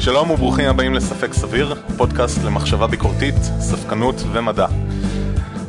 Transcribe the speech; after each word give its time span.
שלום 0.00 0.30
וברוכים 0.30 0.68
הבאים 0.68 0.94
לספק 0.94 1.32
סביר, 1.32 1.74
פודקאסט 1.96 2.38
למחשבה 2.44 2.86
ביקורתית, 2.86 3.34
ספקנות 3.60 4.14
ומדע. 4.32 4.66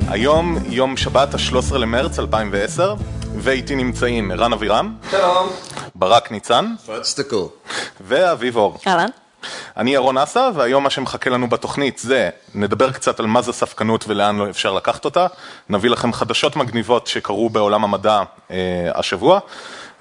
היום 0.08 0.58
יום 0.70 0.98
שבת 0.98 1.34
ה-13 1.34 1.78
למרץ 1.78 2.20
2010, 2.20 2.96
ואיתי 3.38 3.76
נמצאים 3.76 4.32
ערן 4.32 4.54
אבירם, 4.54 4.96
שלום. 5.12 5.50
ברק 5.96 6.32
ניצן, 6.32 6.74
פרצטקל. 6.86 7.36
ואביב 8.02 8.56
אור. 8.56 8.78
אהלן. 8.88 9.08
אני 9.78 9.94
ירון 9.94 10.18
אסה, 10.18 10.50
והיום 10.56 10.84
מה 10.84 10.90
שמחכה 10.90 11.30
לנו 11.30 11.50
בתוכנית 11.50 11.98
זה, 11.98 12.30
נדבר 12.56 12.92
קצת 12.92 13.20
על 13.20 13.26
מה 13.26 13.42
זה 13.42 13.54
ספקנות 13.54 14.06
ולאן 14.08 14.38
לא 14.38 14.50
אפשר 14.50 14.74
לקחת 14.74 15.06
אותה, 15.06 15.28
נביא 15.70 15.90
לכם 15.90 16.14
חדשות 16.14 16.56
מגניבות 16.56 17.08
שקרו 17.08 17.50
בעולם 17.50 17.84
המדע 17.84 18.24
אה, 18.52 18.58
השבוע, 18.96 19.40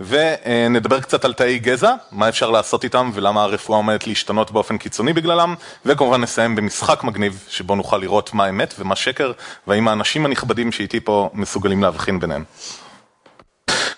ונדבר 0.00 1.00
קצת 1.00 1.24
על 1.24 1.32
תאי 1.32 1.58
גזע, 1.58 1.94
מה 2.12 2.28
אפשר 2.28 2.50
לעשות 2.50 2.84
איתם 2.84 3.10
ולמה 3.14 3.42
הרפואה 3.42 3.76
עומדת 3.76 4.06
להשתנות 4.06 4.50
באופן 4.50 4.78
קיצוני 4.78 5.12
בגללם, 5.12 5.54
וכמובן 5.86 6.20
נסיים 6.20 6.56
במשחק 6.56 7.04
מגניב 7.04 7.44
שבו 7.48 7.74
נוכל 7.74 7.96
לראות 7.96 8.34
מה 8.34 8.48
אמת 8.48 8.74
ומה 8.78 8.96
שקר, 8.96 9.32
והאם 9.66 9.88
האנשים 9.88 10.26
הנכבדים 10.26 10.72
שאיתי 10.72 11.00
פה 11.00 11.30
מסוגלים 11.34 11.82
להבחין 11.82 12.20
ביניהם. 12.20 12.44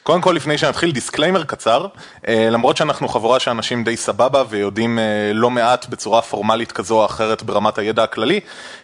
קודם 0.03 0.21
כל, 0.21 0.33
לפני 0.33 0.59
שנתחיל, 0.59 0.93
דיסקליימר 0.93 1.45
קצר, 1.45 1.87
אה, 2.29 2.49
למרות 2.51 2.77
שאנחנו 2.77 3.09
חבורה 3.09 3.41
של 3.41 3.51
אנשים 3.51 3.85
די 3.85 3.97
סבבה 3.97 4.45
ויודעים 4.49 4.99
אה, 4.99 5.33
לא 5.35 5.51
מעט 5.51 5.87
בצורה 5.89 6.23
פורמלית 6.23 6.73
כזו 6.73 7.01
או 7.01 7.07
אחרת 7.07 7.43
ברמת 7.43 7.79
הידע 7.79 8.03
הכללי, 8.03 8.41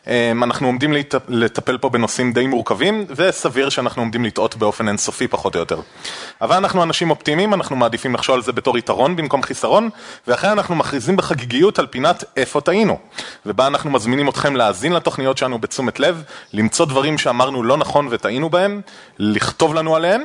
אה, 0.09 0.32
אנחנו 0.42 0.66
עומדים. 0.66 0.95
לטפל 1.28 1.78
פה 1.78 1.88
בנושאים 1.88 2.32
די 2.32 2.46
מורכבים, 2.46 3.06
וסביר 3.09 3.68
שאנחנו 3.68 4.02
עומדים 4.02 4.24
לטעות 4.24 4.56
באופן 4.56 4.88
אינסופי 4.88 5.28
פחות 5.28 5.54
או 5.54 5.60
יותר. 5.60 5.80
אבל 6.40 6.56
אנחנו 6.56 6.82
אנשים 6.82 7.10
אופטימיים, 7.10 7.54
אנחנו 7.54 7.76
מעדיפים 7.76 8.14
לחשוב 8.14 8.34
על 8.34 8.42
זה 8.42 8.52
בתור 8.52 8.78
יתרון 8.78 9.16
במקום 9.16 9.42
חיסרון, 9.42 9.90
ואחרי 10.26 10.52
אנחנו 10.52 10.74
מכריזים 10.74 11.16
בחגיגיות 11.16 11.78
על 11.78 11.87
פינת 11.87 12.24
איפה 12.37 12.60
טעינו, 12.60 12.98
ובה 13.46 13.66
אנחנו 13.66 13.90
מזמינים 13.90 14.28
אתכם 14.28 14.56
להאזין 14.56 14.93
לתוכניות 14.93 15.38
שלנו 15.38 15.59
בתשומת 15.59 16.00
לב, 16.00 16.23
למצוא 16.52 16.87
דברים 16.87 17.18
שאמרנו 17.18 17.62
לא 17.62 17.76
נכון 17.76 18.09
וטעינו 18.10 18.50
בהם, 18.50 18.80
לכתוב 19.18 19.74
לנו 19.74 19.96
עליהם, 19.96 20.23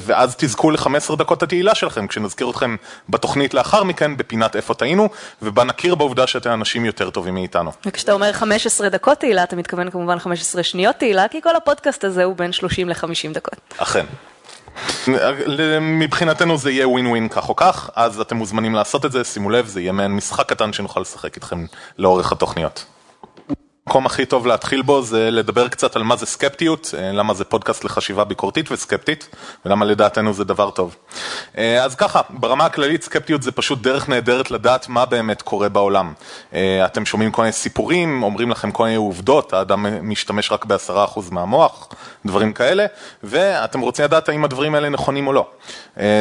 ואז 0.00 0.34
תזכו 0.38 0.70
ל-15 0.70 1.16
דקות 1.16 1.42
התהילה 1.42 1.74
שלכם, 1.74 2.06
כשנזכיר 2.06 2.50
אתכם 2.50 2.76
בתוכנית 3.08 3.54
לאחר 3.54 3.84
מכן, 3.84 4.16
בפינת 4.16 4.56
איפה 4.56 4.74
טעינו, 4.74 5.08
ובה 5.42 5.64
נכיר 5.64 5.94
בעובדה 5.94 6.26
שאתם 6.26 6.50
אנשים 6.50 6.84
יותר 6.84 7.10
טובים 7.10 7.34
מאיתנו. 7.34 7.72
וכשאתה 7.86 8.12
אומר 8.12 8.32
15 8.32 8.88
דקות 8.88 9.18
תהילה, 9.18 9.42
אתה 9.42 9.56
מתכוון 9.56 9.90
כמובן 9.90 10.18
15 10.18 10.62
שניות 10.62 10.96
תהילה, 10.96 11.28
כי 11.28 11.42
כל 11.42 11.56
הפודקאסט 11.56 12.04
הזה 12.04 12.24
הוא 12.24 12.36
בין 12.36 12.52
30 12.52 12.88
ל-50 12.88 13.32
דקות. 13.32 13.74
אכן. 13.78 14.06
מבחינתנו 15.80 16.58
זה 16.58 16.70
יהיה 16.70 16.88
ווין 16.88 17.06
ווין 17.06 17.28
כך 17.28 17.48
או 17.48 17.56
כך, 17.56 17.90
אז 17.94 18.20
אתם 18.20 18.36
מוזמנים 18.36 18.74
לעשות 18.74 19.04
את 19.04 19.12
זה, 19.12 19.24
שימו 19.24 19.50
לב, 19.50 19.66
זה 19.66 19.80
יהיה 19.80 19.92
מעין 19.92 20.12
משחק 20.12 20.48
קטן 20.48 20.72
שנוכל 20.72 21.00
לשחק 21.00 21.36
איתכם 21.36 21.66
לאורך 21.98 22.32
התוכניות. 22.32 22.84
המקום 23.86 24.06
הכי 24.06 24.26
טוב 24.26 24.46
להתחיל 24.46 24.82
בו 24.82 25.02
זה 25.02 25.30
לדבר 25.30 25.68
קצת 25.68 25.96
על 25.96 26.02
מה 26.02 26.16
זה 26.16 26.26
סקפטיות, 26.26 26.94
אה, 26.98 27.12
למה 27.12 27.34
זה 27.34 27.44
פודקאסט 27.44 27.84
לחשיבה 27.84 28.24
ביקורתית 28.24 28.72
וסקפטית, 28.72 29.28
ולמה 29.66 29.84
לדעתנו 29.84 30.34
זה 30.34 30.44
דבר 30.44 30.70
טוב. 30.70 30.96
אה, 31.58 31.84
אז 31.84 31.94
ככה, 31.94 32.20
ברמה 32.30 32.64
הכללית 32.64 33.02
סקפטיות 33.02 33.42
זה 33.42 33.52
פשוט 33.52 33.82
דרך 33.82 34.08
נהדרת 34.08 34.50
לדעת 34.50 34.88
מה 34.88 35.04
באמת 35.04 35.42
קורה 35.42 35.68
בעולם. 35.68 36.12
אה, 36.54 36.86
אתם 36.86 37.06
שומעים 37.06 37.30
כל 37.30 37.42
מיני 37.42 37.52
סיפורים, 37.52 38.22
אומרים 38.22 38.50
לכם 38.50 38.70
כל 38.70 38.84
מיני 38.84 38.96
עובדות, 38.96 39.52
האדם 39.52 40.08
משתמש 40.08 40.52
רק 40.52 40.64
בעשרה 40.64 41.04
אחוז 41.04 41.30
מהמוח, 41.30 41.88
דברים 42.26 42.52
כאלה, 42.52 42.86
ואתם 43.22 43.80
רוצים 43.80 44.04
לדעת 44.04 44.28
האם 44.28 44.44
הדברים 44.44 44.74
האלה 44.74 44.88
נכונים 44.88 45.26
או 45.26 45.32
לא. 45.32 45.46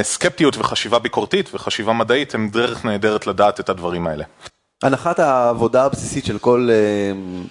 סקפטיות 0.02 0.58
וחשיבה 0.58 1.00
ביקורתית 1.00 1.50
וחשיבה 1.54 1.94
מדעית 1.94 2.36
הם 2.36 2.50
דרך 2.50 2.86
נהדרת 2.86 3.28
לדעת 3.28 3.60
את 3.60 3.70
הדברים 3.70 4.08
האלה. 4.08 4.24
הנחת 4.86 5.20
העבודה 5.20 5.86
הבסיסית 5.86 6.26
של 6.26 6.38
כל 6.38 6.70
אה, 6.72 6.76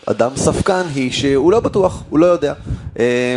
אדם 0.07 0.31
ספקן 0.37 0.83
היא 0.95 1.13
שהוא 1.13 1.53
לא 1.53 1.61
בטוח, 1.61 2.03
הוא 2.11 2.19
לא 2.19 2.27
יודע. 2.27 2.55
אה, 2.99 3.37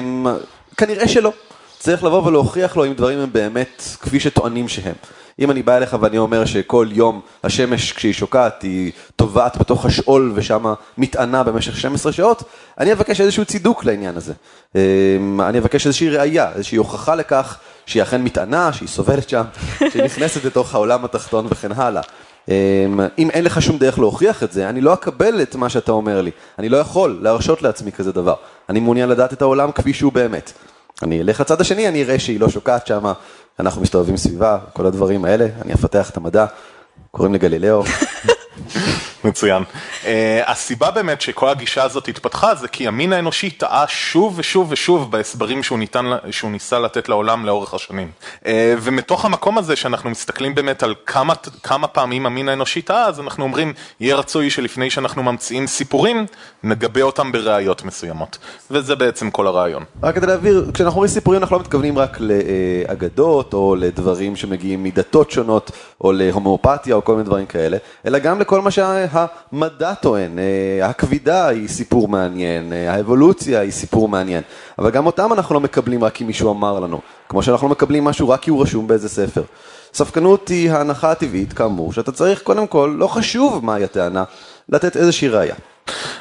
כנראה 0.77 1.07
שלא. 1.07 1.31
צריך 1.79 2.03
לבוא 2.03 2.27
ולהוכיח 2.27 2.77
לו 2.77 2.85
אם 2.85 2.93
דברים 2.93 3.19
הם 3.19 3.29
באמת 3.33 3.83
כפי 4.01 4.19
שטוענים 4.19 4.67
שהם. 4.67 4.93
אם 5.39 5.51
אני 5.51 5.63
בא 5.63 5.77
אליך 5.77 5.97
ואני 6.01 6.17
אומר 6.17 6.45
שכל 6.45 6.87
יום 6.91 7.21
השמש 7.43 7.91
כשהיא 7.91 8.13
שוקעת 8.13 8.61
היא 8.61 8.91
טובעת 9.15 9.57
בתוך 9.57 9.85
השאול 9.85 10.31
ושם 10.35 10.73
מתענה 10.97 11.43
במשך 11.43 11.77
12 11.77 12.11
שעות, 12.11 12.43
אני 12.79 12.93
אבקש 12.93 13.21
איזשהו 13.21 13.45
צידוק 13.45 13.85
לעניין 13.85 14.17
הזה. 14.17 14.33
אה, 14.75 14.81
אני 15.39 15.59
אבקש 15.59 15.87
איזושהי 15.87 16.09
ראייה, 16.09 16.51
איזושהי 16.55 16.77
הוכחה 16.77 17.15
לכך 17.15 17.57
שהיא 17.85 18.03
אכן 18.03 18.21
מתענה, 18.21 18.73
שהיא 18.73 18.89
סובלת 18.89 19.29
שם, 19.29 19.43
שהיא 19.91 20.03
נכנסת 20.03 20.45
לתוך 20.45 20.73
העולם 20.73 21.05
התחתון 21.05 21.47
וכן 21.49 21.71
הלאה. 21.71 22.01
אמ, 22.49 22.99
אם 23.17 23.29
אין 23.29 23.43
לך 23.43 23.61
שום 23.61 23.77
דרך 23.77 23.99
להוכיח 23.99 24.43
את 24.43 24.51
זה, 24.51 24.69
אני 24.69 24.81
לא 24.81 24.93
אקבל 24.93 25.41
את 25.41 25.55
מה 25.55 25.69
שאתה 25.69 25.91
אומר 25.91 26.21
לי. 26.21 26.31
אני 26.59 26.69
לא 26.69 26.77
יכול 26.77 27.19
להרשות 27.21 27.61
לעצמי 27.61 27.91
כזה 27.91 28.11
דבר. 28.11 28.35
אני 28.69 28.79
מעוניין 28.79 29.09
לדעת 29.09 29.33
את 29.33 29.41
העולם 29.41 29.71
כפי 29.71 29.93
שהוא 29.93 30.13
באמת. 30.13 30.51
אני 31.03 31.21
אלך 31.21 31.41
לצד 31.41 31.61
השני, 31.61 31.87
אני 31.87 32.03
אראה 32.03 32.19
שהיא 32.19 32.39
לא 32.39 32.49
שוקעת 32.49 32.87
שם, 32.87 33.11
אנחנו 33.59 33.81
מסתובבים 33.81 34.17
סביבה, 34.17 34.57
כל 34.73 34.85
הדברים 34.85 35.25
האלה, 35.25 35.47
אני 35.61 35.73
אפתח 35.73 36.09
את 36.09 36.17
המדע, 36.17 36.45
קוראים 37.11 37.33
לגלילאו. 37.33 37.83
מצוין. 39.25 39.63
Uh, 40.07 40.09
הסיבה 40.51 40.91
באמת 40.91 41.21
שכל 41.21 41.49
הגישה 41.49 41.83
הזאת 41.83 42.07
התפתחה 42.07 42.55
זה 42.55 42.67
כי 42.67 42.87
המין 42.87 43.13
האנושי 43.13 43.49
טעה 43.49 43.87
שוב 43.87 44.33
ושוב 44.37 44.71
ושוב 44.71 45.11
בהסברים 45.11 45.63
שהוא, 45.63 45.79
ניתן, 45.79 46.05
שהוא 46.31 46.51
ניסה 46.51 46.79
לתת 46.79 47.09
לעולם 47.09 47.45
לאורך 47.45 47.73
השנים. 47.73 48.11
Uh, 48.43 48.47
ומתוך 48.81 49.25
המקום 49.25 49.57
הזה 49.57 49.75
שאנחנו 49.75 50.09
מסתכלים 50.09 50.55
באמת 50.55 50.83
על 50.83 50.95
כמה, 51.05 51.33
כמה 51.63 51.87
פעמים 51.87 52.25
המין 52.25 52.49
האנושי 52.49 52.81
טעה, 52.81 53.05
אז 53.05 53.19
אנחנו 53.19 53.43
אומרים, 53.43 53.73
יהיה 53.99 54.15
רצוי 54.15 54.49
שלפני 54.49 54.89
שאנחנו 54.89 55.23
ממציאים 55.23 55.67
סיפורים, 55.67 56.25
נגבה 56.63 57.01
אותם 57.01 57.31
בראיות 57.31 57.83
מסוימות. 57.83 58.37
וזה 58.71 58.95
בעצם 58.95 59.31
כל 59.31 59.47
הרעיון. 59.47 59.83
רק 60.03 60.15
כדי 60.15 60.27
להבהיר, 60.27 60.65
כשאנחנו 60.73 60.97
אומרים 60.97 61.13
סיפורים 61.13 61.41
אנחנו 61.41 61.55
לא 61.55 61.61
מתכוונים 61.61 61.97
רק 61.97 62.17
לאגדות 62.19 63.53
או 63.53 63.75
לדברים 63.75 64.35
שמגיעים 64.35 64.83
מדתות 64.83 65.31
שונות 65.31 65.71
או 66.01 66.11
להומואפתיה 66.11 66.95
או 66.95 67.03
כל 67.03 67.11
מיני 67.11 67.25
דברים 67.25 67.45
כאלה, 67.45 67.77
אלא 68.05 68.19
גם 68.19 68.39
לכל 68.39 68.61
מה 68.61 68.71
שה... 68.71 69.05
טוען, 70.01 70.39
אה, 70.39 70.87
הכבידה 70.89 71.47
היא 71.47 71.67
סיפור 71.67 72.07
מעניין, 72.07 72.73
אה, 72.73 72.93
האבולוציה 72.93 73.59
היא 73.59 73.71
סיפור 73.71 74.07
מעניין, 74.07 74.43
אבל 74.79 74.91
גם 74.91 75.05
אותם 75.05 75.33
אנחנו 75.33 75.55
לא 75.55 75.61
מקבלים 75.61 76.03
רק 76.03 76.13
כי 76.13 76.23
מישהו 76.23 76.51
אמר 76.51 76.79
לנו, 76.79 77.01
כמו 77.29 77.43
שאנחנו 77.43 77.67
לא 77.67 77.71
מקבלים 77.71 78.03
משהו 78.03 78.29
רק 78.29 78.41
כי 78.41 78.49
הוא 78.49 78.61
רשום 78.61 78.87
באיזה 78.87 79.09
ספר. 79.09 79.43
ספקנות 79.93 80.47
היא 80.47 80.71
ההנחה 80.71 81.11
הטבעית, 81.11 81.53
כאמור, 81.53 81.93
שאתה 81.93 82.11
צריך 82.11 82.41
קודם 82.41 82.67
כל, 82.67 82.95
לא 82.97 83.07
חשוב 83.07 83.65
מהי 83.65 83.83
הטענה, 83.83 84.23
לתת 84.69 84.97
איזושהי 84.97 85.29
ראייה. 85.29 85.55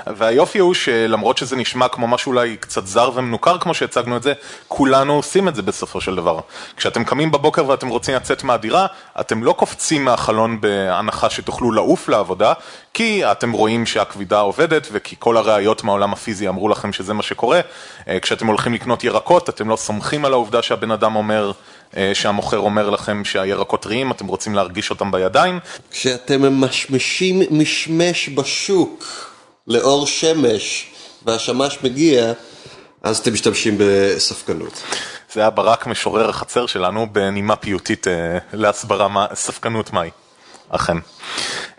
והיופי 0.06 0.58
הוא 0.58 0.74
שלמרות 0.74 1.38
שזה 1.38 1.56
נשמע 1.56 1.88
כמו 1.88 2.06
משהו 2.08 2.32
אולי 2.32 2.56
קצת 2.56 2.86
זר 2.86 3.10
ומנוכר 3.14 3.58
כמו 3.58 3.74
שהצגנו 3.74 4.16
את 4.16 4.22
זה, 4.22 4.32
כולנו 4.68 5.12
עושים 5.12 5.48
את 5.48 5.54
זה 5.54 5.62
בסופו 5.62 6.00
של 6.00 6.16
דבר. 6.16 6.40
כשאתם 6.76 7.04
קמים 7.04 7.30
בבוקר 7.30 7.68
ואתם 7.68 7.88
רוצים 7.88 8.14
לצאת 8.14 8.44
מהדירה, 8.44 8.86
אתם 9.20 9.44
לא 9.44 9.52
קופצים 9.52 10.04
מהחלון 10.04 10.60
בהנחה 10.60 11.30
שתוכלו 11.30 11.72
לעוף 11.72 12.08
לעבודה, 12.08 12.52
כי 12.94 13.24
אתם 13.24 13.52
רואים 13.52 13.86
שהכבידה 13.86 14.40
עובדת 14.40 14.88
וכי 14.92 15.16
כל 15.18 15.36
הראיות 15.36 15.84
מהעולם 15.84 16.12
הפיזי 16.12 16.48
אמרו 16.48 16.68
לכם 16.68 16.92
שזה 16.92 17.14
מה 17.14 17.22
שקורה. 17.22 17.60
אה, 18.08 18.20
כשאתם 18.20 18.46
הולכים 18.46 18.74
לקנות 18.74 19.04
ירקות, 19.04 19.48
אתם 19.48 19.68
לא 19.68 19.76
סומכים 19.76 20.24
על 20.24 20.32
העובדה 20.32 20.62
שהבן 20.62 20.90
אדם 20.90 21.16
אומר... 21.16 21.52
אה, 21.96 22.10
שהמוכר 22.14 22.58
אומר 22.58 22.90
לכם 22.90 23.24
שהירקות 23.24 23.82
טריים, 23.82 24.10
אתם 24.10 24.26
רוצים 24.26 24.54
להרגיש 24.54 24.90
אותם 24.90 25.10
בידיים. 25.10 25.58
כשאתם 25.90 26.42
ממשמשים 26.42 27.42
משמש 27.50 28.28
בשוק, 28.28 29.04
לאור 29.68 30.06
שמש 30.06 30.90
והשמש 31.26 31.78
מגיע, 31.82 32.32
אז 33.02 33.18
אתם 33.18 33.32
משתמשים 33.32 33.74
בספקנות. 33.78 34.82
זה 35.32 35.40
היה 35.40 35.50
ברק 35.50 35.86
משורר 35.86 36.30
החצר 36.30 36.66
שלנו 36.66 37.06
בנימה 37.12 37.56
פיוטית 37.56 38.08
אה, 38.08 38.38
להסברה 38.52 39.08
מה, 39.08 39.26
ספקנות 39.34 39.92
מהי. 39.92 40.10
אכן. 40.68 40.96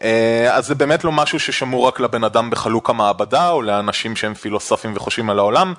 אה, 0.01 0.55
אז 0.55 0.67
זה 0.67 0.75
באמת 0.75 1.03
לא 1.03 1.11
משהו 1.11 1.39
ששמור 1.39 1.87
רק 1.87 1.99
לבן 1.99 2.23
אדם 2.23 2.49
בחלוק 2.49 2.89
המעבדה 2.89 3.49
או 3.49 3.61
לאנשים 3.61 4.15
שהם 4.15 4.33
פילוסופים 4.33 4.93
וחושבים 4.95 5.29
על 5.29 5.39
העולם, 5.39 5.73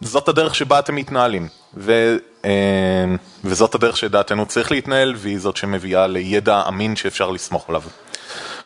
זאת 0.00 0.28
הדרך 0.28 0.54
שבה 0.54 0.78
אתם 0.78 0.94
מתנהלים. 0.94 1.48
ו, 1.76 2.16
אה, 2.44 2.50
וזאת 3.44 3.74
הדרך 3.74 3.96
שדעתנו 3.96 4.46
צריך 4.46 4.70
להתנהל 4.70 5.14
והיא 5.16 5.38
זאת 5.38 5.56
שמביאה 5.56 6.06
לידע 6.06 6.62
אמין 6.68 6.96
שאפשר 6.96 7.30
לסמוך 7.30 7.68
עליו. 7.68 7.82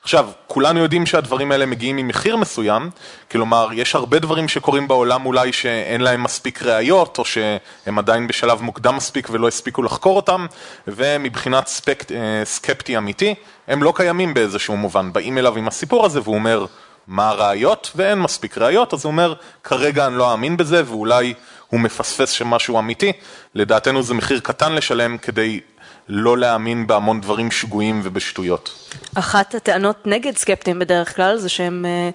עכשיו, 0.02 0.28
כולנו 0.46 0.80
יודעים 0.80 1.06
שהדברים 1.06 1.52
האלה 1.52 1.66
מגיעים 1.66 1.96
ממחיר 1.96 2.36
מסוים, 2.36 2.90
כלומר, 3.30 3.68
יש 3.72 3.94
הרבה 3.94 4.18
דברים 4.18 4.48
שקורים 4.48 4.88
בעולם 4.88 5.26
אולי 5.26 5.52
שאין 5.52 6.00
להם 6.00 6.22
מספיק 6.22 6.62
ראיות, 6.62 7.18
או 7.18 7.24
שהם 7.24 7.98
עדיין 7.98 8.26
בשלב 8.26 8.62
מוקדם 8.62 8.96
מספיק 8.96 9.28
ולא 9.30 9.48
הספיקו 9.48 9.82
לחקור 9.82 10.16
אותם, 10.16 10.46
ומבחינת 10.88 11.66
ספקט, 11.66 12.12
אה, 12.12 12.42
סקפטי 12.44 12.98
אמיתי, 12.98 13.34
הם 13.68 13.82
לא 13.82 13.92
קיימים 13.96 14.34
באיזשהו 14.34 14.76
מובן. 14.76 15.12
באים 15.12 15.38
אליו 15.38 15.56
עם 15.56 15.68
הסיפור 15.68 16.06
הזה 16.06 16.20
והוא 16.20 16.34
אומר, 16.34 16.66
מה 17.06 17.28
הראיות? 17.28 17.90
ואין 17.96 18.18
מספיק 18.18 18.58
ראיות, 18.58 18.94
אז 18.94 19.04
הוא 19.04 19.10
אומר, 19.10 19.34
כרגע 19.64 20.06
אני 20.06 20.18
לא 20.18 20.32
אאמין 20.32 20.56
בזה, 20.56 20.82
ואולי 20.86 21.34
הוא 21.68 21.80
מפספס 21.80 22.30
שמשהו 22.30 22.78
אמיתי. 22.78 23.12
לדעתנו 23.54 24.02
זה 24.02 24.14
מחיר 24.14 24.40
קטן 24.40 24.72
לשלם 24.72 25.18
כדי 25.18 25.60
לא 26.08 26.38
להאמין 26.38 26.86
בהמון 26.86 27.20
דברים 27.20 27.50
שגויים 27.50 28.00
ובשטויות. 28.04 28.88
אחת 29.14 29.54
הטענות 29.54 30.06
נגד 30.06 30.36
סקפטים 30.36 30.78
בדרך 30.78 31.16
כלל 31.16 31.36
זה 31.36 31.48
שהם 31.48 31.84
אה, 31.84 32.10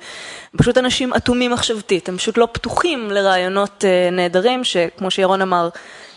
פשוט 0.57 0.77
אנשים 0.77 1.13
אטומים 1.13 1.51
מחשבתית, 1.51 2.09
הם 2.09 2.17
פשוט 2.17 2.37
לא 2.37 2.47
פתוחים 2.51 3.11
לרעיונות 3.11 3.85
אה, 3.87 4.09
נהדרים, 4.11 4.63
שכמו 4.63 5.11
שירון 5.11 5.41
אמר, 5.41 5.69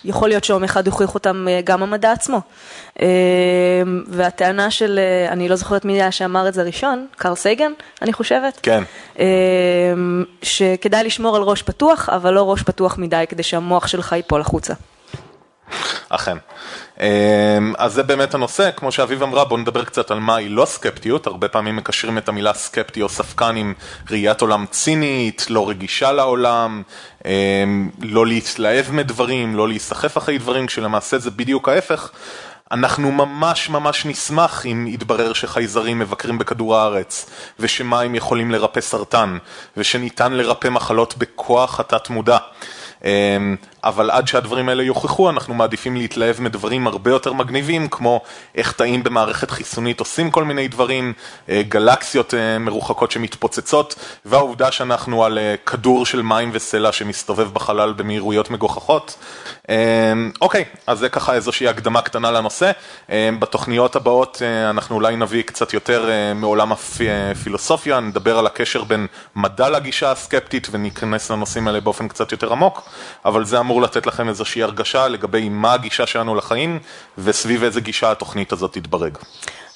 יכול 0.04 0.28
להיות 0.28 0.44
שיום 0.44 0.64
אחד 0.64 0.86
יוכיח 0.86 1.14
אותם 1.14 1.46
אה, 1.48 1.60
גם 1.64 1.82
המדע 1.82 2.12
עצמו. 2.12 2.40
והטענה 4.06 4.70
של, 4.70 5.00
אני 5.28 5.48
לא 5.48 5.56
זוכרת 5.56 5.84
מי 5.84 5.92
היה 5.92 6.12
שאמר 6.12 6.48
את 6.48 6.54
זה 6.54 6.62
ראשון, 6.62 7.06
קרל 7.16 7.34
סייגן, 7.34 7.72
אני 8.02 8.12
חושבת. 8.12 8.60
כן. 8.62 8.82
שכדאי 10.42 11.04
לשמור 11.04 11.36
על 11.36 11.42
ראש 11.42 11.62
פתוח, 11.62 12.08
אבל 12.08 12.34
לא 12.34 12.50
ראש 12.50 12.62
פתוח 12.62 12.98
מדי 12.98 13.24
כדי 13.28 13.42
שהמוח 13.42 13.86
שלך 13.86 14.12
ייפול 14.12 14.40
החוצה. 14.40 14.74
אכן. 16.08 16.36
אמ, 17.00 17.72
אז 17.78 17.92
זה 17.92 18.02
באמת 18.02 18.34
הנושא, 18.34 18.70
כמו 18.76 18.92
שאביב 18.92 19.22
אמרה, 19.22 19.44
בואו 19.44 19.60
נדבר 19.60 19.84
קצת 19.84 20.10
על 20.10 20.18
מהי 20.18 20.48
לא 20.48 20.64
סקפטיות, 20.64 21.26
הרבה 21.26 21.48
פעמים 21.48 21.76
מקשרים 21.76 22.18
את 22.18 22.28
המילה 22.28 22.54
סקפטי 22.54 23.02
או 23.02 23.08
ספקן 23.08 23.56
עם 23.56 23.74
ראיית 24.10 24.40
עולם 24.40 24.64
צינית, 24.70 25.46
לא 25.50 25.68
רגישה 25.68 26.12
לעולם, 26.12 26.82
אמ, 27.24 27.90
לא 28.00 28.26
להתלהב 28.26 28.92
מדברים, 28.92 29.56
לא 29.56 29.68
להיסחף 29.68 30.18
אחרי 30.18 30.38
דברים, 30.38 30.66
כשלמעשה 30.66 31.18
זה 31.18 31.30
בדיוק 31.30 31.68
ההפך. 31.68 32.10
אנחנו 32.72 33.12
ממש 33.12 33.68
ממש 33.68 34.06
נשמח 34.06 34.66
אם 34.66 34.86
יתברר 34.86 35.32
שחייזרים 35.32 35.98
מבקרים 35.98 36.38
בכדור 36.38 36.76
הארץ, 36.76 37.30
ושמים 37.60 38.14
יכולים 38.14 38.50
לרפא 38.50 38.80
סרטן, 38.80 39.38
ושניתן 39.76 40.32
לרפא 40.32 40.68
מחלות 40.68 41.14
בכוח 41.18 41.80
התת 41.80 42.10
מודע. 42.10 42.38
אבל 43.84 44.10
עד 44.10 44.28
שהדברים 44.28 44.68
האלה 44.68 44.82
יוכחו, 44.82 45.30
אנחנו 45.30 45.54
מעדיפים 45.54 45.96
להתלהב 45.96 46.40
מדברים 46.40 46.86
הרבה 46.86 47.10
יותר 47.10 47.32
מגניבים, 47.32 47.88
כמו 47.88 48.20
איך 48.54 48.72
תאים 48.72 49.02
במערכת 49.02 49.50
חיסונית 49.50 50.00
עושים 50.00 50.30
כל 50.30 50.44
מיני 50.44 50.68
דברים, 50.68 51.12
אה, 51.48 51.62
גלקסיות 51.68 52.34
אה, 52.34 52.58
מרוחקות 52.58 53.10
שמתפוצצות, 53.10 53.94
והעובדה 54.24 54.72
שאנחנו 54.72 55.24
על 55.24 55.38
אה, 55.38 55.54
כדור 55.66 56.06
של 56.06 56.22
מים 56.22 56.50
וסלע 56.52 56.92
שמסתובב 56.92 57.54
בחלל 57.54 57.92
במהירויות 57.92 58.50
מגוחכות. 58.50 59.16
אוקיי, 60.40 60.64
אז 60.86 60.98
זה 60.98 61.08
ככה 61.08 61.34
איזושהי 61.34 61.68
הקדמה 61.68 62.02
קטנה 62.02 62.30
לנושא. 62.30 62.70
בתוכניות 63.10 63.96
הבאות 63.96 64.42
אנחנו 64.70 64.96
אולי 64.96 65.16
נביא 65.16 65.42
קצת 65.42 65.72
יותר 65.72 66.10
מעולם 66.34 66.72
הפילוסופיה, 66.72 68.00
נדבר 68.00 68.38
על 68.38 68.46
הקשר 68.46 68.84
בין 68.84 69.06
מדע 69.36 69.70
לגישה 69.70 70.10
הסקפטית 70.10 70.68
וניכנס 70.70 71.30
לנושאים 71.30 71.68
האלה 71.68 71.80
באופן 71.80 72.08
קצת 72.08 72.32
יותר 72.32 72.52
עמוק, 72.52 72.88
אבל 73.24 73.44
זה 73.44 73.58
אמור 73.70 73.82
לתת 73.82 74.06
לכם 74.06 74.28
איזושהי 74.28 74.62
הרגשה 74.62 75.08
לגבי 75.08 75.48
מה 75.48 75.72
הגישה 75.72 76.06
שלנו 76.06 76.34
לחיים 76.34 76.78
וסביב 77.18 77.62
איזה 77.62 77.80
גישה 77.80 78.10
התוכנית 78.10 78.52
הזאת 78.52 78.72
תתברג. 78.72 79.18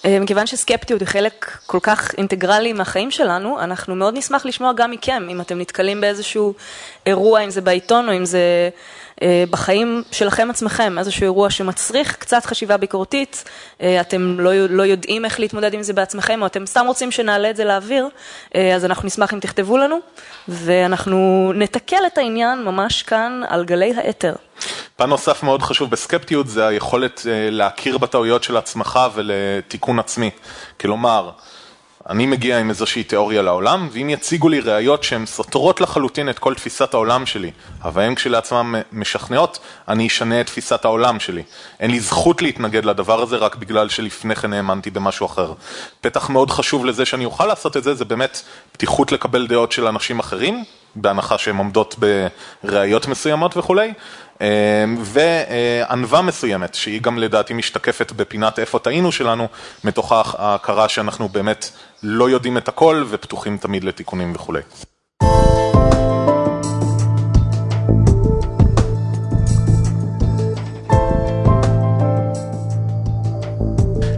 אה, 0.05 0.21
מכיוון 0.21 0.47
שסקפטיות 0.47 1.01
היא 1.01 1.09
חלק 1.09 1.59
כל 1.67 1.79
כך 1.83 2.15
אינטגרלי 2.19 2.73
מהחיים 2.73 3.11
שלנו, 3.11 3.61
אנחנו 3.61 3.95
מאוד 3.95 4.15
נשמח 4.17 4.47
לשמוע 4.47 4.73
גם 4.73 4.91
מכם, 4.91 5.27
אם 5.31 5.41
אתם 5.41 5.59
נתקלים 5.59 6.01
באיזשהו 6.01 6.55
אירוע, 7.07 7.41
אם 7.41 7.51
זה 7.51 7.61
בעיתון 7.61 8.09
או 8.09 8.17
אם 8.17 8.25
זה 8.25 8.71
בחיים 9.51 10.03
שלכם 10.13 10.49
עצמכם, 10.51 10.99
איזשהו 10.99 11.23
אירוע 11.23 11.51
שמצריך 11.51 12.17
קצת 12.17 12.47
חשיבה 12.47 12.77
ביקורתית, 12.77 13.45
אה, 13.81 14.01
אתם 14.01 14.41
לא, 14.41 14.67
לא 14.67 14.83
יודעים 14.83 15.25
איך 15.25 15.41
להתמודד 15.41 15.75
עם 15.75 15.83
זה 15.83 15.93
בעצמכם, 15.93 16.43
או 16.43 16.47
אתם 16.47 16.67
סתם 16.67 16.85
רוצים 16.87 17.11
שנעלה 17.11 17.51
את 17.51 17.57
זה 17.57 17.65
לאוויר, 17.65 18.09
אז 18.75 18.85
אנחנו 18.85 19.07
נשמח 19.07 19.35
אם 19.35 19.41
תכתבו 19.41 19.79
לנו, 19.79 19.99
ואנחנו 20.49 21.53
נתקל 21.55 22.07
את 22.07 22.19
העניין 22.19 22.65
ממש 22.65 23.03
כאן 23.03 23.43
על 23.49 23.65
גלי 23.65 23.95
האתר. 23.97 24.35
פן 24.97 25.09
נוסף 25.09 25.43
מאוד 25.43 25.63
חשוב 25.63 25.91
בסקפטיות 25.91 26.49
זה 26.49 26.67
היכולת 26.67 27.23
אה, 27.27 27.51
להכיר 27.51 27.99
בטעויות 27.99 28.43
של 28.43 28.57
עצמך 28.57 29.01
ולתיקון 29.15 29.99
עצמי. 29.99 30.31
כלומר, 30.81 31.31
אני 32.11 32.27
מגיע 32.27 32.59
עם 32.59 32.71
איזושהי 32.71 33.05
תיאוריה 33.05 33.43
לעולם, 33.43 33.89
ואם 33.93 34.11
יציגו 34.11 34.49
לי 34.49 34.61
ראיות 34.61 35.03
שהן 35.03 35.27
סותרות 35.27 35.81
לחלוטין 35.81 36.29
את 36.29 36.39
כל 36.39 36.55
תפיסת 36.55 36.95
העולם 36.95 37.27
שלי, 37.27 37.51
אבל 37.85 38.03
הן 38.03 38.15
כשלעצמן 38.15 38.81
משכנעות, 38.93 39.59
אני 39.89 40.07
אשנה 40.07 40.41
את 40.41 40.47
תפיסת 40.47 40.85
העולם 40.85 41.21
שלי. 41.21 41.43
אין 41.81 41.91
לי 41.91 42.01
זכות 42.01 42.43
להתנגד 42.43 42.85
לדבר 42.85 43.23
הזה 43.23 43.37
רק 43.37 43.57
בגלל 43.57 43.89
שלפני 43.89 44.37
כן 44.37 44.53
האמנתי 44.53 44.91
במשהו 44.91 45.27
אחר. 45.27 45.53
פתח 46.01 46.31
מאוד 46.31 46.51
חשוב 46.51 46.87
לזה 46.87 47.05
שאני 47.05 47.25
אוכל 47.25 47.47
לעשות 47.47 47.77
את 47.77 47.85
זה, 47.85 47.95
זה 47.95 48.05
באמת 48.05 48.43
פתיחות 48.73 49.13
לקבל 49.13 49.47
דעות 49.47 49.73
של 49.73 49.87
אנשים 49.87 50.19
אחרים, 50.19 50.65
בהנחה 50.97 51.39
שהן 51.39 51.57
עומדות 51.57 51.97
בראיות 52.65 53.07
מסוימות 53.07 53.57
וכולי, 53.57 53.93
אמ, 54.41 54.47
וענווה 54.99 56.23
מסוימת, 56.23 56.75
שהיא 56.75 57.01
גם 57.01 57.19
לדעתי 57.19 57.55
משתקפת 57.55 58.13
בפינת 58.13 58.59
איפה 58.59 58.79
טעינו 58.79 59.13
שלנו, 59.13 59.49
מתוך 59.85 60.13
ההכרה 60.13 60.89
שאנחנו 60.89 61.29
באמת 61.29 61.71
לא 62.07 62.31
יודעים 62.31 62.57
את 62.59 62.69
הכל 62.69 63.05
ופתוחים 63.09 63.59
תמיד 63.59 63.85
לתיקונים 63.85 64.33
וכולי. 64.35 64.61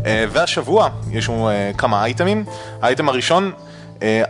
אה, 0.07 0.25
והשבוע 0.33 0.89
יש 1.11 1.29
לנו 1.29 1.49
אה, 1.49 1.71
כמה 1.79 2.05
אייטמים. 2.05 2.45
האייטם 2.83 3.09
הראשון 3.09 3.53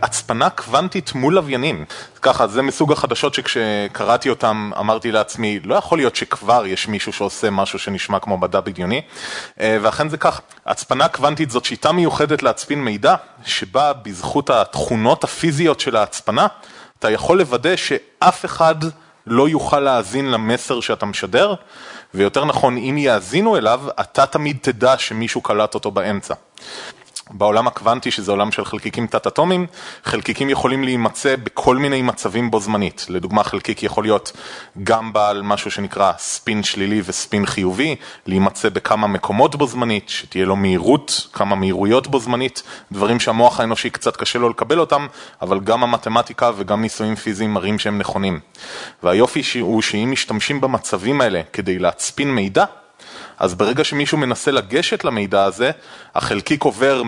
הצפנה 0.01 0.49
קוונטית 0.49 1.15
מול 1.15 1.33
לוויינים. 1.33 1.85
ככה, 2.21 2.47
זה 2.47 2.61
מסוג 2.61 2.91
החדשות 2.91 3.33
שכשקראתי 3.33 4.29
אותם 4.29 4.71
אמרתי 4.79 5.11
לעצמי, 5.11 5.59
לא 5.63 5.75
יכול 5.75 5.97
להיות 5.97 6.15
שכבר 6.15 6.65
יש 6.65 6.87
מישהו 6.87 7.13
שעושה 7.13 7.49
משהו 7.49 7.79
שנשמע 7.79 8.19
כמו 8.19 8.37
מדע 8.37 8.59
בדיוני, 8.59 9.01
אה, 9.59 9.77
ואכן 9.81 10.09
זה 10.09 10.17
כך. 10.17 10.41
הצפנה 10.65 11.07
קוונטית 11.07 11.51
זאת 11.51 11.65
שיטה 11.65 11.91
מיוחדת 11.91 12.43
להצפין 12.43 12.83
מידע, 12.83 13.15
שבה 13.45 13.93
בזכות 13.93 14.49
התכונות 14.49 15.23
הפיזיות 15.23 15.79
של 15.79 15.95
ההצפנה, 15.95 16.47
אתה 16.99 17.11
יכול 17.11 17.37
לוודא 17.37 17.75
שאף 17.75 18.45
אחד 18.45 18.75
לא 19.27 19.49
יוכל 19.49 19.79
להאזין 19.79 20.31
למסר 20.31 20.79
שאתה 20.79 21.05
משדר, 21.05 21.53
ויותר 22.13 22.45
נכון, 22.45 22.77
אם 22.77 22.95
יאזינו 22.97 23.57
אליו, 23.57 23.81
אתה 23.99 24.25
תמיד 24.25 24.57
תדע 24.61 24.97
שמישהו 24.97 25.41
קלט 25.41 25.73
אותו 25.73 25.91
באמצע. 25.91 26.33
בעולם 27.31 27.67
הקוונטי, 27.67 28.11
שזה 28.11 28.31
עולם 28.31 28.51
של 28.51 28.65
חלקיקים 28.65 29.07
תת-אטומיים, 29.07 29.67
חלקיקים 30.03 30.49
יכולים 30.49 30.83
להימצא 30.83 31.35
בכל 31.43 31.77
מיני 31.77 32.01
מצבים 32.01 32.51
בו 32.51 32.59
זמנית. 32.59 33.05
לדוגמה, 33.09 33.43
חלקיק 33.43 33.83
יכול 33.83 34.03
להיות 34.03 34.31
גם 34.83 35.13
בעל 35.13 35.41
משהו 35.41 35.71
שנקרא 35.71 36.11
ספין 36.17 36.63
שלילי 36.63 37.01
וספין 37.05 37.45
חיובי, 37.45 37.95
להימצא 38.25 38.69
בכמה 38.69 39.07
מקומות 39.07 39.55
בו 39.55 39.67
זמנית, 39.67 40.09
שתהיה 40.09 40.45
לו 40.45 40.55
מהירות, 40.55 41.27
כמה 41.33 41.55
מהירויות 41.55 42.07
בו 42.07 42.19
זמנית, 42.19 42.63
דברים 42.91 43.19
שהמוח 43.19 43.59
האנושי 43.59 43.89
קצת 43.89 44.17
קשה 44.17 44.39
לו 44.39 44.49
לקבל 44.49 44.79
אותם, 44.79 45.07
אבל 45.41 45.59
גם 45.59 45.83
המתמטיקה 45.83 46.51
וגם 46.57 46.81
ניסויים 46.81 47.15
פיזיים 47.15 47.53
מראים 47.53 47.79
שהם 47.79 47.97
נכונים. 47.97 48.39
והיופי 49.03 49.59
הוא 49.59 49.81
שאם 49.81 50.11
משתמשים 50.11 50.61
במצבים 50.61 51.21
האלה 51.21 51.41
כדי 51.53 51.79
להצפין 51.79 52.35
מידע, 52.35 52.65
אז 53.37 53.55
ברגע 53.55 53.83
שמישהו 53.83 54.17
מנסה 54.17 54.51
לגשת 54.51 55.03
למידע 55.03 55.43
הזה, 55.43 55.71
החלקיק 56.15 56.63
עובר 56.63 57.03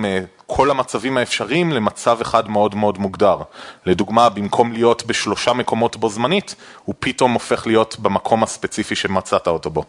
מכל 0.52 0.72
המצבים 0.72 1.18
האפשריים 1.18 1.72
למצב 1.72 2.22
אחד 2.22 2.50
מאוד 2.50 2.76
מאוד 2.76 2.98
מוגדר. 2.98 3.38
לדוגמה, 3.86 4.30
במקום 4.30 4.72
להיות 4.72 5.04
בשלושה 5.06 5.54
מקומות 5.54 5.96
בו 5.96 6.10
זמנית, 6.10 6.56
הוא 6.86 6.96
פתאום 7.00 7.34
הופך 7.34 7.68
להיות 7.68 7.96
במקום 8.00 8.44
הספציפי 8.44 8.96
שמצאת 8.96 9.48
אותו 9.48 9.70
בו. 9.70 9.84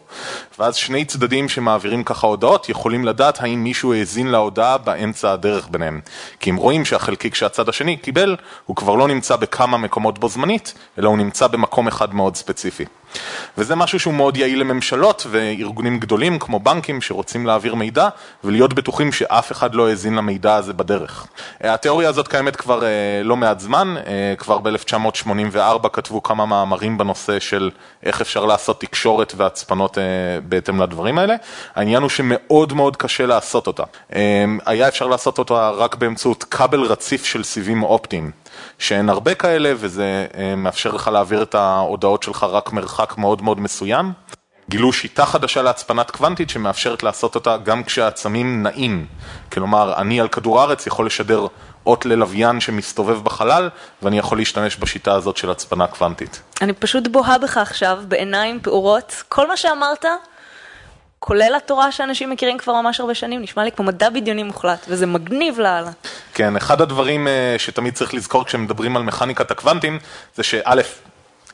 ואז 0.59 0.75
שני 0.75 1.05
צדדים 1.05 1.49
שמעבירים 1.49 2.03
ככה 2.03 2.27
הודעות 2.27 2.69
יכולים 2.69 3.05
לדעת 3.05 3.41
האם 3.41 3.63
מישהו 3.63 3.93
האזין 3.93 4.27
להודעה 4.27 4.77
באמצע 4.77 5.31
הדרך 5.31 5.67
ביניהם. 5.71 6.01
כי 6.39 6.49
אם 6.49 6.55
רואים 6.55 6.85
שהחלקיק 6.85 7.35
שהצד 7.35 7.69
השני 7.69 7.97
קיבל, 7.97 8.35
הוא 8.65 8.75
כבר 8.75 8.95
לא 8.95 9.07
נמצא 9.07 9.35
בכמה 9.35 9.77
מקומות 9.77 10.19
בו 10.19 10.29
זמנית, 10.29 10.73
אלא 10.97 11.09
הוא 11.09 11.17
נמצא 11.17 11.47
במקום 11.47 11.87
אחד 11.87 12.13
מאוד 12.13 12.35
ספציפי. 12.35 12.85
וזה 13.57 13.75
משהו 13.75 13.99
שהוא 13.99 14.13
מאוד 14.13 14.37
יעיל 14.37 14.59
לממשלות 14.59 15.27
וארגונים 15.29 15.99
גדולים 15.99 16.39
כמו 16.39 16.59
בנקים 16.59 17.01
שרוצים 17.01 17.45
להעביר 17.45 17.75
מידע 17.75 18.09
ולהיות 18.43 18.73
בטוחים 18.73 19.11
שאף 19.11 19.51
אחד 19.51 19.75
לא 19.75 19.89
האזין 19.89 20.15
למידע 20.15 20.50
הזה 20.55 20.73
בדרך. 20.73 21.27
התיאוריה 21.61 22.09
הזאת 22.09 22.27
קיימת 22.27 22.55
כבר 22.55 22.83
אה, 22.83 22.89
לא 23.23 23.37
מעט 23.37 23.59
זמן, 23.59 23.95
אה, 24.07 24.33
כבר 24.37 24.57
ב-1984 24.57 25.89
כתבו 25.89 26.23
כמה 26.23 26.45
מאמרים 26.45 26.97
בנושא 26.97 27.39
של 27.39 27.69
איך 28.03 28.21
אפשר 28.21 28.45
לעשות 28.45 28.81
תקשורת 28.81 29.33
והצפנות 29.37 29.97
אה, 29.97 30.03
בהתאם 30.43 30.81
לדברים 30.81 31.17
האלה. 31.17 31.35
העניין 31.75 32.01
הוא 32.01 32.09
שמאוד 32.09 32.73
מאוד 32.73 32.97
קשה 32.97 33.25
לעשות 33.25 33.67
אותה. 33.67 33.83
היה 34.65 34.87
אפשר 34.87 35.07
לעשות 35.07 35.39
אותה 35.39 35.69
רק 35.69 35.95
באמצעות 35.95 36.43
כבל 36.43 36.81
רציף 36.81 37.25
של 37.25 37.43
סיבים 37.43 37.83
אופטיים. 37.83 38.31
שאין 38.79 39.09
הרבה 39.09 39.35
כאלה 39.35 39.73
וזה 39.75 40.27
אה, 40.37 40.55
מאפשר 40.55 40.91
לך 40.91 41.07
להעביר 41.07 41.43
את 41.43 41.55
ההודעות 41.55 42.23
שלך 42.23 42.43
רק 42.43 42.73
מרחק 42.73 43.17
מאוד 43.17 43.41
מאוד 43.41 43.59
מסוים. 43.59 44.11
גילו 44.71 44.93
שיטה 44.93 45.25
חדשה 45.25 45.61
להצפנת 45.61 46.11
קוונטית 46.11 46.49
שמאפשרת 46.49 47.03
לעשות 47.03 47.35
אותה 47.35 47.57
גם 47.57 47.83
כשהעצמים 47.83 48.63
נעים. 48.63 49.05
כלומר, 49.51 49.93
אני 49.97 50.21
על 50.21 50.27
כדור 50.27 50.59
הארץ 50.61 50.87
יכול 50.87 51.05
לשדר 51.05 51.47
אות 51.85 52.05
ללוויין 52.05 52.59
שמסתובב 52.59 53.23
בחלל, 53.23 53.69
ואני 54.01 54.17
יכול 54.17 54.37
להשתמש 54.37 54.77
בשיטה 54.77 55.13
הזאת 55.13 55.37
של 55.37 55.51
הצפנה 55.51 55.87
קוונטית. 55.87 56.41
אני 56.61 56.73
פשוט 56.73 57.07
בוהה 57.07 57.37
בך 57.37 57.57
עכשיו, 57.57 57.99
בעיניים 58.07 58.59
פעורות. 58.61 59.23
כל 59.29 59.47
מה 59.47 59.57
שאמרת 59.57 60.05
כולל 61.19 61.53
התורה 61.57 61.91
שאנשים 61.91 62.29
מכירים 62.29 62.57
כבר 62.57 62.81
ממש 62.81 62.99
הרבה 62.99 63.15
שנים, 63.15 63.41
נשמע 63.41 63.63
לי 63.63 63.71
כמו 63.71 63.85
מדע 63.85 64.09
בדיוני 64.09 64.43
מוחלט, 64.43 64.85
וזה 64.89 65.05
מגניב 65.05 65.59
לאללה. 65.59 65.91
כן, 66.33 66.55
אחד 66.55 66.81
הדברים 66.81 67.27
אה, 67.27 67.55
שתמיד 67.57 67.93
צריך 67.93 68.13
לזכור 68.13 68.45
כשמדברים 68.45 68.97
על 68.97 69.03
מכניקת 69.03 69.51
הקוונטים, 69.51 69.99
זה 70.35 70.43
שא', 70.43 70.81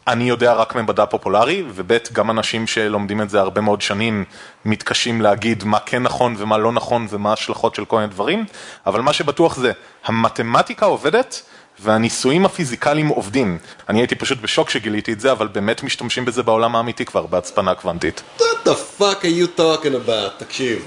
אני 0.07 0.29
יודע 0.29 0.53
רק 0.53 0.75
ממדע 0.75 1.05
פופולרי, 1.05 1.63
וב', 1.75 1.97
גם 2.13 2.31
אנשים 2.31 2.67
שלומדים 2.67 3.21
את 3.21 3.29
זה 3.29 3.39
הרבה 3.39 3.61
מאוד 3.61 3.81
שנים 3.81 4.23
מתקשים 4.65 5.21
להגיד 5.21 5.63
מה 5.63 5.79
כן 5.79 6.03
נכון 6.03 6.35
ומה 6.37 6.57
לא 6.57 6.71
נכון 6.71 7.07
ומה 7.09 7.29
ההשלכות 7.29 7.75
של 7.75 7.85
כל 7.85 7.95
מיני 7.95 8.07
דברים, 8.07 8.45
אבל 8.85 9.01
מה 9.01 9.13
שבטוח 9.13 9.55
זה, 9.55 9.71
המתמטיקה 10.05 10.85
עובדת 10.85 11.41
והניסויים 11.79 12.45
הפיזיקליים 12.45 13.07
עובדים. 13.07 13.57
אני 13.89 13.99
הייתי 13.99 14.15
פשוט 14.15 14.41
בשוק 14.41 14.69
שגיליתי 14.69 15.13
את 15.13 15.19
זה, 15.19 15.31
אבל 15.31 15.47
באמת 15.47 15.83
משתמשים 15.83 16.25
בזה 16.25 16.43
בעולם 16.43 16.75
האמיתי 16.75 17.05
כבר, 17.05 17.25
בהצפנה 17.25 17.75
קוונטית. 17.75 18.21
What 18.39 18.41
the 18.65 19.01
fuck 19.01 19.23
are 19.23 19.57
you 19.57 19.59
talking 19.59 20.07
about? 20.07 20.43
תקשיב. 20.43 20.85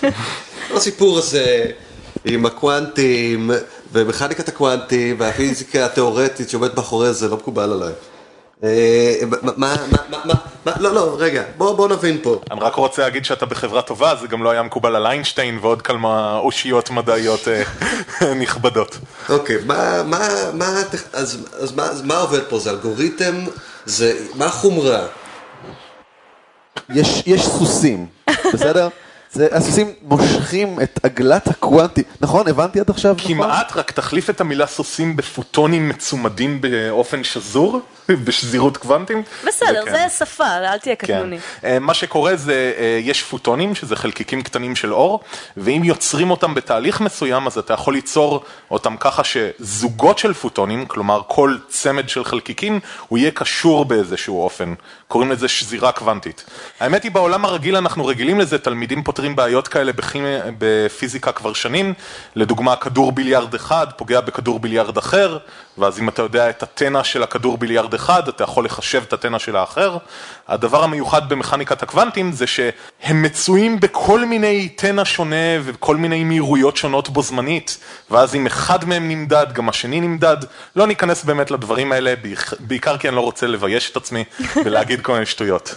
הסיפור 0.76 1.18
הזה 1.18 1.70
עם 2.24 2.46
הקוונטים 2.46 3.50
ומכניקת 3.92 4.48
הקוונטים 4.48 5.16
והפיזיקה 5.20 5.86
התיאורטית 5.86 6.50
שעומדת 6.50 6.76
מאחורי 6.76 7.12
זה 7.12 7.28
לא 7.28 7.36
מקובל 7.36 7.72
עליי. 7.72 7.92
אה, 8.64 9.14
מה, 9.56 9.76
מה, 10.10 10.18
מה, 10.64 10.72
לא, 10.80 10.94
לא, 10.94 11.16
רגע, 11.18 11.42
בוא, 11.56 11.76
בוא 11.76 11.88
נבין 11.88 12.18
פה. 12.22 12.40
אני 12.50 12.60
רק 12.60 12.74
רוצה 12.74 13.02
להגיד 13.02 13.24
שאתה 13.24 13.46
בחברה 13.46 13.82
טובה, 13.82 14.14
זה 14.20 14.26
גם 14.26 14.42
לא 14.42 14.50
היה 14.50 14.62
מקובל 14.62 14.96
על 14.96 15.06
איינשטיין 15.06 15.58
ועוד 15.62 15.82
כמה 15.82 16.38
אושיות 16.38 16.90
מדעיות 16.90 17.48
אה, 17.48 17.62
נכבדות. 18.42 18.98
אוקיי, 19.28 19.56
מה, 19.66 20.02
מה, 20.02 20.28
מה, 20.54 20.80
הטכ- 20.82 21.08
אז, 21.16 21.38
אז, 21.60 21.72
מה, 21.76 21.82
אז 21.84 22.02
מה 22.02 22.18
עובד 22.18 22.40
פה? 22.48 22.58
זה 22.58 22.70
אלגוריתם? 22.70 23.34
זה, 23.86 24.12
מה 24.34 24.46
החומרה? 24.46 25.06
יש, 26.94 27.22
יש 27.26 27.46
סוסים, 27.46 28.06
בסדר? 28.54 28.88
זה, 29.32 29.48
הסוסים 29.52 29.92
מושכים 30.02 30.80
את 30.82 31.00
עגלת 31.02 31.46
הקוונטי, 31.46 32.02
נכון? 32.20 32.48
הבנתי 32.48 32.80
עד 32.80 32.90
עכשיו, 32.90 33.14
נכון? 33.18 33.34
כמעט, 33.34 33.72
רק 33.76 33.90
תחליף 33.90 34.30
את 34.30 34.40
המילה 34.40 34.66
סוסים 34.66 35.16
בפוטונים 35.16 35.88
מצומדים 35.88 36.60
באופן 36.60 37.24
שזור, 37.24 37.80
בשזירות 38.24 38.76
קוונטים. 38.76 39.22
בסדר, 39.46 39.82
וכן. 39.82 39.92
זה 39.92 40.08
שפה, 40.18 40.46
אל 40.46 40.78
תהיה 40.78 40.96
כן. 40.96 41.06
קטנוני. 41.06 41.38
אה, 41.64 41.78
מה 41.78 41.94
שקורה 41.94 42.36
זה, 42.36 42.72
אה, 42.78 43.00
יש 43.02 43.22
פוטונים, 43.22 43.74
שזה 43.74 43.96
חלקיקים 43.96 44.42
קטנים 44.42 44.76
של 44.76 44.92
אור, 44.92 45.20
ואם 45.56 45.84
יוצרים 45.84 46.30
אותם 46.30 46.54
בתהליך 46.54 47.00
מסוים, 47.00 47.46
אז 47.46 47.58
אתה 47.58 47.74
יכול 47.74 47.94
ליצור 47.94 48.44
אותם 48.70 48.96
ככה 48.96 49.22
שזוגות 49.24 50.18
של 50.18 50.32
פוטונים, 50.34 50.86
כלומר 50.86 51.22
כל 51.26 51.56
צמד 51.68 52.08
של 52.08 52.24
חלקיקים, 52.24 52.80
הוא 53.08 53.18
יהיה 53.18 53.30
קשור 53.30 53.84
באיזשהו 53.84 54.42
אופן. 54.42 54.74
קוראים 55.08 55.30
לזה 55.30 55.48
שזירה 55.48 55.92
קוונטית. 55.92 56.44
האמת 56.80 57.02
היא, 57.02 57.12
בעולם 57.12 57.44
הרגיל 57.44 57.76
אנחנו 57.76 58.06
רגילים 58.06 58.40
לזה, 58.40 58.58
תלמידים 58.58 59.04
פותרים 59.20 59.36
בעיות 59.36 59.68
כאלה 59.68 59.92
בפיזיקה 60.58 61.32
כבר 61.32 61.52
שנים. 61.52 61.94
לדוגמה, 62.36 62.76
כדור 62.76 63.12
ביליארד 63.12 63.54
אחד 63.54 63.86
פוגע 63.96 64.20
בכדור 64.20 64.60
ביליארד 64.60 64.96
אחר, 64.96 65.38
ואז 65.78 65.98
אם 65.98 66.08
אתה 66.08 66.22
יודע 66.22 66.50
את 66.50 66.62
התנע 66.62 67.04
של 67.04 67.22
הכדור 67.22 67.58
ביליארד 67.58 67.94
אחד, 67.94 68.28
אתה 68.28 68.44
יכול 68.44 68.64
לחשב 68.64 69.02
את 69.08 69.12
התנע 69.12 69.38
של 69.38 69.56
האחר. 69.56 69.96
הדבר 70.48 70.84
המיוחד 70.84 71.28
במכניקת 71.28 71.82
הקוונטים 71.82 72.32
זה 72.32 72.46
שהם 72.46 73.22
מצויים 73.22 73.80
בכל 73.80 74.24
מיני 74.24 74.68
תנע 74.68 75.04
שונה 75.04 75.60
וכל 75.64 75.96
מיני 75.96 76.24
מהירויות 76.24 76.76
שונות 76.76 77.08
בו 77.08 77.22
זמנית, 77.22 77.78
ואז 78.10 78.34
אם 78.34 78.46
אחד 78.46 78.84
מהם 78.84 79.08
נמדד, 79.08 79.46
גם 79.52 79.68
השני 79.68 80.00
נמדד. 80.00 80.36
לא 80.76 80.86
ניכנס 80.86 81.24
באמת 81.24 81.50
לדברים 81.50 81.92
האלה, 81.92 82.14
בעיקר 82.60 82.98
כי 82.98 83.08
אני 83.08 83.16
לא 83.16 83.20
רוצה 83.20 83.46
לבייש 83.46 83.90
את 83.90 83.96
עצמי 83.96 84.24
ולהגיד 84.64 85.00
כל 85.00 85.12
מיני 85.12 85.26
שטויות. 85.26 85.74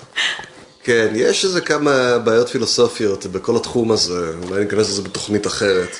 כן, 0.84 1.08
יש 1.16 1.46
איזה 1.46 1.62
כמה 1.62 2.18
בעיות 2.24 2.50
פילוסופיות 2.50 3.26
בכל 3.26 3.56
התחום 3.56 3.92
הזה, 3.92 4.32
אולי 4.44 4.64
ניכנס 4.64 4.90
לזה 4.90 5.02
בתוכנית 5.02 5.48
אחרת. 5.48 5.98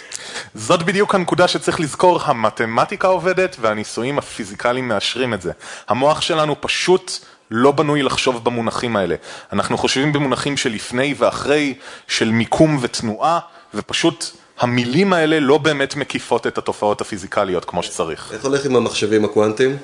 זאת 0.56 0.84
בדיוק 0.84 1.16
הנקודה 1.16 1.48
שצריך 1.48 1.80
לזכור, 1.80 2.20
המתמטיקה 2.24 3.08
עובדת 3.08 3.56
והניסויים 3.62 4.18
הפיזיקליים 4.18 4.88
מאשרים 4.88 5.34
את 5.34 5.42
זה. 5.42 5.52
המוח 5.88 6.22
שלנו 6.22 6.56
פשוט 6.62 7.12
לא 7.52 7.72
בנוי 7.72 8.04
לחשוב 8.04 8.44
במונחים 8.44 8.96
האלה. 8.96 9.16
אנחנו 9.54 9.78
חושבים 9.78 10.14
במונחים 10.14 10.58
של 10.58 10.70
לפני 10.70 11.16
ואחרי, 11.18 11.74
של 12.08 12.32
מיקום 12.32 12.78
ותנועה, 12.82 13.40
ופשוט 13.74 14.26
המילים 14.60 15.14
האלה 15.14 15.40
לא 15.40 15.58
באמת 15.58 15.96
מקיפות 15.96 16.48
את 16.48 16.58
התופעות 16.58 17.02
הפיזיקליות 17.02 17.66
כמו 17.66 17.84
שצריך. 17.84 18.32
איך 18.34 18.46
הולך 18.46 18.66
עם 18.66 18.76
המחשבים 18.76 19.26
הקוונטיים? 19.26 19.78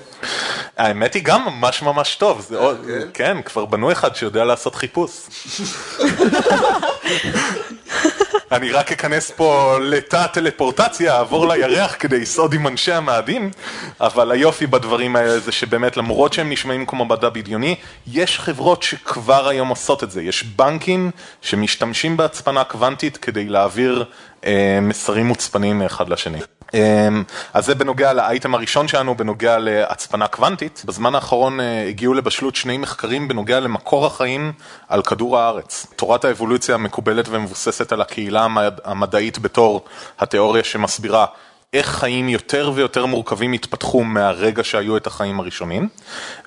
האמת 0.78 1.14
היא 1.14 1.24
גם 1.24 1.46
ממש 1.46 1.82
ממש 1.82 2.16
טוב, 2.16 2.46
זה 2.50 2.58
עוד, 2.58 2.86
כן, 3.14 3.38
כבר 3.42 3.66
בנו 3.66 3.92
אחד 3.92 4.16
שיודע 4.16 4.46
לעשות 4.46 4.76
חיפוש. 4.76 5.12
אני 8.52 8.72
רק 8.72 8.92
אכנס 8.92 9.32
פה 9.32 9.78
לתא 9.82 10.28
טלפורטציה, 10.28 11.18
אעבור 11.18 11.48
לירח 11.48 11.96
כדי 12.00 12.20
לסעוד 12.20 12.54
עם 12.54 12.68
אנשי 12.68 12.92
המאדים, 12.92 13.52
אבל 14.02 14.32
היופי 14.32 14.68
בדברים 14.68 15.16
האלה 15.16 15.40
זה 15.40 15.52
שבאמת 15.52 15.98
למרות 15.98 16.34
שהם 16.34 16.50
נשמעים 16.50 16.86
כמו 16.86 17.06
מדע 17.06 17.30
בדיוני, 17.30 17.76
יש 18.08 18.40
חברות 18.40 18.84
שכבר 18.84 19.48
היום 19.48 19.68
עושות 19.68 20.04
את 20.04 20.12
זה, 20.12 20.22
יש 20.22 20.44
בנקים 20.44 21.12
שמשתמשים 21.42 22.18
בהצפנה 22.18 22.64
קוונטית 22.64 23.18
כדי 23.18 23.46
להעביר 23.46 24.06
אה, 24.46 24.80
מסרים 24.82 25.26
מוצפנים 25.26 25.80
מאחד 25.80 26.10
לשני. 26.10 26.40
אמ, 26.74 27.24
אז 27.54 27.66
זה 27.66 27.76
בנוגע 27.76 28.14
לאייטם 28.14 28.56
הראשון 28.56 28.88
שלנו, 28.88 29.16
בנוגע 29.16 29.58
להצפנה 29.58 30.28
קוונטית. 30.28 30.82
בזמן 30.86 31.16
האחרון 31.16 31.60
אה, 31.60 31.86
הגיעו 31.88 32.14
לבשלות 32.14 32.56
שני 32.56 32.78
מחקרים 32.78 33.28
בנוגע 33.28 33.60
למקור 33.60 34.06
החיים 34.06 34.52
על 34.90 35.02
כדור 35.02 35.38
הארץ. 35.40 35.86
תורת 35.96 36.26
האבולוציה 36.26 36.78
מקובלת 36.78 37.26
ומבוססת 37.30 37.92
על 37.92 38.02
הקהילה 38.02 38.44
המד- 38.44 38.80
המדעית 38.84 39.40
בתור 39.40 39.86
התיאוריה 40.20 40.64
שמסבירה 40.64 41.26
איך 41.74 41.88
חיים 41.88 42.30
יותר 42.30 42.72
ויותר 42.76 43.06
מורכבים 43.06 43.54
התפתחו 43.54 44.04
מהרגע 44.04 44.64
שהיו 44.64 44.98
את 44.98 45.08
החיים 45.08 45.40
הראשונים. 45.40 45.90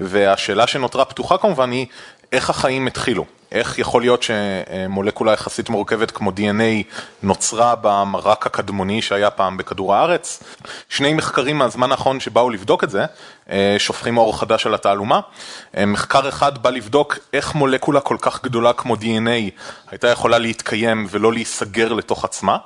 והשאלה 0.01 0.67
שנותרה 0.67 1.05
פתוחה 1.05 1.39
כמובן 1.39 1.71
היא, 1.71 1.87
איך 2.33 2.51
החיים 2.51 2.87
התחילו? 2.87 3.25
איך 3.53 3.79
יכול 3.79 4.03
להיות 4.03 4.23
שמולקולה 4.23 5.33
יחסית 5.33 5.69
מורכבת 5.69 6.11
כמו 6.11 6.31
DNA 6.31 6.93
נוצרה 7.23 7.75
במרק 7.81 8.47
הקדמוני 8.47 9.03
שהיה 9.03 9.31
פעם 9.31 9.57
בכדור 9.57 9.95
הארץ? 9.95 10.43
שני 10.89 11.15
מחקרים 11.15 11.59
מהזמן 11.59 11.91
האחרון 11.91 12.21
שבאו 12.21 12.51
לבדוק 12.51 12.85
את 12.85 12.91
זה, 12.91 13.05
אה, 13.51 13.75
שופכים 13.79 14.19
אור 14.19 14.41
חדש 14.41 14.67
על 14.67 14.75
התעלומה. 14.75 15.21
אה, 15.77 15.87
מחקר 15.87 16.29
אחד 16.29 16.63
בא 16.63 16.71
לבדוק 16.71 17.19
איך 17.33 17.55
מולקולה 17.55 18.01
כל 18.01 18.17
כך 18.21 18.43
גדולה 18.43 18.73
כמו 18.73 18.95
DNA 18.95 19.51
הייתה 19.91 20.09
יכולה 20.09 20.39
להתקיים 20.39 21.07
ולא 21.11 21.33
להיסגר 21.33 21.93
לתוך 21.93 22.25
עצמה. 22.25 22.57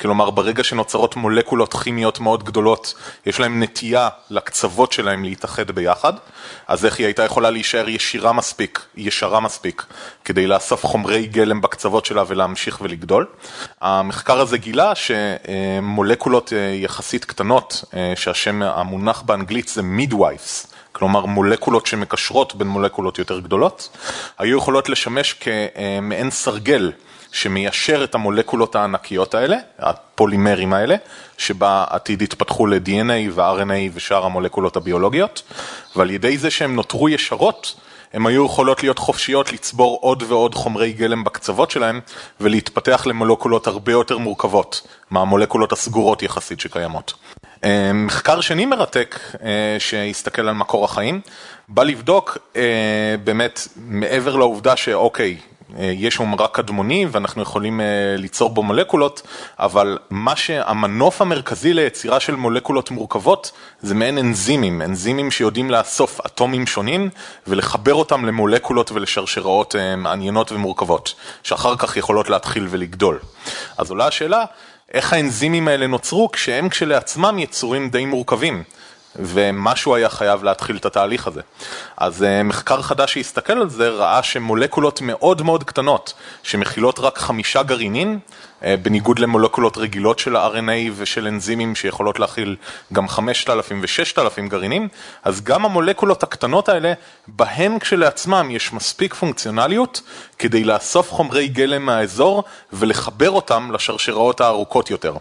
כלומר, 0.00 0.30
ברגע 0.30 0.64
שנוצרות 0.64 1.16
מולקולות 1.16 1.74
כימיות 1.74 2.20
מאוד 2.20 2.44
גדולות, 2.44 2.94
יש 3.26 3.40
להן 3.40 3.62
נטייה 3.62 4.08
לקצוות 4.30 4.92
שלהן 4.92 5.24
להתאחד 5.24 5.70
ביחד, 5.70 6.12
אז 6.68 6.84
איך 6.84 6.98
היא 6.98 7.06
הייתה 7.06 7.22
יכולה 7.22 7.50
להישאר 7.50 7.88
ישירה 7.88 8.32
מספיק, 8.32 8.86
ישרה 8.96 9.40
מספיק, 9.40 9.86
כדי 10.24 10.46
לאסוף 10.46 10.86
חומרי 10.86 11.26
גלם 11.26 11.60
בקצוות 11.60 12.04
שלה 12.04 12.22
ולהמשיך 12.26 12.80
ולגדול. 12.80 13.26
המחקר 13.80 14.40
הזה 14.40 14.58
גילה 14.58 14.92
שמולקולות 14.94 16.52
אה, 16.52 16.58
יחסית 16.58 17.24
קטנות, 17.24 17.84
אה, 17.94 18.12
שהשם 18.16 18.62
המונח 18.62 19.22
באנגלית 19.22 19.68
זה 19.68 19.82
midwives, 19.98 20.74
כלומר 20.92 21.26
מולקולות 21.26 21.86
שמקשרות 21.86 22.54
בין 22.54 22.68
מולקולות 22.68 23.18
יותר 23.18 23.40
גדולות, 23.40 23.88
היו 24.38 24.58
יכולות 24.58 24.88
לשמש 24.88 25.32
כמעין 25.32 26.30
סרגל. 26.30 26.92
שמיישר 27.34 28.04
את 28.04 28.14
המולקולות 28.14 28.76
הענקיות 28.76 29.34
האלה, 29.34 29.56
הפולימרים 29.78 30.72
האלה, 30.72 30.96
שבעתיד 31.38 32.22
התפתחו 32.22 32.66
ל-DNA 32.66 33.30
ו-RNA 33.32 33.90
ושאר 33.94 34.24
המולקולות 34.24 34.76
הביולוגיות, 34.76 35.42
ועל 35.96 36.10
ידי 36.10 36.38
זה 36.38 36.50
שהן 36.50 36.74
נותרו 36.74 37.08
ישרות, 37.08 37.74
הן 38.12 38.26
היו 38.26 38.46
יכולות 38.46 38.82
להיות 38.82 38.98
חופשיות 38.98 39.52
לצבור 39.52 39.98
עוד 40.00 40.22
ועוד 40.28 40.54
חומרי 40.54 40.92
גלם 40.92 41.24
בקצוות 41.24 41.70
שלהן 41.70 42.00
ולהתפתח 42.40 43.06
למולקולות 43.06 43.66
הרבה 43.66 43.92
יותר 43.92 44.18
מורכבות 44.18 44.86
מהמולקולות 45.10 45.72
הסגורות 45.72 46.22
יחסית 46.22 46.60
שקיימות. 46.60 47.14
אה, 47.64 47.92
מחקר 47.92 48.40
שני 48.40 48.66
מרתק 48.66 49.20
אה, 49.42 49.76
שהסתכל 49.78 50.48
על 50.48 50.54
מקור 50.54 50.84
החיים, 50.84 51.20
בא 51.68 51.82
לבדוק 51.82 52.38
אה, 52.56 53.14
באמת 53.24 53.68
מעבר 53.76 54.36
לעובדה 54.36 54.76
שאוקיי, 54.76 55.36
יש 55.78 56.14
שם 56.14 56.34
רק 56.34 56.54
קדמוני 56.56 57.06
ואנחנו 57.10 57.42
יכולים 57.42 57.80
אה, 57.80 57.86
ליצור 58.18 58.50
בו 58.50 58.62
מולקולות, 58.62 59.22
אבל 59.58 59.98
מה 60.10 60.36
שהמנוף 60.36 61.22
המרכזי 61.22 61.74
ליצירה 61.74 62.20
של 62.20 62.34
מולקולות 62.34 62.90
מורכבות 62.90 63.52
זה 63.82 63.94
מעין 63.94 64.18
אנזימים, 64.18 64.82
אנזימים 64.82 65.30
שיודעים 65.30 65.70
לאסוף 65.70 66.20
אטומים 66.26 66.66
שונים 66.66 67.10
ולחבר 67.46 67.94
אותם 67.94 68.24
למולקולות 68.24 68.92
ולשרשראות 68.92 69.76
אה, 69.76 69.96
מעניינות 69.96 70.52
ומורכבות, 70.52 71.14
שאחר 71.42 71.76
כך 71.76 71.96
יכולות 71.96 72.30
להתחיל 72.30 72.66
ולגדול. 72.70 73.18
אז 73.78 73.90
עולה 73.90 74.06
השאלה, 74.06 74.44
איך 74.94 75.12
האנזימים 75.12 75.68
האלה 75.68 75.86
נוצרו 75.86 76.32
כשהם 76.32 76.68
כשלעצמם 76.68 77.38
יצורים 77.38 77.90
די 77.90 78.04
מורכבים? 78.04 78.62
ומשהו 79.16 79.94
היה 79.94 80.08
חייב 80.08 80.44
להתחיל 80.44 80.76
את 80.76 80.86
התהליך 80.86 81.26
הזה. 81.26 81.40
אז 81.96 82.22
אה, 82.22 82.42
מחקר 82.42 82.82
חדש 82.82 83.12
שהסתכל 83.12 83.52
על 83.52 83.68
זה 83.70 83.88
ראה 83.88 84.22
שמולקולות 84.22 85.00
מאוד 85.00 85.42
מאוד 85.42 85.64
קטנות, 85.64 86.14
שמכילות 86.42 86.98
רק 86.98 87.18
חמישה 87.18 87.62
גרעינים, 87.62 88.18
אה, 88.64 88.76
בניגוד 88.76 89.18
למולקולות 89.18 89.78
רגילות 89.78 90.18
של 90.18 90.36
ה-RNA 90.36 90.92
ושל 90.96 91.26
אנזימים 91.26 91.74
שיכולות 91.74 92.18
להכיל 92.20 92.56
גם 92.92 93.08
5,000 93.08 93.80
ו-6,000 93.82 94.48
גרעינים, 94.48 94.88
אז 95.24 95.40
גם 95.40 95.64
המולקולות 95.64 96.22
הקטנות 96.22 96.68
האלה, 96.68 96.92
בהן 97.28 97.78
כשלעצמם 97.78 98.48
יש 98.50 98.72
מספיק 98.72 99.14
פונקציונליות 99.14 100.02
כדי 100.38 100.64
לאסוף 100.64 101.10
חומרי 101.10 101.48
גלם 101.48 101.86
מהאזור 101.86 102.44
ולחבר 102.72 103.30
אותם 103.30 103.70
לשרשראות 103.72 104.40
הארוכות 104.40 104.90
יותר. 104.90 105.14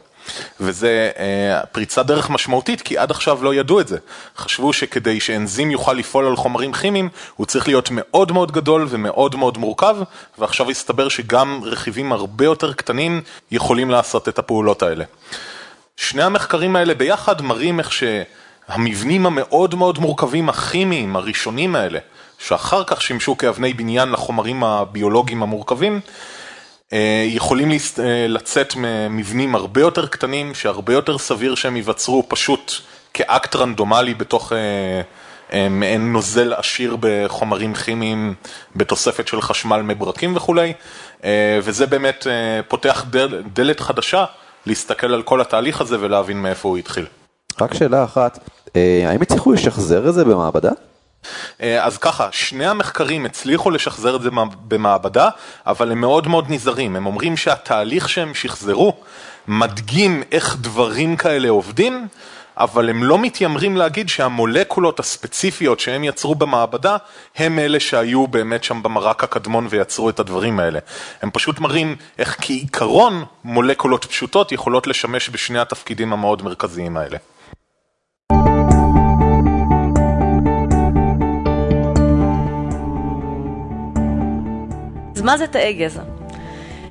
וזה 0.60 1.12
אה, 1.20 1.66
פריצת 1.72 2.06
דרך 2.06 2.30
משמעותית, 2.30 2.82
כי 2.82 2.98
עד 2.98 3.12
עכשיו 3.12 3.44
לא 3.44 3.54
ידעו 3.54 3.80
את 3.80 3.88
זה. 3.88 3.98
חשבו 4.38 4.74
שכדי 4.74 5.20
שאנזים 5.20 5.72
יוכל 5.72 5.94
לפעול 5.94 6.26
על 6.26 6.36
חומרים 6.36 6.74
כימיים, 6.74 7.10
הוא 7.36 7.46
צריך 7.46 7.68
להיות 7.68 7.90
מאוד 7.92 8.32
מאוד 8.32 8.52
גדול 8.52 8.88
ומאוד 8.90 9.36
מאוד 9.36 9.58
מורכב, 9.58 9.98
ועכשיו 10.38 10.70
הסתבר 10.70 11.10
שגם 11.10 11.62
רכיבים 11.64 12.12
הרבה 12.12 12.46
יותר 12.46 12.74
קטנים 12.74 13.22
יכולים 13.52 13.90
לעשות 13.90 14.30
את 14.30 14.40
הפעולות 14.40 14.84
האלה. 14.84 15.06
שני 15.98 16.24
המחקרים 16.24 16.76
האלה 16.76 16.94
ביחד 16.94 17.42
מראים 17.42 17.80
איך 17.80 17.92
שהמבנים 17.94 19.26
המאוד 19.26 19.76
מאוד 19.76 20.00
מורכבים 20.00 20.50
הכימיים 20.50 21.16
הראשונים 21.16 21.76
האלה, 21.76 22.00
שאחר 22.40 22.84
כך 22.84 23.02
שימשו 23.02 23.38
כאבני 23.38 23.74
בניין 23.74 24.12
לחומרים 24.12 24.64
הביולוגיים 24.64 25.44
המורכבים, 25.44 26.00
יכולים 27.28 27.72
אה, 27.72 27.78
לצאת 28.28 28.76
ממבנים 28.76 29.56
הרבה 29.56 29.82
יותר 29.82 30.06
קטנים, 30.06 30.56
שהרבה 30.56 30.94
יותר 30.94 31.18
סביר 31.18 31.56
שהם 31.56 31.76
ייווצרו 31.76 32.24
פשוט 32.28 32.74
כאקט 33.14 33.56
רנדומלי 33.56 34.14
בתוך 34.14 34.54
אה, 34.54 35.70
מעין 35.70 36.14
נוזל 36.14 36.54
עשיר 36.54 36.98
בחומרים 37.00 37.74
כימיים 37.74 38.34
בתוספת 38.76 39.28
של 39.28 39.42
חשמל 39.42 39.82
מברקים 39.82 40.36
וכולי, 40.36 40.74
וזה 41.64 41.86
באמת 41.86 42.28
פותח 42.68 43.06
דל, 43.10 43.42
דלת 43.54 43.80
חדשה 43.80 44.26
להסתכל 44.66 45.14
על 45.14 45.22
כל 45.22 45.42
התהליך 45.42 45.82
הזה 45.82 45.98
ולהבין 46.00 46.42
מאיפה 46.42 46.70
הוא 46.70 46.78
התחיל. 46.78 47.06
רק 47.62 47.74
שאלה 47.74 48.04
אחת, 48.04 48.50
האם 49.08 49.22
הצליחו 49.22 49.52
לשחזר 49.52 50.10
את 50.10 50.14
זה 50.14 50.26
במעבדה? 50.26 50.72
אה, 51.62 51.86
אז 51.86 51.98
ככה, 51.98 52.28
שני 52.32 52.66
המחקרים 52.66 53.26
הצליחו 53.26 53.72
לשחזר 53.72 54.16
את 54.16 54.22
זה 54.22 54.30
במעבדה, 54.68 55.30
אבל 55.68 55.92
הם 55.92 56.02
מאוד 56.02 56.28
מאוד 56.28 56.46
נזהרים. 56.50 56.96
הם 56.96 57.06
אומרים 57.06 57.38
שהתהליך 57.38 58.10
שהם 58.10 58.34
שחזרו 58.34 58.94
מדגים 59.48 60.24
איך 60.32 60.58
דברים 60.62 61.16
כאלה 61.16 61.50
עובדים, 61.50 62.08
אבל 62.58 62.90
הם 62.90 63.04
לא 63.04 63.18
מתיימרים 63.18 63.78
להגיד 63.78 64.10
שהמולקולות 64.10 65.00
הספציפיות 65.00 65.80
שהם 65.80 66.04
יצרו 66.04 66.36
במעבדה, 66.36 66.98
הם 67.36 67.60
אלה 67.60 67.80
שהיו 67.80 68.28
באמת 68.28 68.64
שם 68.64 68.84
במרק 68.84 69.24
הקדמון 69.24 69.68
ויצרו 69.70 70.10
את 70.10 70.20
הדברים 70.20 70.60
האלה. 70.60 70.80
הם 71.22 71.32
פשוט 71.32 71.60
מראים 71.60 71.96
איך 72.18 72.38
כעיקרון 72.42 73.26
מולקולות 73.44 74.06
פשוטות 74.06 74.52
יכולות 74.52 74.88
לשמש 74.88 75.30
בשני 75.30 75.60
התפקידים 75.60 76.14
המאוד 76.14 76.42
מרכזיים 76.42 76.98
האלה. 76.98 77.18
מה 85.24 85.38
זה 85.38 85.48
תאי 85.48 85.74
גזע? 85.74 86.02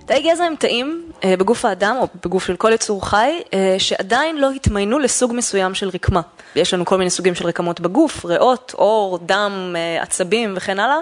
תאי 0.06 0.22
גזע 0.22 0.44
הם 0.44 0.54
תאים 0.56 1.10
אה, 1.24 1.36
בגוף 1.36 1.64
האדם 1.64 1.96
או 2.00 2.06
בגוף 2.24 2.46
של 2.46 2.56
כל 2.56 2.72
יצור 2.72 3.06
חי 3.06 3.40
אה, 3.54 3.76
שעדיין 3.78 4.38
לא 4.38 4.50
התמיינו 4.50 4.98
לסוג 4.98 5.32
מסוים 5.34 5.74
של 5.74 5.88
רקמה. 5.88 6.20
יש 6.56 6.74
לנו 6.74 6.84
כל 6.84 6.98
מיני 6.98 7.10
סוגים 7.10 7.34
של 7.34 7.46
רקמות 7.46 7.80
בגוף, 7.80 8.24
ריאות, 8.24 8.74
עור, 8.76 9.18
דם, 9.18 9.74
אה, 9.76 10.02
עצבים 10.02 10.54
וכן 10.56 10.80
הלאה. 10.80 10.98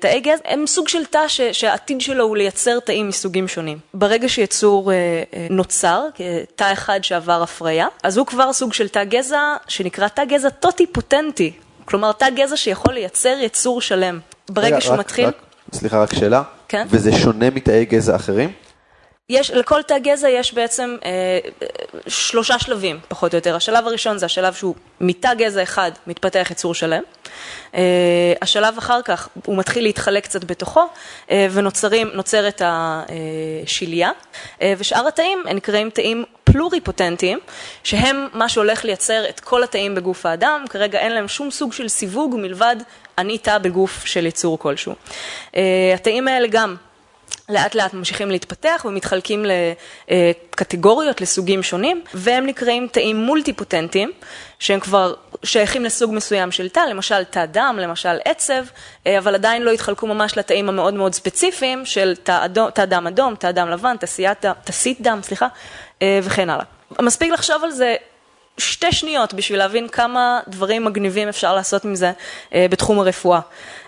תאי 0.00 0.20
גזע 0.20 0.42
הם 0.44 0.66
סוג 0.66 0.88
של 0.88 1.04
תא 1.04 1.28
שהעתיד 1.52 2.00
שלו 2.00 2.24
הוא 2.24 2.36
לייצר 2.36 2.80
תאים 2.80 3.08
מסוגים 3.08 3.48
שונים. 3.48 3.78
ברגע 3.94 4.28
שיצור 4.28 4.92
נוצר, 5.50 6.02
תא 6.56 6.72
אחד 6.72 7.04
שעבר 7.04 7.42
הפריה, 7.42 7.86
אז 8.02 8.16
הוא 8.16 8.26
כבר 8.26 8.52
סוג 8.52 8.72
של 8.72 8.88
תא 8.88 9.04
גזע 9.04 9.56
שנקרא 9.68 10.08
תא 10.08 10.24
גזע 10.24 10.48
טוטי-פוטנטי. 10.50 11.52
כלומר, 11.84 12.12
תא 12.12 12.30
גזע 12.30 12.56
שיכול 12.56 12.94
לייצר 12.94 13.36
יצור 13.40 13.80
שלם. 13.80 14.20
ברגע 14.48 14.80
שהוא 14.80 14.96
מתחיל... 14.96 15.26
רק, 15.26 15.34
סליחה, 15.74 16.02
רק 16.02 16.14
שאלה. 16.14 16.42
כן. 16.68 16.86
וזה 16.90 17.12
שונה 17.12 17.50
מתאי 17.50 17.84
גזע 17.84 18.16
אחרים? 18.16 18.52
יש, 19.28 19.50
לכל 19.50 19.82
תא 19.82 19.98
גזע 19.98 20.28
יש 20.28 20.54
בעצם 20.54 20.96
אה, 21.04 21.38
שלושה 22.06 22.58
שלבים, 22.58 22.98
פחות 23.08 23.32
או 23.32 23.38
יותר. 23.38 23.56
השלב 23.56 23.86
הראשון 23.86 24.18
זה 24.18 24.26
השלב 24.26 24.54
שהוא 24.54 24.74
מתא 25.00 25.34
גזע 25.34 25.62
אחד 25.62 25.90
מתפתח 26.06 26.48
יצור 26.50 26.74
שלם. 26.74 27.02
אה, 27.74 28.32
השלב 28.42 28.78
אחר 28.78 29.02
כך, 29.02 29.28
הוא 29.46 29.56
מתחיל 29.56 29.84
להתחלק 29.84 30.24
קצת 30.24 30.44
בתוכו, 30.44 30.82
אה, 31.30 31.46
ונוצרת 31.50 32.62
השליה. 32.64 34.10
אה, 34.62 34.74
ושאר 34.78 35.08
התאים 35.08 35.42
הם 35.48 35.56
נקראים 35.56 35.90
תאים 35.90 36.24
פלוריפוטנטיים, 36.44 37.38
שהם 37.84 38.28
מה 38.32 38.48
שהולך 38.48 38.84
לייצר 38.84 39.28
את 39.28 39.40
כל 39.40 39.62
התאים 39.62 39.94
בגוף 39.94 40.26
האדם. 40.26 40.64
כרגע 40.70 40.98
אין 40.98 41.12
להם 41.12 41.28
שום 41.28 41.50
סוג 41.50 41.72
של 41.72 41.88
סיווג 41.88 42.36
מלבד 42.38 42.76
אני 43.18 43.38
תא 43.38 43.58
בגוף 43.58 44.04
של 44.04 44.26
יצור 44.26 44.58
כלשהו. 44.58 44.94
אה, 45.56 45.92
התאים 45.94 46.28
האלה 46.28 46.48
גם 46.48 46.76
לאט 47.48 47.74
לאט 47.74 47.94
ממשיכים 47.94 48.30
להתפתח 48.30 48.86
ומתחלקים 48.88 49.44
לקטגוריות, 50.08 51.20
לסוגים 51.20 51.62
שונים, 51.62 52.02
והם 52.14 52.46
נקראים 52.46 52.88
תאים 52.92 53.16
מולטי-פוטנטיים, 53.16 54.12
שהם 54.58 54.80
כבר 54.80 55.14
שייכים 55.42 55.84
לסוג 55.84 56.14
מסוים 56.14 56.52
של 56.52 56.68
תא, 56.68 56.80
למשל 56.80 57.24
תא 57.24 57.44
דם, 57.46 57.78
למשל 57.80 58.18
עצב, 58.24 58.64
אה, 59.06 59.18
אבל 59.18 59.34
עדיין 59.34 59.62
לא 59.62 59.70
התחלקו 59.70 60.06
ממש 60.06 60.38
לתאים 60.38 60.68
המאוד 60.68 60.94
מאוד 60.94 61.14
ספציפיים 61.14 61.86
של 61.86 62.14
תא, 62.22 62.44
אדום, 62.44 62.70
תא 62.70 62.84
דם 62.84 63.06
אדום, 63.06 63.34
תא 63.34 63.50
דם 63.50 63.68
לבן, 63.68 63.96
תסית 64.64 65.00
דם, 65.00 65.20
סליחה, 65.22 65.46
אה, 66.02 66.20
וכן 66.22 66.50
הלאה. 66.50 66.64
מספיק 67.02 67.32
לחשוב 67.32 67.64
על 67.64 67.70
זה 67.70 67.96
שתי 68.58 68.92
שניות 68.92 69.34
בשביל 69.34 69.58
להבין 69.58 69.88
כמה 69.88 70.40
דברים 70.48 70.84
מגניבים 70.84 71.28
אפשר 71.28 71.54
לעשות 71.54 71.84
עם 71.84 71.94
זה 71.94 72.12
אה, 72.54 72.66
בתחום 72.70 73.00
הרפואה. 73.00 73.40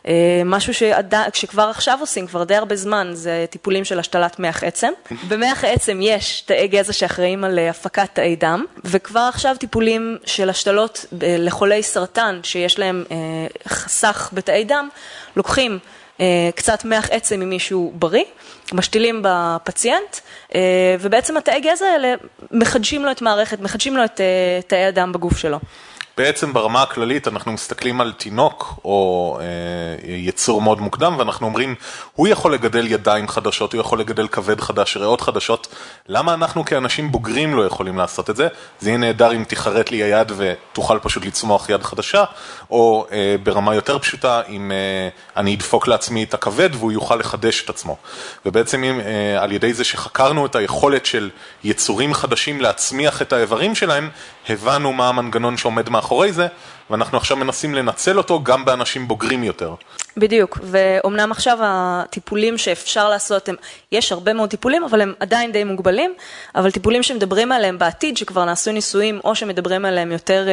אה, 0.06 0.42
משהו 0.44 0.74
שעד, 0.74 1.14
שכבר 1.34 1.62
עכשיו 1.62 1.98
עושים, 2.00 2.26
כבר 2.26 2.44
די 2.44 2.54
הרבה 2.54 2.76
זמן, 2.76 3.10
זה 3.12 3.44
טיפולים 3.50 3.84
של 3.84 3.98
השתלת 3.98 4.38
מח 4.38 4.64
עצם. 4.64 4.92
במח 5.28 5.64
עצם 5.64 5.98
יש 6.02 6.40
תאי 6.40 6.68
גזע 6.68 6.92
שאחראים 6.92 7.44
על 7.44 7.58
אה, 7.58 7.70
הפקת 7.70 8.08
תאי 8.12 8.36
דם, 8.36 8.64
וכבר 8.84 9.20
עכשיו 9.20 9.56
טיפולים 9.58 10.18
של 10.24 10.50
השתלות 10.50 11.06
לחולי 11.22 11.82
סרטן 11.82 12.40
שיש 12.42 12.78
להם 12.78 13.04
חסך 13.68 14.30
בתאי 14.32 14.64
דם, 14.64 14.88
לוקחים 15.36 15.78
קצת 16.54 16.84
מח 16.84 17.08
עצם 17.10 17.40
ממישהו 17.40 17.92
בריא, 17.94 18.24
משתילים 18.72 19.22
בפציינט, 19.24 20.16
אה, 20.54 20.60
ובעצם 21.00 21.36
התאי 21.36 21.60
גזע 21.60 21.86
האלה 21.86 22.14
מחדשים 22.50 23.04
לו 23.04 23.10
את 23.10 23.22
מערכת, 23.22 23.60
מחדשים 23.60 23.96
לו 23.96 24.04
את 24.04 24.20
אה, 24.20 24.60
תאי 24.66 24.84
הדם 24.84 25.12
בגוף 25.12 25.38
שלו. 25.38 25.58
בעצם 26.16 26.52
ברמה 26.52 26.82
הכללית 26.82 27.28
אנחנו 27.28 27.52
מסתכלים 27.52 28.00
על 28.00 28.12
תינוק 28.12 28.80
או 28.84 29.38
אה, 29.40 29.46
יצור 30.08 30.60
מאוד 30.60 30.80
מוקדם 30.80 31.14
ואנחנו 31.18 31.46
אומרים, 31.46 31.74
הוא 32.14 32.28
יכול 32.28 32.54
לגדל 32.54 32.86
ידיים 32.86 33.28
חדשות, 33.28 33.72
הוא 33.72 33.80
יכול 33.80 34.00
לגדל 34.00 34.28
כבד 34.28 34.60
חדש, 34.60 34.96
ריאות 34.96 35.20
חדשות, 35.20 35.66
למה 36.08 36.34
אנחנו 36.34 36.64
כאנשים 36.64 37.12
בוגרים 37.12 37.54
לא 37.54 37.66
יכולים 37.66 37.98
לעשות 37.98 38.30
את 38.30 38.36
זה? 38.36 38.48
זה 38.80 38.90
יהיה 38.90 38.98
נהדר 38.98 39.32
אם 39.32 39.44
תיחרט 39.44 39.90
לי 39.90 40.02
היד 40.02 40.32
ותוכל 40.36 40.98
פשוט 41.02 41.24
לצמוח 41.24 41.68
יד 41.68 41.82
חדשה, 41.82 42.24
או 42.70 43.06
אה, 43.12 43.36
ברמה 43.42 43.74
יותר 43.74 43.98
פשוטה, 43.98 44.42
אם 44.48 44.72
אה, 44.72 45.08
אני 45.36 45.54
אדפוק 45.54 45.88
לעצמי 45.88 46.24
את 46.24 46.34
הכבד 46.34 46.70
והוא 46.72 46.92
יוכל 46.92 47.16
לחדש 47.16 47.64
את 47.64 47.70
עצמו. 47.70 47.96
ובעצם 48.46 48.84
אם, 48.84 49.00
אה, 49.00 49.42
על 49.42 49.52
ידי 49.52 49.72
זה 49.72 49.84
שחקרנו 49.84 50.46
את 50.46 50.56
היכולת 50.56 51.06
של 51.06 51.30
יצורים 51.64 52.14
חדשים 52.14 52.60
להצמיח 52.60 53.22
את 53.22 53.32
האיברים 53.32 53.74
שלהם, 53.74 54.10
הבנו 54.48 54.92
מה 54.92 55.08
המנגנון 55.08 55.56
שעומד 55.56 55.88
מאחורי 55.88 56.05
זה, 56.30 56.46
ואנחנו 56.90 57.18
עכשיו 57.18 57.36
מנסים 57.36 57.74
לנצל 57.74 58.18
אותו 58.18 58.42
גם 58.42 58.64
באנשים 58.64 59.08
בוגרים 59.08 59.44
יותר. 59.44 59.74
בדיוק, 60.16 60.58
ואומנם 60.62 61.32
עכשיו 61.32 61.58
הטיפולים 61.62 62.58
שאפשר 62.58 63.08
לעשות, 63.08 63.48
הם, 63.48 63.54
יש 63.92 64.12
הרבה 64.12 64.32
מאוד 64.32 64.50
טיפולים, 64.50 64.84
אבל 64.84 65.00
הם 65.00 65.14
עדיין 65.20 65.52
די 65.52 65.64
מוגבלים, 65.64 66.14
אבל 66.54 66.70
טיפולים 66.70 67.02
שמדברים 67.02 67.52
עליהם 67.52 67.78
בעתיד, 67.78 68.16
שכבר 68.16 68.44
נעשו 68.44 68.72
ניסויים, 68.72 69.20
או 69.24 69.34
שמדברים 69.34 69.84
עליהם 69.84 70.12
יותר 70.12 70.46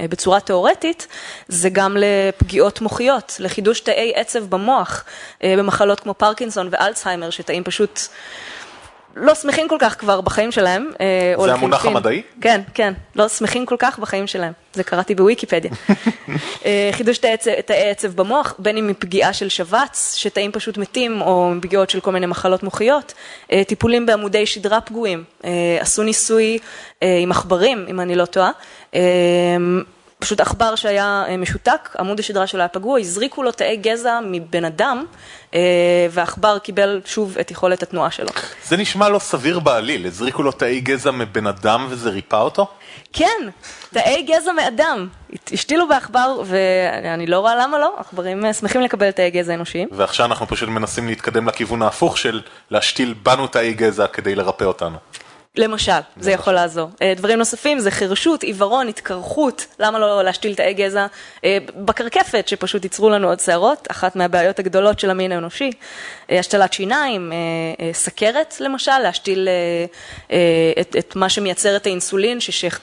אה, 0.00 0.08
בצורה 0.08 0.40
תיאורטית, 0.40 1.06
זה 1.48 1.70
גם 1.70 1.96
לפגיעות 2.00 2.80
מוחיות, 2.80 3.36
לחידוש 3.38 3.80
תאי 3.80 4.12
עצב 4.14 4.44
במוח, 4.44 5.04
אה, 5.42 5.54
במחלות 5.58 6.00
כמו 6.00 6.14
פרקינסון 6.14 6.68
ואלצהיימר, 6.70 7.30
שתאים 7.30 7.64
פשוט... 7.64 8.00
לא 9.16 9.34
שמחים 9.34 9.68
כל 9.68 9.76
כך 9.78 10.00
כבר 10.00 10.20
בחיים 10.20 10.52
שלהם. 10.52 10.90
אה, 11.00 11.44
זה 11.44 11.52
המונח 11.52 11.86
המדעי? 11.86 12.22
כן, 12.40 12.60
כן, 12.74 12.92
לא 13.16 13.28
שמחים 13.28 13.66
כל 13.66 13.76
כך 13.78 13.98
בחיים 13.98 14.26
שלהם. 14.26 14.52
זה 14.72 14.84
קראתי 14.84 15.14
בוויקיפדיה. 15.14 15.70
אה, 16.64 16.90
חידוש 16.92 17.18
תאי 17.18 17.90
עצב 17.90 18.08
במוח, 18.08 18.54
בין 18.58 18.76
אם 18.76 18.86
מפגיעה 18.86 19.32
של 19.32 19.48
שבץ, 19.48 20.14
שתאים 20.16 20.52
פשוט 20.52 20.78
מתים, 20.78 21.20
או 21.20 21.50
מפגיעות 21.50 21.90
של 21.90 22.00
כל 22.00 22.12
מיני 22.12 22.26
מחלות 22.26 22.62
מוחיות, 22.62 23.14
אה, 23.52 23.62
טיפולים 23.64 24.06
בעמודי 24.06 24.46
שדרה 24.46 24.80
פגועים, 24.80 25.24
עשו 25.80 26.02
ניסוי 26.02 26.58
עם 27.22 27.30
עכברים, 27.30 27.86
אם 27.90 28.00
אני 28.00 28.14
לא 28.14 28.24
טועה. 28.24 28.50
פשוט 30.22 30.40
עכבר 30.40 30.74
שהיה 30.74 31.24
אה, 31.28 31.36
משותק, 31.36 31.96
עמוד 31.98 32.20
השדרה 32.20 32.46
שלו 32.46 32.60
היה 32.60 32.68
פגוע, 32.68 32.98
הזריקו 32.98 33.42
לו 33.42 33.52
תאי 33.52 33.76
גזע 33.76 34.20
מבן 34.24 34.64
אדם, 34.64 35.04
אה, 35.54 35.60
והעכבר 36.10 36.58
קיבל 36.58 37.00
שוב 37.04 37.38
את 37.38 37.50
יכולת 37.50 37.82
התנועה 37.82 38.10
שלו. 38.10 38.28
זה 38.64 38.76
נשמע 38.76 39.08
לא 39.08 39.18
סביר 39.18 39.58
בעליל, 39.58 40.06
הזריקו 40.06 40.42
לו 40.42 40.52
תאי 40.52 40.80
גזע 40.80 41.10
מבן 41.10 41.46
אדם 41.46 41.86
וזה 41.88 42.10
ריפא 42.10 42.36
אותו? 42.36 42.66
כן, 43.12 43.48
תאי 43.92 44.22
גזע 44.22 44.52
מאדם. 44.52 45.08
השתילו 45.52 45.88
בעכבר, 45.88 46.42
ואני 46.46 47.26
לא 47.26 47.38
רואה 47.38 47.56
למה 47.56 47.78
לא, 47.78 47.94
עכברים 47.98 48.44
אה, 48.44 48.52
שמחים 48.52 48.80
לקבל 48.80 49.10
תאי 49.10 49.30
גזע 49.30 49.54
אנושיים. 49.54 49.88
ועכשיו 49.92 50.26
אנחנו 50.26 50.46
פשוט 50.46 50.68
מנסים 50.68 51.08
להתקדם 51.08 51.48
לכיוון 51.48 51.82
ההפוך 51.82 52.18
של 52.18 52.40
להשתיל 52.70 53.14
בנו 53.22 53.46
תאי 53.46 53.72
גזע 53.72 54.06
כדי 54.06 54.34
לרפא 54.34 54.64
אותנו. 54.64 54.96
למשל, 55.56 56.00
זה 56.20 56.30
יכול 56.30 56.52
לעזור. 56.52 56.90
אה, 57.02 57.12
דברים 57.16 57.38
נוספים 57.38 57.78
זה 57.78 57.90
חירשות, 57.90 58.42
עיוורון, 58.42 58.88
התקרחות, 58.88 59.66
למה 59.78 59.98
לא 59.98 60.22
להשתיל 60.22 60.54
תאי 60.54 60.74
גזע 60.74 61.06
אה, 61.44 61.58
בקרקפת, 61.76 62.48
שפשוט 62.48 62.84
ייצרו 62.84 63.10
לנו 63.10 63.28
עוד 63.28 63.40
שערות, 63.40 63.88
אחת 63.90 64.16
מהבעיות 64.16 64.58
הגדולות 64.58 65.00
של 65.00 65.10
המין 65.10 65.32
האנושי, 65.32 65.70
אה, 66.30 66.38
השתלת 66.38 66.72
שיניים, 66.72 67.32
סכרת 67.92 68.54
למשל, 68.60 68.98
להשתיל 68.98 69.48
את, 70.80 70.96
את 70.98 71.16
מה 71.16 71.28
שמייצר 71.28 71.76
את 71.76 71.86
האינסולין 71.86 72.38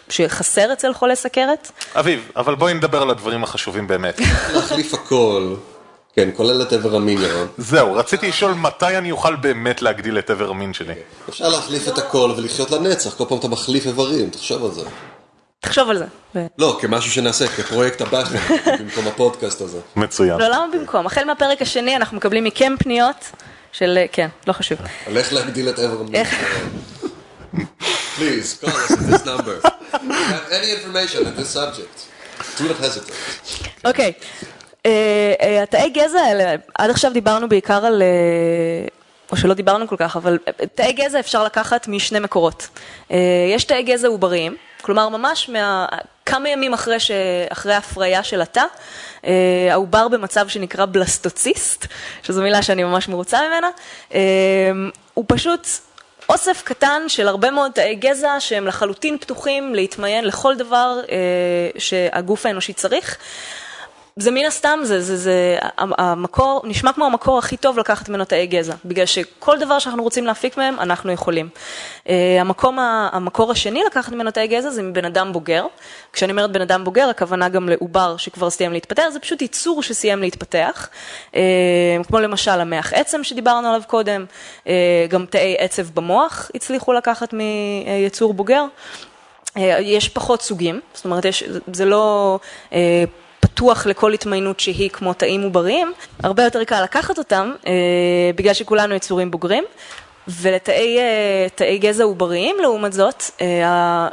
שחסר 0.09 0.73
אצל 0.73 0.93
חולי 0.93 1.15
סכרת. 1.15 1.71
אביב, 1.95 2.31
אבל 2.35 2.55
בואי 2.55 2.73
נדבר 2.73 3.01
על 3.01 3.09
הדברים 3.09 3.43
החשובים 3.43 3.87
באמת. 3.87 4.19
להחליף 4.53 4.93
הכל. 4.93 5.55
כן, 6.19 6.29
כולל 6.35 6.61
את 6.61 6.73
איבר 6.73 6.95
המין, 6.95 7.21
ירון. 7.21 7.47
זהו, 7.57 7.93
רציתי 7.93 8.29
לשאול 8.29 8.53
מתי 8.53 8.97
אני 8.97 9.11
אוכל 9.11 9.35
באמת 9.35 9.81
להגדיל 9.81 10.19
את 10.19 10.29
איבר 10.31 10.49
המין 10.49 10.73
שלי. 10.73 10.93
אפשר 11.29 11.49
להחליף 11.49 11.87
את 11.87 11.97
הכל 11.97 12.33
ולחיות 12.37 12.71
לנצח, 12.71 13.13
כל 13.13 13.23
פעם 13.29 13.37
אתה 13.37 13.47
מחליף 13.47 13.85
איברים, 13.85 14.29
תחשוב 14.29 14.65
על 14.65 14.71
זה. 14.71 14.81
תחשוב 15.59 15.89
על 15.89 16.03
זה. 16.33 16.47
לא, 16.57 16.77
כמשהו 16.81 17.11
שנעשה, 17.11 17.47
כפרויקט 17.47 18.01
הבא 18.01 18.23
שלנו, 18.25 18.57
במקום 18.79 19.07
הפודקאסט 19.07 19.61
הזה. 19.61 19.79
מצוין. 19.95 20.39
לא, 20.39 20.47
למה 20.47 20.65
במקום? 20.73 21.05
החל 21.05 21.23
מהפרק 21.25 21.61
השני 21.61 21.95
אנחנו 21.95 22.17
מקבלים 22.17 22.43
מכם 22.43 22.73
פניות 22.79 23.31
של, 23.71 23.99
כן, 24.11 24.27
לא 24.47 24.53
חשוב. 24.53 24.77
על 25.07 25.17
איך 25.17 25.33
להגדיל 25.33 25.69
את 25.69 25.79
איבר 25.79 25.99
המין. 25.99 26.25
Please, 28.17 28.57
call 28.61 28.69
us 28.69 28.91
at 28.91 29.05
this 29.11 29.25
number. 29.25 29.55
Any 30.57 30.69
information 30.77 31.19
on 31.27 31.35
this 31.39 31.49
subject, 31.49 31.97
do 32.57 32.63
not 32.67 32.77
hesitate. 32.77 33.13
אוקיי. 33.85 34.13
אה, 34.85 35.33
אה, 35.41 35.63
התאי 35.63 35.89
גזע 35.89 36.19
האלה, 36.19 36.55
עד 36.75 36.89
עכשיו 36.89 37.13
דיברנו 37.13 37.49
בעיקר 37.49 37.85
על, 37.85 38.01
אה, 38.01 38.87
או 39.31 39.37
שלא 39.37 39.53
דיברנו 39.53 39.87
כל 39.87 39.95
כך, 39.99 40.15
אבל 40.15 40.37
תאי 40.75 40.93
גזע 40.93 41.19
אפשר 41.19 41.43
לקחת 41.43 41.87
משני 41.87 42.19
מקורות. 42.19 42.67
יש 43.55 43.63
תאי 43.63 43.83
גזע 43.83 44.07
עובריים, 44.07 44.55
כלומר 44.81 45.09
ממש 45.09 45.49
מה, 45.49 45.85
כמה 46.25 46.49
ימים 46.49 46.73
אחרי 46.73 47.73
ההפריה 47.73 48.23
של 48.23 48.41
התא, 48.41 48.63
העובר 49.71 50.07
במצב 50.07 50.47
שנקרא 50.47 50.85
בלסטוציסט, 50.85 51.85
שזו 52.23 52.41
מילה 52.41 52.61
שאני 52.61 52.83
ממש 52.83 53.07
מרוצה 53.07 53.39
ממנה, 53.47 53.69
הוא 55.13 55.25
פשוט 55.27 55.67
אוסף 56.29 56.61
קטן 56.65 57.01
של 57.07 57.27
הרבה 57.27 57.51
מאוד 57.51 57.71
תאי 57.71 57.95
גזע 57.95 58.35
שהם 58.39 58.67
לחלוטין 58.67 59.17
פתוחים 59.17 59.75
להתמיין 59.75 60.25
לכל 60.25 60.55
דבר 60.55 60.99
שהגוף 61.77 62.45
האנושי 62.45 62.73
צריך. 62.73 63.17
זה 64.19 64.31
מן 64.31 64.45
הסתם, 64.45 64.79
זה, 64.83 65.01
זה, 65.01 65.17
זה 65.17 65.57
המקור, 65.77 66.61
נשמע 66.63 66.93
כמו 66.93 67.05
המקור 67.05 67.37
הכי 67.37 67.57
טוב 67.57 67.79
לקחת 67.79 68.09
ממנו 68.09 68.25
תאי 68.25 68.47
גזע, 68.47 68.73
בגלל 68.85 69.05
שכל 69.05 69.59
דבר 69.59 69.79
שאנחנו 69.79 70.03
רוצים 70.03 70.25
להפיק 70.25 70.57
מהם, 70.57 70.79
אנחנו 70.79 71.11
יכולים. 71.11 71.49
Uh, 72.05 72.09
המקום, 72.39 72.79
המקור 73.11 73.51
השני 73.51 73.83
לקחת 73.83 74.11
ממנו 74.11 74.31
תאי 74.31 74.47
גזע 74.47 74.69
זה 74.69 74.83
מבן 74.83 75.05
אדם 75.05 75.33
בוגר. 75.33 75.65
כשאני 76.13 76.31
אומרת 76.31 76.51
בן 76.51 76.61
אדם 76.61 76.83
בוגר, 76.83 77.09
הכוונה 77.09 77.49
גם 77.49 77.69
לעובר 77.69 78.17
שכבר 78.17 78.49
סיים 78.49 78.73
להתפתח, 78.73 79.03
זה 79.13 79.19
פשוט 79.19 79.41
ייצור 79.41 79.83
שסיים 79.83 80.19
להתפתח. 80.19 80.89
Uh, 81.31 81.35
כמו 82.07 82.19
למשל 82.19 82.61
המח 82.61 82.93
עצם 82.93 83.23
שדיברנו 83.23 83.67
עליו 83.67 83.81
קודם, 83.87 84.25
uh, 84.63 84.67
גם 85.09 85.25
תאי 85.25 85.55
עצב 85.59 85.89
במוח 85.93 86.51
הצליחו 86.55 86.93
לקחת 86.93 87.33
מיצור 87.33 88.33
בוגר. 88.33 88.65
יש 89.79 90.09
פחות 90.09 90.41
סוגים, 90.41 90.79
זאת 90.93 91.05
אומרת, 91.05 91.25
יש, 91.25 91.43
זה 91.73 91.85
לא... 91.85 92.39
פתוח 93.39 93.85
לכל 93.85 94.13
התמיינות 94.13 94.59
שהיא 94.59 94.89
כמו 94.89 95.13
תאים 95.13 95.41
עובריים, 95.41 95.93
הרבה 96.23 96.43
יותר 96.43 96.63
קל 96.63 96.83
לקחת 96.83 97.17
אותם, 97.17 97.51
אה, 97.67 97.71
בגלל 98.35 98.53
שכולנו 98.53 98.95
יצורים 98.95 99.31
בוגרים, 99.31 99.63
ולתאי 100.27 100.97
אה, 101.61 101.77
גזע 101.77 102.03
עובריים, 102.03 102.55
לעומת 102.61 102.93
זאת, 102.93 103.23
אה, 103.41 104.07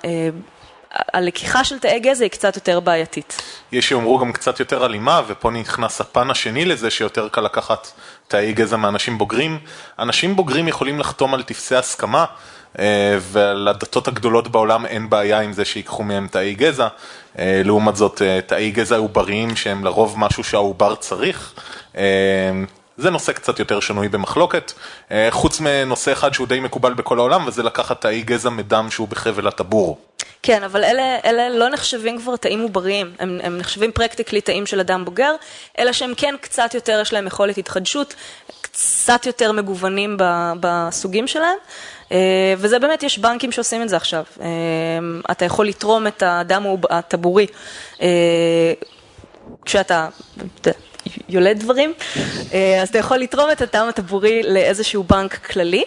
הלקיחה 1.12 1.64
של 1.64 1.78
תאי 1.78 2.00
גזע 2.00 2.24
היא 2.24 2.30
קצת 2.30 2.56
יותר 2.56 2.80
בעייתית. 2.80 3.42
יש 3.72 3.88
שיאמרו 3.88 4.18
גם 4.18 4.32
קצת 4.32 4.60
יותר 4.60 4.86
אלימה, 4.86 5.22
ופה 5.26 5.50
נכנס 5.50 6.00
הפן 6.00 6.30
השני 6.30 6.64
לזה 6.64 6.90
שיותר 6.90 7.28
קל 7.28 7.40
לקחת 7.40 7.88
תאי 8.28 8.52
גזע 8.52 8.76
מאנשים 8.76 9.18
בוגרים. 9.18 9.58
אנשים 9.98 10.36
בוגרים 10.36 10.68
יכולים 10.68 11.00
לחתום 11.00 11.34
על 11.34 11.42
טפסי 11.42 11.76
הסכמה. 11.76 12.24
אה, 12.78 13.18
ולדתות 13.32 14.08
הגדולות 14.08 14.48
בעולם 14.48 14.86
אין 14.86 15.10
בעיה 15.10 15.40
עם 15.40 15.52
זה 15.52 15.64
שיקחו 15.64 16.02
מהם 16.02 16.28
תאי 16.30 16.54
גזע. 16.54 16.88
אה, 17.38 17.62
לעומת 17.64 17.96
זאת, 17.96 18.22
אה, 18.22 18.40
תאי 18.46 18.70
גזע 18.70 18.96
עובריים 18.96 19.56
שהם 19.56 19.84
לרוב 19.84 20.14
משהו 20.18 20.44
שהעובר 20.44 20.94
צריך. 20.94 21.54
זה 22.98 23.10
נושא 23.10 23.32
קצת 23.32 23.58
יותר 23.58 23.80
שנוי 23.80 24.08
במחלוקת, 24.08 24.72
חוץ 25.30 25.60
מנושא 25.60 26.12
אחד 26.12 26.34
שהוא 26.34 26.46
די 26.46 26.60
מקובל 26.60 26.94
בכל 26.94 27.18
העולם, 27.18 27.46
וזה 27.46 27.62
לקחת 27.62 28.00
תאי 28.00 28.22
גזע 28.22 28.50
מדם 28.50 28.86
שהוא 28.90 29.08
בחבל 29.08 29.46
הטבור. 29.46 29.98
כן, 30.42 30.62
אבל 30.62 30.84
אלה, 30.84 31.18
אלה 31.24 31.48
לא 31.48 31.68
נחשבים 31.68 32.18
כבר 32.18 32.36
תאים 32.36 32.60
עובריים, 32.60 33.12
הם, 33.18 33.38
הם 33.42 33.58
נחשבים 33.58 33.92
פרקטיקלי 33.92 34.40
תאים 34.40 34.66
של 34.66 34.80
אדם 34.80 35.04
בוגר, 35.04 35.34
אלא 35.78 35.92
שהם 35.92 36.12
כן 36.16 36.34
קצת 36.40 36.74
יותר, 36.74 36.98
יש 37.02 37.12
להם 37.12 37.26
יכולת 37.26 37.58
התחדשות, 37.58 38.14
קצת 38.60 39.26
יותר 39.26 39.52
מגוונים 39.52 40.16
בסוגים 40.60 41.26
שלהם. 41.26 41.58
אה, 42.12 42.54
וזה 42.58 42.78
באמת, 42.78 43.02
יש 43.02 43.18
בנקים 43.18 43.52
שעושים 43.52 43.82
את 43.82 43.88
זה 43.88 43.96
עכשיו. 43.96 44.24
אה, 44.40 44.46
אתה 45.30 45.44
יכול 45.44 45.66
לתרום 45.68 46.06
את 46.06 46.22
הדם 46.26 46.64
הטבורי 46.90 47.46
אה, 48.02 48.08
כשאתה 49.64 50.08
יולד 51.28 51.60
דברים, 51.60 51.92
אז 52.82 52.88
אתה 52.88 52.98
יכול 52.98 53.16
לתרום 53.16 53.50
את 53.50 53.62
הדם 53.62 53.86
הטבורי 53.88 54.42
לאיזשהו 54.42 55.02
בנק 55.02 55.46
כללי. 55.46 55.84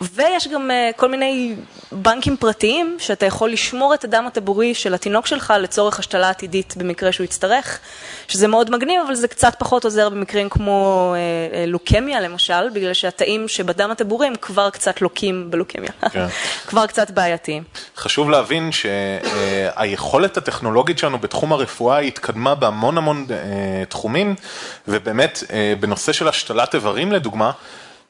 ויש 0.00 0.48
גם 0.48 0.70
uh, 0.70 0.96
כל 0.96 1.08
מיני 1.08 1.54
בנקים 1.92 2.36
פרטיים 2.36 2.96
שאתה 2.98 3.26
יכול 3.26 3.50
לשמור 3.50 3.94
את 3.94 4.04
הדם 4.04 4.24
הטבורי 4.26 4.74
של 4.74 4.94
התינוק 4.94 5.26
שלך 5.26 5.54
לצורך 5.60 5.98
השתלה 5.98 6.30
עתידית 6.30 6.74
במקרה 6.76 7.12
שהוא 7.12 7.24
יצטרך, 7.24 7.78
שזה 8.28 8.48
מאוד 8.48 8.70
מגניב, 8.70 9.00
אבל 9.06 9.14
זה 9.14 9.28
קצת 9.28 9.54
פחות 9.58 9.84
עוזר 9.84 10.08
במקרים 10.08 10.48
כמו 10.48 11.14
uh, 11.14 11.52
uh, 11.52 11.56
לוקמיה 11.66 12.20
למשל, 12.20 12.68
בגלל 12.72 12.94
שהתאים 12.94 13.48
שבדם 13.48 13.90
הטבורי 13.90 14.26
הם 14.26 14.34
כבר 14.40 14.70
קצת 14.70 15.00
לוקים 15.00 15.50
בלוקמיה, 15.50 15.90
כן. 16.12 16.26
כבר 16.68 16.86
קצת 16.86 17.10
בעייתיים. 17.10 17.62
חשוב 17.96 18.30
להבין 18.30 18.70
שהיכולת 18.72 20.36
הטכנולוגית 20.36 20.98
שלנו 20.98 21.18
בתחום 21.18 21.52
הרפואה 21.52 21.98
התקדמה 21.98 22.54
בהמון 22.54 22.98
המון 22.98 23.26
תחומים, 23.88 24.34
ובאמת 24.88 25.42
בנושא 25.80 26.12
של 26.12 26.28
השתלת 26.28 26.74
איברים 26.74 27.12
לדוגמה, 27.12 27.50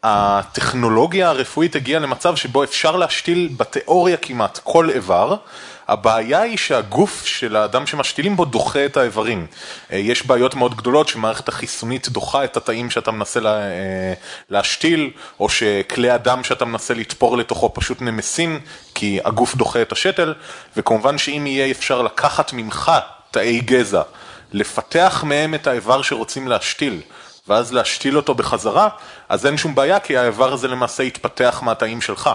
הטכנולוגיה 0.02 1.28
הרפואית 1.28 1.76
הגיעה 1.76 2.00
למצב 2.00 2.36
שבו 2.36 2.64
אפשר 2.64 2.96
להשתיל 2.96 3.50
בתיאוריה 3.56 4.16
כמעט 4.16 4.60
כל 4.64 4.90
איבר, 4.90 5.36
הבעיה 5.88 6.40
היא 6.40 6.56
שהגוף 6.58 7.24
של 7.24 7.56
האדם 7.56 7.86
שמשתילים 7.86 8.36
בו 8.36 8.44
דוחה 8.44 8.84
את 8.84 8.96
האיברים. 8.96 9.46
אה, 9.92 9.96
יש 9.96 10.26
בעיות 10.26 10.54
מאוד 10.54 10.76
גדולות 10.76 11.08
שמערכת 11.08 11.48
החיסונית 11.48 12.08
דוחה 12.08 12.44
את 12.44 12.56
התאים 12.56 12.90
שאתה 12.90 13.10
מנסה 13.10 13.40
לה, 13.40 13.60
אה, 13.60 14.12
להשתיל, 14.50 15.10
או 15.40 15.48
שכלי 15.48 16.10
הדם 16.10 16.44
שאתה 16.44 16.64
מנסה 16.64 16.94
לתפור 16.94 17.36
לתוכו 17.36 17.74
פשוט 17.74 18.02
נמסים, 18.02 18.60
כי 18.94 19.18
הגוף 19.24 19.54
דוחה 19.54 19.82
את 19.82 19.92
השתל, 19.92 20.34
וכמובן 20.76 21.18
שאם 21.18 21.46
יהיה 21.46 21.70
אפשר 21.70 22.02
לקחת 22.02 22.52
ממך 22.52 22.92
תאי 23.30 23.60
גזע, 23.60 24.02
לפתח 24.52 25.24
מהם 25.26 25.54
את 25.54 25.66
האיבר 25.66 26.02
שרוצים 26.02 26.48
להשתיל, 26.48 27.00
ואז 27.48 27.72
להשתיל 27.72 28.16
אותו 28.16 28.34
בחזרה, 28.34 28.88
אז 29.28 29.46
אין 29.46 29.56
שום 29.56 29.74
בעיה, 29.74 30.00
כי 30.00 30.16
האיבר 30.16 30.52
הזה 30.52 30.68
למעשה 30.68 31.02
יתפתח 31.02 31.60
מהתאים 31.64 32.00
שלך. 32.00 32.30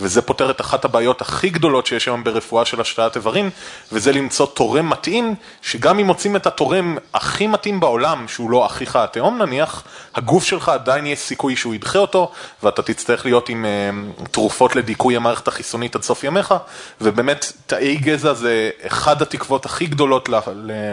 וזה 0.00 0.22
פותר 0.22 0.50
את 0.50 0.60
אחת 0.60 0.84
הבעיות 0.84 1.20
הכי 1.20 1.50
גדולות 1.50 1.86
שיש 1.86 2.06
היום 2.08 2.24
ברפואה 2.24 2.64
של 2.64 2.80
השתלת 2.80 3.16
איברים, 3.16 3.50
וזה 3.92 4.12
למצוא 4.12 4.46
תורם 4.46 4.90
מתאים, 4.90 5.34
שגם 5.62 5.98
אם 5.98 6.06
מוצאים 6.06 6.36
את 6.36 6.46
התורם 6.46 6.96
הכי 7.14 7.46
מתאים 7.46 7.80
בעולם, 7.80 8.28
שהוא 8.28 8.50
לא 8.50 8.66
אחיך 8.66 8.96
התהום 8.96 9.42
נניח, 9.42 9.82
הגוף 10.14 10.44
שלך 10.44 10.68
עדיין 10.68 11.06
יש 11.06 11.18
סיכוי 11.18 11.56
שהוא 11.56 11.74
ידחה 11.74 11.98
אותו, 11.98 12.32
ואתה 12.62 12.82
תצטרך 12.82 13.24
להיות 13.24 13.48
עם 13.48 13.64
uh, 13.64 14.28
תרופות 14.28 14.76
לדיכוי 14.76 15.16
המערכת 15.16 15.48
החיסונית 15.48 15.94
עד 15.94 16.02
סוף 16.02 16.24
ימיך, 16.24 16.54
ובאמת 17.00 17.52
תאי 17.66 17.96
גזע 17.96 18.32
זה 18.32 18.70
אחד 18.86 19.22
התקוות 19.22 19.66
הכי 19.66 19.86
גדולות 19.86 20.28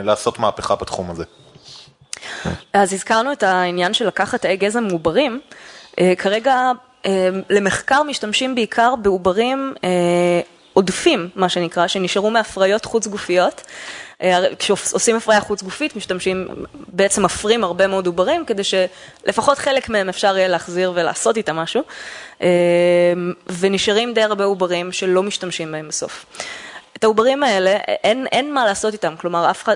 לעשות 0.03 0.39
מהפכה 0.39 0.75
בתחום 0.75 1.11
הזה. 1.11 1.23
אז 2.73 2.93
הזכרנו 2.93 3.31
את 3.31 3.43
העניין 3.43 3.93
של 3.93 4.07
לקחת 4.07 4.41
תאי 4.41 4.57
גזע 4.57 4.79
מעוברים. 4.79 5.39
אה, 5.99 6.13
כרגע 6.17 6.71
אה, 7.05 7.29
למחקר 7.49 8.03
משתמשים 8.03 8.55
בעיקר 8.55 8.95
בעוברים 8.95 9.73
אה, 9.83 9.89
עודפים, 10.73 11.29
מה 11.35 11.49
שנקרא, 11.49 11.87
שנשארו 11.87 12.31
מהפריות 12.31 12.85
חוץ 12.85 13.07
גופיות. 13.07 13.61
כשעושים 14.59 15.15
הפריה 15.15 15.41
חוץ 15.41 15.63
גופית, 15.63 15.95
משתמשים, 15.95 16.47
בעצם 16.87 17.23
מפרים 17.25 17.63
הרבה 17.63 17.87
מאוד 17.87 18.07
עוברים, 18.07 18.45
כדי 18.45 18.61
שלפחות 18.63 19.57
חלק 19.57 19.89
מהם 19.89 20.09
אפשר 20.09 20.37
יהיה 20.37 20.47
להחזיר 20.47 20.91
ולעשות 20.95 21.37
איתם 21.37 21.55
משהו, 21.55 21.83
ונשארים 23.59 24.13
די 24.13 24.21
הרבה 24.21 24.43
עוברים 24.43 24.91
שלא 24.91 25.23
משתמשים 25.23 25.71
בהם 25.71 25.87
בסוף. 25.87 26.25
את 26.99 27.03
העוברים 27.03 27.43
האלה, 27.43 27.71
אין, 28.03 28.27
אין 28.31 28.53
מה 28.53 28.65
לעשות 28.65 28.93
איתם, 28.93 29.15
כלומר, 29.17 29.49
אף 29.49 29.63
אחד, 29.63 29.75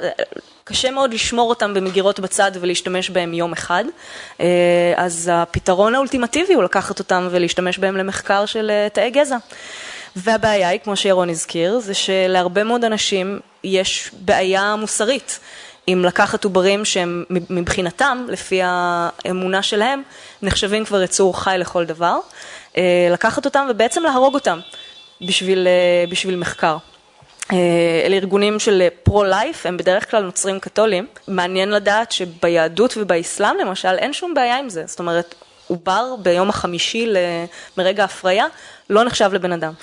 קשה 0.63 0.91
מאוד 0.91 1.13
לשמור 1.13 1.49
אותם 1.49 1.73
במגירות 1.73 2.19
בצד 2.19 2.51
ולהשתמש 2.59 3.09
בהם 3.09 3.33
יום 3.33 3.51
אחד, 3.51 3.83
אה, 4.39 4.93
אז 4.97 5.29
הפתרון 5.33 5.95
האולטימטיבי 5.95 6.53
הוא 6.53 6.63
לקחת 6.63 6.99
אותם 6.99 7.27
ולהשתמש 7.31 7.77
בהם 7.77 7.97
למחקר 7.97 8.45
של 8.45 8.71
תאי 8.93 9.09
גזע. 9.09 9.37
והבעיה 10.15 10.69
היא, 10.69 10.79
כמו 10.83 10.95
שירון 10.95 11.29
הזכיר, 11.29 11.79
זה 11.79 11.93
שלהרבה 11.93 12.63
מאוד 12.63 12.85
אנשים 12.85 13.39
יש 13.63 14.11
בעיה 14.13 14.75
מוסרית. 14.75 15.39
אם 15.87 16.01
לקחת 16.05 16.43
עוברים 16.43 16.85
שהם 16.85 17.23
מבחינתם, 17.29 18.25
לפי 18.29 18.61
האמונה 18.63 19.61
שלהם, 19.63 20.01
נחשבים 20.41 20.85
כבר 20.85 21.01
יצור 21.01 21.39
חי 21.43 21.55
לכל 21.59 21.85
דבר, 21.85 22.17
אה, 22.77 23.09
לקחת 23.11 23.45
אותם 23.45 23.67
ובעצם 23.69 24.03
להרוג 24.03 24.33
אותם 24.33 24.59
בשביל, 25.21 25.67
אה, 25.67 26.05
בשביל 26.09 26.35
מחקר. 26.35 26.77
אה, 27.51 27.57
אלה 28.05 28.15
ארגונים 28.15 28.59
של 28.59 28.87
פרו-לייף, 29.03 29.65
הם 29.65 29.77
בדרך 29.77 30.11
כלל 30.11 30.23
נוצרים 30.23 30.59
קתולים. 30.59 31.07
מעניין 31.27 31.69
לדעת 31.69 32.11
שביהדות 32.11 32.93
ובאסלאם 32.97 33.57
למשל 33.57 33.95
אין 33.97 34.13
שום 34.13 34.33
בעיה 34.33 34.57
עם 34.57 34.69
זה. 34.69 34.83
זאת 34.85 34.99
אומרת, 34.99 35.35
עובר 35.67 36.15
ביום 36.19 36.49
החמישי 36.49 37.13
מרגע 37.77 38.01
ההפריה 38.01 38.45
לא 38.89 39.03
נחשב 39.03 39.33
לבן 39.33 39.51
אדם. 39.51 39.73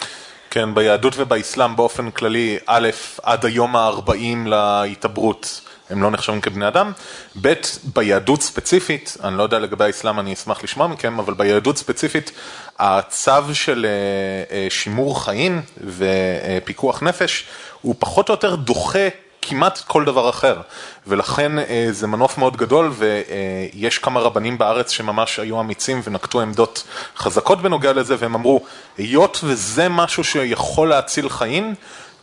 כן, 0.50 0.74
ביהדות 0.74 1.14
ובאסלאם 1.16 1.76
באופן 1.76 2.10
כללי, 2.10 2.58
א', 2.66 2.88
עד 3.22 3.44
היום 3.44 3.76
ה-40 3.76 4.48
להתעברות. 4.48 5.60
הם 5.90 6.02
לא 6.02 6.10
נחשבים 6.10 6.40
כבני 6.40 6.68
אדם. 6.68 6.92
ב', 7.40 7.52
ביהדות 7.94 8.42
ספציפית, 8.42 9.16
אני 9.24 9.38
לא 9.38 9.42
יודע 9.42 9.58
לגבי 9.58 9.84
האסלאם, 9.84 10.20
אני 10.20 10.32
אשמח 10.32 10.62
לשמוע 10.64 10.86
מכם, 10.86 11.18
אבל 11.18 11.34
ביהדות 11.34 11.76
ספציפית, 11.76 12.32
הצו 12.78 13.54
של 13.54 13.86
אה, 13.88 14.56
אה, 14.56 14.66
שימור 14.70 15.24
חיים 15.24 15.62
ופיקוח 15.96 17.02
נפש, 17.02 17.44
הוא 17.80 17.94
פחות 17.98 18.28
או 18.28 18.34
יותר 18.34 18.54
דוחה 18.54 19.08
כמעט 19.42 19.78
כל 19.78 20.04
דבר 20.04 20.30
אחר, 20.30 20.60
ולכן 21.06 21.58
אה, 21.58 21.88
זה 21.90 22.06
מנוף 22.06 22.38
מאוד 22.38 22.56
גדול 22.56 22.92
ויש 22.92 23.98
כמה 23.98 24.20
רבנים 24.20 24.58
בארץ 24.58 24.90
שממש 24.90 25.38
היו 25.38 25.60
אמיצים 25.60 26.00
ונקטו 26.04 26.40
עמדות 26.40 26.84
חזקות 27.16 27.62
בנוגע 27.62 27.92
לזה 27.92 28.16
והם 28.18 28.34
אמרו, 28.34 28.60
היות 28.98 29.40
וזה 29.44 29.88
משהו 29.88 30.24
שיכול 30.24 30.88
להציל 30.88 31.28
חיים, 31.28 31.74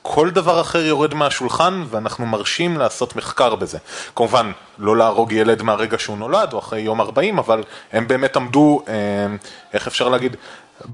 כל 0.10 0.30
דבר 0.30 0.62
אחר 0.62 0.86
יורד 0.86 1.14
מהשולחן 1.14 1.84
ואנחנו 1.90 2.26
מרשים 2.26 2.78
לעשות 2.78 3.16
מחקר 3.16 3.56
בזה. 3.56 3.78
כמובן, 4.16 4.52
לא 4.80 4.98
להרוג 4.98 5.32
ילד 5.32 5.62
מהרגע 5.62 6.00
שהוא 6.00 6.18
נולד 6.18 6.54
או 6.54 6.60
אחרי 6.60 6.80
יום 6.80 7.02
40, 7.02 7.40
אבל 7.40 7.64
הם 7.92 8.08
באמת 8.08 8.36
עמדו, 8.36 8.84
אה, 8.88 8.94
איך 9.74 9.88
אפשר 9.88 10.10
להגיד, 10.10 10.36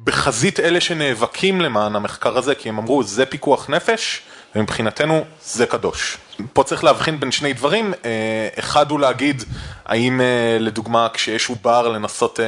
בחזית 0.03 0.59
אלה 0.59 0.81
שנאבקים 0.81 1.61
למען 1.61 1.95
המחקר 1.95 2.37
הזה, 2.37 2.55
כי 2.55 2.69
הם 2.69 2.77
אמרו, 2.77 3.03
זה 3.03 3.25
פיקוח 3.25 3.69
נפש. 3.69 4.21
ומבחינתנו 4.55 5.23
זה 5.43 5.65
קדוש. 5.65 6.17
פה 6.53 6.63
צריך 6.63 6.83
להבחין 6.83 7.19
בין 7.19 7.31
שני 7.31 7.53
דברים, 7.53 7.93
אה, 8.05 8.47
אחד 8.59 8.91
הוא 8.91 8.99
להגיד 8.99 9.43
האם 9.85 10.21
אה, 10.21 10.57
לדוגמה 10.59 11.07
כשיש 11.13 11.49
עובר 11.49 11.87
לנסות 11.87 12.39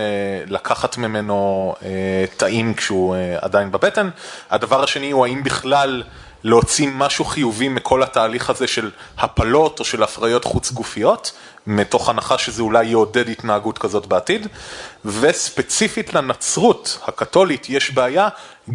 לקחת 0.47 0.97
ממנו 0.97 1.73
תאים 2.37 2.73
כשהוא 2.73 3.15
עדיין 3.41 3.71
בבטן, 3.71 4.09
הדבר 4.51 4.83
השני 4.83 5.11
הוא 5.11 5.25
האם 5.25 5.43
בכלל 5.43 6.03
להוציא 6.45 6.89
משהו 6.93 7.25
חיובי 7.25 7.69
מכל 7.69 8.03
התהליך 8.03 8.49
הזה 8.49 8.67
של 8.67 8.91
הפלות 9.17 9.79
או 9.79 9.85
של 9.85 10.03
הפריות 10.03 10.45
חוץ 10.45 10.71
גופיות, 10.71 11.31
מתוך 11.67 12.09
הנחה 12.09 12.37
שזה 12.37 12.61
אולי 12.61 12.85
יעודד 12.85 13.29
התנהגות 13.29 13.77
כזאת 13.77 14.05
בעתיד, 14.05 14.47
וספציפית 15.05 16.13
לנצרות 16.13 16.99
הקתולית 17.07 17.69
יש 17.69 17.91
בעיה 17.91 18.29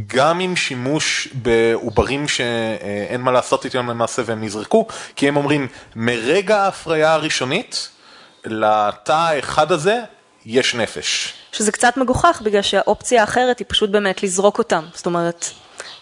גם 0.07 0.41
עם 0.41 0.57
שימוש 0.57 1.29
בעוברים 1.35 2.29
שאין 2.29 3.21
מה 3.21 3.33
לעשות 3.33 3.65
איתם 3.65 3.91
למעשה 3.91 4.23
והם 4.27 4.45
נזרקו, 4.45 4.87
כי 5.17 5.29
הם 5.29 5.37
אומרים 5.37 5.67
מרגע 5.97 6.63
ההפריה 6.63 7.15
הראשונית 7.15 7.89
לתא 8.45 9.13
האחד 9.13 9.73
הזה 9.73 10.01
יש 10.47 10.75
נפש. 10.75 11.35
שזה 11.53 11.73
קצת 11.73 11.97
מגוחך 11.97 12.43
בגלל 12.45 12.63
שהאופציה 12.63 13.21
האחרת 13.21 13.59
היא 13.59 13.67
פשוט 13.69 13.91
באמת 13.91 14.23
לזרוק 14.23 14.59
אותם, 14.59 14.85
זאת 14.95 15.07
אומרת... 15.07 15.51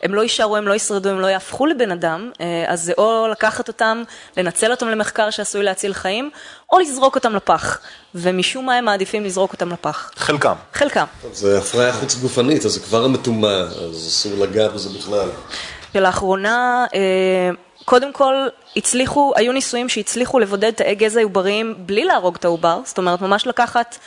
הם 0.02 0.14
לא 0.14 0.20
יישארו, 0.20 0.56
הם 0.56 0.68
לא 0.68 0.74
ישרדו, 0.74 1.08
הם 1.08 1.20
לא 1.20 1.26
יהפכו 1.26 1.66
לבן 1.66 1.90
אדם, 1.90 2.30
אה, 2.40 2.64
אז 2.68 2.82
זה 2.82 2.92
או 2.98 3.26
לקחת 3.30 3.68
אותם, 3.68 4.02
לנצל 4.36 4.70
אותם 4.70 4.88
למחקר 4.88 5.30
שעשוי 5.30 5.62
להציל 5.62 5.94
חיים, 5.94 6.30
או 6.72 6.78
לזרוק 6.78 7.14
אותם 7.14 7.34
לפח. 7.34 7.80
ומשום 8.14 8.66
מה 8.66 8.74
הם 8.74 8.84
מעדיפים 8.84 9.24
לזרוק 9.24 9.52
אותם 9.52 9.72
לפח. 9.72 10.10
חלקם. 10.16 10.54
חלקם. 10.72 11.04
זה 11.32 11.58
הפריה 11.58 11.92
חוץ 11.92 12.14
גופנית, 12.14 12.64
אז 12.64 12.72
זה 12.72 12.80
כבר 12.80 13.06
מטומא, 13.06 13.46
אז 13.46 14.08
אסור 14.08 14.32
לגעת 14.44 14.72
בזה 14.72 14.98
בכלל. 14.98 15.28
ולאחרונה, 15.94 16.86
אה, 16.94 17.50
קודם 17.84 18.12
כל, 18.12 18.34
הצליחו, 18.76 19.32
היו 19.36 19.52
ניסויים 19.52 19.88
שהצליחו 19.88 20.38
לבודד 20.38 20.70
תאי 20.70 20.94
גזע 20.94 21.22
עובריים 21.22 21.74
בלי 21.78 22.04
להרוג 22.04 22.36
את 22.36 22.44
העובר, 22.44 22.80
זאת 22.84 22.98
אומרת, 22.98 23.20
ממש 23.20 23.46
לקחת 23.46 23.98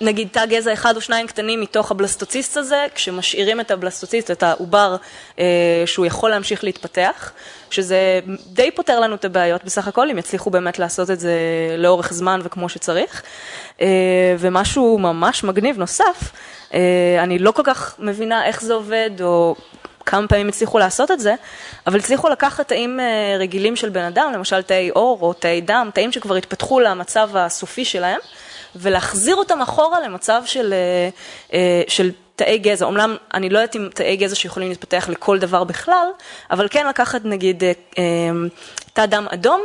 נגיד 0.00 0.28
תא 0.32 0.46
גזע 0.46 0.72
אחד 0.72 0.96
או 0.96 1.00
שניים 1.00 1.26
קטנים 1.26 1.60
מתוך 1.60 1.90
הבלסטוציסט 1.90 2.56
הזה, 2.56 2.86
כשמשאירים 2.94 3.60
את 3.60 3.70
הבלסטוציסט, 3.70 4.30
את 4.30 4.42
העובר, 4.42 4.96
אה, 5.38 5.82
שהוא 5.86 6.06
יכול 6.06 6.30
להמשיך 6.30 6.64
להתפתח, 6.64 7.32
שזה 7.70 8.20
די 8.46 8.70
פותר 8.70 9.00
לנו 9.00 9.14
את 9.14 9.24
הבעיות 9.24 9.64
בסך 9.64 9.88
הכל, 9.88 10.10
אם 10.10 10.18
יצליחו 10.18 10.50
באמת 10.50 10.78
לעשות 10.78 11.10
את 11.10 11.20
זה 11.20 11.34
לאורך 11.78 12.12
זמן 12.12 12.40
וכמו 12.42 12.68
שצריך. 12.68 13.22
אה, 13.80 13.86
ומשהו 14.38 14.98
ממש 14.98 15.44
מגניב 15.44 15.78
נוסף, 15.78 16.32
אה, 16.74 16.80
אני 17.22 17.38
לא 17.38 17.50
כל 17.50 17.62
כך 17.64 17.96
מבינה 17.98 18.46
איך 18.46 18.62
זה 18.62 18.74
עובד, 18.74 19.10
או 19.20 19.54
כמה 20.06 20.28
פעמים 20.28 20.48
הצליחו 20.48 20.78
לעשות 20.78 21.10
את 21.10 21.20
זה, 21.20 21.34
אבל 21.86 21.98
הצליחו 21.98 22.28
לקחת 22.28 22.68
תאים 22.68 23.00
אה, 23.00 23.36
רגילים 23.38 23.76
של 23.76 23.88
בן 23.88 24.04
אדם, 24.04 24.32
למשל 24.34 24.62
תאי 24.62 24.88
עור 24.88 25.18
או 25.22 25.32
תאי 25.32 25.60
דם, 25.60 25.90
תאים 25.94 26.12
שכבר 26.12 26.34
התפתחו 26.34 26.80
למצב 26.80 27.30
הסופי 27.34 27.84
שלהם. 27.84 28.20
ולהחזיר 28.76 29.36
אותם 29.36 29.60
אחורה 29.60 30.00
למצב 30.00 30.42
של, 30.46 30.72
אה, 30.72 31.08
אה, 31.52 31.82
של 31.88 32.10
תאי 32.36 32.58
גזע. 32.58 32.84
אומנם 32.84 33.16
אני 33.34 33.48
לא 33.48 33.58
יודעת 33.58 33.76
אם 33.76 33.88
תאי 33.94 34.16
גזע 34.16 34.34
שיכולים 34.34 34.68
להתפתח 34.68 35.08
לכל 35.12 35.38
דבר 35.38 35.64
בכלל, 35.64 36.08
אבל 36.50 36.68
כן 36.70 36.86
לקחת 36.86 37.20
נגיד 37.24 37.62
תא 38.92 39.06
דם 39.06 39.26
אדום. 39.30 39.60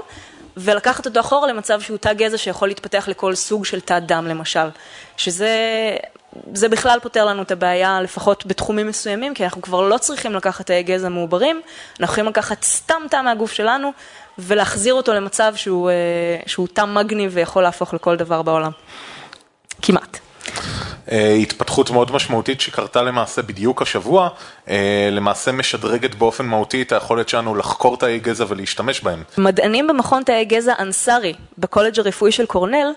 ולקחת 0.58 1.06
אותו 1.06 1.20
אחורה 1.20 1.48
למצב 1.48 1.82
שהוא 1.82 1.98
תא 1.98 2.14
גזע 2.14 2.38
שיכול 2.38 2.68
להתפתח 2.68 3.06
לכל 3.08 3.36
סוג 3.36 3.66
של 3.66 3.80
תא 3.80 4.00
דם 4.00 4.28
למשל, 4.28 4.68
שזה 5.18 5.50
זה 6.54 6.70
בכלל 6.70 7.00
פותר 7.02 7.26
לנו 7.26 7.42
את 7.42 7.52
הבעיה, 7.52 8.02
לפחות 8.02 8.46
בתחומים 8.46 8.88
מסוימים, 8.88 9.34
כי 9.34 9.44
אנחנו 9.44 9.62
כבר 9.62 9.82
לא 9.82 9.98
צריכים 9.98 10.34
לקחת 10.34 10.66
תאי 10.66 10.84
גזע 10.84 11.10
מעוברים, 11.10 11.62
אנחנו 12.00 12.14
יכולים 12.14 12.30
לקחת 12.30 12.64
סתם 12.64 13.02
תא 13.10 13.22
מהגוף 13.22 13.52
שלנו 13.52 13.92
ולהחזיר 14.38 14.94
אותו 14.94 15.14
למצב 15.14 15.54
שהוא, 15.56 15.90
אה, 15.90 15.96
שהוא 16.46 16.68
תא 16.74 16.86
מגניב 16.86 17.32
ויכול 17.34 17.64
להפוך 17.64 17.94
לכל 17.94 18.16
דבר 18.16 18.42
בעולם. 18.42 18.72
כמעט. 19.82 20.20
אה, 21.12 21.34
התפתחות 21.34 21.92
מאוד 21.92 22.12
משמעותית 22.12 22.62
שקרתה 22.62 23.02
למעשה 23.02 23.42
בדיוק 23.42 23.82
השבוע, 23.82 24.30
אה, 24.70 25.10
למעשה 25.12 25.52
משדרגת 25.52 26.16
באופן 26.16 26.46
מהותי 26.46 26.82
את 26.82 26.92
היכולת 26.92 27.30
שלנו 27.30 27.56
לחקור 27.56 27.98
תאי 27.98 28.20
גזע 28.20 28.46
ולהשתמש 28.48 29.02
בהם. 29.02 29.24
מדענים 29.38 29.88
במכון 29.88 30.24
תאי 30.24 30.46
גזע 30.46 30.74
אנסארי 30.80 31.34
בקולג' 31.58 32.00
הרפואי 32.00 32.32
של 32.32 32.46
קורנל 32.46 32.92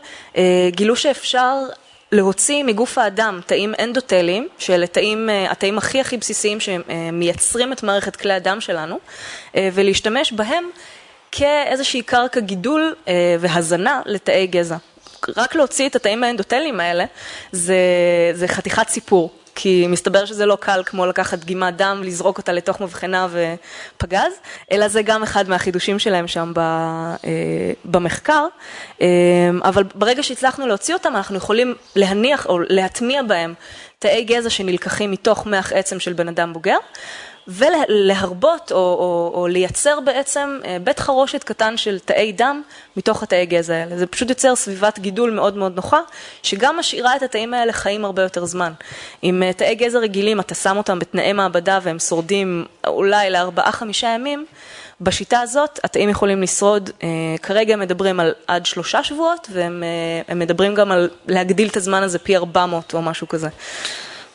גילו 0.71 0.97
שאפשר 0.97 1.55
להוציא 2.15 2.65
מגוף 2.65 2.99
האדם 2.99 3.41
תאים 3.47 3.75
אנדוטליים, 3.79 4.49
שאלה 4.59 4.87
תאים, 4.87 5.29
התאים 5.49 5.79
הכי 5.79 6.01
הכי 6.01 6.17
בסיסיים 6.17 6.59
שמייצרים 6.61 7.73
את 7.73 7.83
מערכת 7.83 8.17
כלי 8.17 8.33
הדם 8.33 8.61
שלנו, 8.61 8.99
ולהשתמש 9.55 10.33
בהם 10.33 10.65
כאיזושהי 11.33 12.03
קרקע 12.03 12.41
גידול 12.41 12.95
אה, 13.09 13.37
והזנה 13.41 14.03
לתאי 14.07 14.47
גזע. 14.47 14.77
רק 15.37 15.55
להוציא 15.55 15.89
את 15.89 15.97
התאים 15.97 16.25
האנדוטליים 16.25 16.81
האלה 16.81 17.05
זה, 17.53 17.77
זה 18.35 18.49
חתיכת 18.49 18.89
סיפור. 18.89 19.31
כי 19.55 19.87
מסתבר 19.87 20.25
שזה 20.25 20.47
לא 20.47 20.57
קל 20.61 20.83
כמו 20.87 21.07
לקחת 21.07 21.39
דגימת 21.39 21.77
דם, 21.77 22.01
לזרוק 22.05 22.39
אותה 22.39 22.53
לתוך 22.53 22.81
מבחנה 22.81 23.27
ופגז, 23.31 24.33
אלא 24.73 24.89
זה 24.89 25.03
גם 25.03 25.23
אחד 25.23 25.49
מהחידושים 25.49 25.99
שלהם 25.99 26.29
שם 26.29 26.53
ב, 26.55 26.59
אה, 26.59 27.73
במחקר. 27.85 28.47
אה, 29.01 29.07
אבל 29.63 29.83
ברגע 29.95 30.23
שהצלחנו 30.23 30.67
להוציא 30.67 30.95
אותם, 30.95 31.17
אנחנו 31.17 31.37
יכולים 31.37 31.75
להניח 31.97 32.47
או 32.47 32.59
להטמיע 32.69 33.23
בהם 33.23 33.55
תאי 33.99 34.25
גזע 34.25 34.51
שנלקחים 34.51 35.11
מתוך 35.11 35.47
מח 35.47 35.73
עצם 35.73 36.01
של 36.01 36.13
בן 36.13 36.29
אדם 36.29 36.53
בוגר, 36.53 36.77
ולהרבות 37.49 38.73
או, 38.73 38.77
או, 38.77 39.33
או 39.35 39.47
לייצר 39.47 40.01
בעצם 40.01 40.61
אה, 40.65 40.77
בית 40.85 40.99
חרושת 40.99 41.45
קטן 41.45 41.77
של 41.77 41.99
תאי 41.99 42.33
דם 42.33 42.63
מתוך 42.97 43.23
התאי 43.23 43.47
גזע 43.47 43.75
האלה. 43.75 43.99
זה 43.99 44.07
פשוט 44.07 44.29
יוצר 44.29 44.57
סביבת 44.57 44.99
גידול 44.99 45.31
מאוד 45.31 45.57
מאוד 45.57 45.77
נוחה, 45.77 46.01
שגם 46.43 46.79
משאירה 46.79 47.17
את 47.17 47.23
התאים 47.23 47.55
האלה 47.55 47.73
חיים 47.73 48.05
הרבה 48.05 48.23
יותר 48.23 48.45
זמן. 48.45 48.73
עם 49.23 49.43
אה, 49.43 49.53
תאי 49.53 49.75
גזע 49.75 49.99
רגילים, 49.99 50.41
אתה 50.41 50.55
שם 50.55 50.77
אותם 50.77 50.99
בתנאי 50.99 51.33
מעבדה 51.33 51.79
והם 51.83 51.99
שורדים 51.99 52.65
אולי 52.87 53.31
לארבעה-חמישה 53.31 54.09
ימים, 54.09 54.47
בשיטה 55.01 55.41
הזאת 55.41 55.81
התאים 55.85 56.09
יכולים 56.09 56.43
לשרוד, 56.43 56.91
אה, 57.03 57.09
כרגע 57.43 57.77
מדברים 57.77 58.21
על 58.21 58.33
עד 58.47 58.67
שלושה 58.67 59.05
שבועות, 59.05 59.49
והם 59.53 59.83
מדברים 60.37 60.75
גם 60.75 60.93
על 60.93 61.09
להגדיל 61.27 61.69
את 61.69 61.77
הזמן 61.77 62.03
הזה 62.03 62.19
פי 62.19 62.37
400 62.37 62.95
או 62.95 63.03
משהו 63.03 63.29
כזה. 63.29 63.49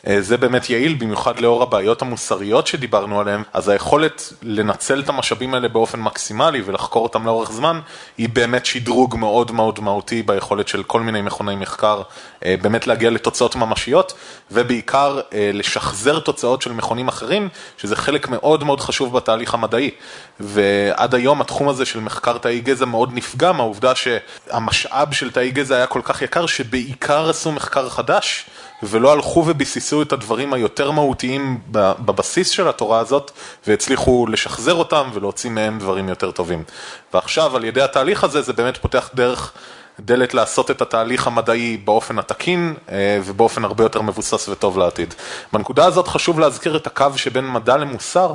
אה, 0.06 0.20
זה 0.20 0.36
באמת 0.36 0.70
יעיל, 0.70 0.94
במיוחד 0.94 1.40
לאור 1.40 1.62
הבעיות 1.62 2.02
המוסריות 2.02 2.66
שדיברנו 2.66 3.20
עליהן, 3.20 3.42
אז 3.52 3.68
היכולת 3.68 4.32
לנצל 4.42 5.00
את 5.00 5.08
המשאבים 5.08 5.54
האלה 5.54 5.68
באופן 5.68 6.00
מקסימלי 6.00 6.62
ולחקור 6.64 7.02
אותם 7.02 7.26
לאורך 7.26 7.52
זמן, 7.52 7.80
היא 8.18 8.28
באמת 8.28 8.66
שדרוג 8.66 9.16
מאוד 9.16 9.52
מאוד 9.52 9.80
מהותי 9.80 10.22
ביכולת 10.22 10.68
של 10.68 10.82
כל 10.82 11.00
מיני 11.00 11.22
מכוני 11.22 11.56
מחקר, 11.56 12.02
באמת 12.42 12.86
להגיע 12.86 13.10
לתוצאות 13.10 13.56
ממשיות, 13.56 14.12
ובעיקר 14.50 15.20
אה, 15.32 15.50
לשחזר 15.52 16.18
תוצאות 16.18 16.62
של 16.62 16.72
מכונים 16.72 17.08
אחרים, 17.08 17.48
שזה 17.76 17.96
חלק 17.96 18.28
מאוד 18.28 18.64
מאוד 18.64 18.80
חשוב 18.80 19.16
בתהליך 19.16 19.54
המדעי. 19.54 19.90
ועד 20.40 21.14
היום 21.14 21.40
התחום 21.40 21.68
הזה 21.68 21.84
של 21.84 22.00
מחקר 22.00 22.38
תאי 22.38 22.60
גזע 22.60 22.84
מאוד 22.84 23.10
נפגע 23.12 23.52
מהעובדה 23.52 23.92
שהמשאב 23.94 25.12
של 25.12 25.30
תאי 25.30 25.50
גזע 25.50 25.76
היה 25.76 25.86
כל 25.86 26.00
כך 26.04 26.22
יקר, 26.22 26.46
שבעיקר 26.46 27.30
עשו 27.30 27.52
מחקר 27.52 27.88
חדש. 27.88 28.46
ולא 28.82 29.12
הלכו 29.12 29.44
וביססו 29.46 30.02
את 30.02 30.12
הדברים 30.12 30.52
היותר 30.52 30.90
מהותיים 30.90 31.60
בבסיס 31.70 32.48
של 32.48 32.68
התורה 32.68 32.98
הזאת, 32.98 33.30
והצליחו 33.66 34.26
לשחזר 34.26 34.74
אותם 34.74 35.10
ולהוציא 35.14 35.50
מהם 35.50 35.78
דברים 35.78 36.08
יותר 36.08 36.30
טובים. 36.30 36.64
ועכשיו, 37.14 37.56
על 37.56 37.64
ידי 37.64 37.82
התהליך 37.82 38.24
הזה, 38.24 38.42
זה 38.42 38.52
באמת 38.52 38.76
פותח 38.76 39.10
דרך, 39.14 39.52
דלת 40.04 40.34
לעשות 40.34 40.70
את 40.70 40.82
התהליך 40.82 41.26
המדעי 41.26 41.76
באופן 41.76 42.18
התקין 42.18 42.74
אה, 42.88 43.20
ובאופן 43.24 43.64
הרבה 43.64 43.84
יותר 43.84 44.02
מבוסס 44.02 44.48
וטוב 44.48 44.78
לעתיד. 44.78 45.14
בנקודה 45.52 45.84
הזאת 45.84 46.08
חשוב 46.08 46.40
להזכיר 46.40 46.76
את 46.76 46.86
הקו 46.86 47.06
שבין 47.16 47.50
מדע 47.50 47.76
למוסר. 47.76 48.34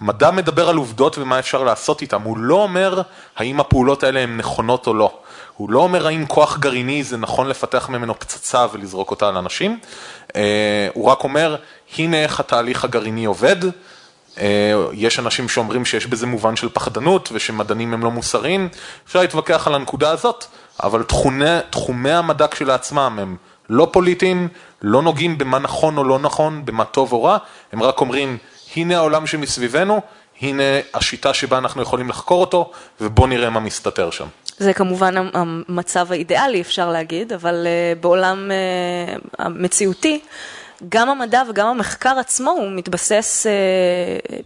מדע 0.00 0.30
מדבר 0.30 0.68
על 0.68 0.76
עובדות 0.76 1.18
ומה 1.18 1.38
אפשר 1.38 1.64
לעשות 1.64 2.02
איתם, 2.02 2.22
הוא 2.22 2.38
לא 2.38 2.54
אומר 2.54 3.02
האם 3.36 3.60
הפעולות 3.60 4.04
האלה 4.04 4.20
הן 4.20 4.36
נכונות 4.36 4.86
או 4.86 4.94
לא. 4.94 5.18
הוא 5.56 5.70
לא 5.70 5.78
אומר 5.78 6.06
האם 6.06 6.26
כוח 6.26 6.58
גרעיני 6.58 7.04
זה 7.04 7.16
נכון 7.16 7.48
לפתח 7.48 7.88
ממנו 7.88 8.18
פצצה 8.18 8.66
ולזרוק 8.72 9.10
אותה 9.10 9.28
על 9.28 9.36
אנשים, 9.36 9.78
אה, 10.36 10.88
הוא 10.94 11.06
רק 11.06 11.24
אומר, 11.24 11.56
הנה 11.98 12.22
איך 12.22 12.40
התהליך 12.40 12.84
הגרעיני 12.84 13.24
עובד, 13.24 13.56
אה, 14.38 14.72
יש 14.92 15.18
אנשים 15.18 15.48
שאומרים 15.48 15.84
שיש 15.84 16.06
בזה 16.06 16.26
מובן 16.26 16.56
של 16.56 16.68
פחדנות 16.68 17.28
ושמדענים 17.32 17.94
הם 17.94 18.04
לא 18.04 18.10
מוסריים, 18.10 18.68
אפשר 19.06 19.20
להתווכח 19.20 19.66
על 19.66 19.74
הנקודה 19.74 20.10
הזאת, 20.10 20.44
אבל 20.82 21.02
תחומי, 21.02 21.44
תחומי 21.70 22.12
המדע 22.12 22.46
כשלעצמם 22.46 23.18
הם 23.22 23.36
לא 23.68 23.88
פוליטיים, 23.92 24.48
לא 24.82 25.02
נוגעים 25.02 25.38
במה 25.38 25.58
נכון 25.58 25.96
או 25.96 26.04
לא 26.04 26.18
נכון, 26.18 26.64
במה 26.64 26.84
טוב 26.84 27.12
או 27.12 27.22
רע, 27.22 27.38
הם 27.72 27.82
רק 27.82 28.00
אומרים, 28.00 28.38
הנה 28.76 28.96
העולם 28.96 29.26
שמסביבנו, 29.26 30.00
הנה 30.40 30.62
השיטה 30.94 31.34
שבה 31.34 31.58
אנחנו 31.58 31.82
יכולים 31.82 32.08
לחקור 32.08 32.40
אותו, 32.40 32.70
ובואו 33.00 33.26
נראה 33.26 33.50
מה 33.50 33.60
מסתתר 33.60 34.10
שם. 34.10 34.26
זה 34.58 34.72
כמובן 34.72 35.14
המצב 35.34 36.12
האידיאלי, 36.12 36.60
אפשר 36.60 36.90
להגיד, 36.90 37.32
אבל 37.32 37.66
אה, 37.66 37.92
בעולם 38.00 38.50
אה, 38.50 39.16
המציאותי, 39.38 40.20
גם 40.88 41.08
המדע 41.08 41.42
וגם 41.48 41.66
המחקר 41.66 42.18
עצמו 42.18 42.50
הוא 42.50 42.70
מתבסס, 42.72 43.46
אה, 43.46 43.52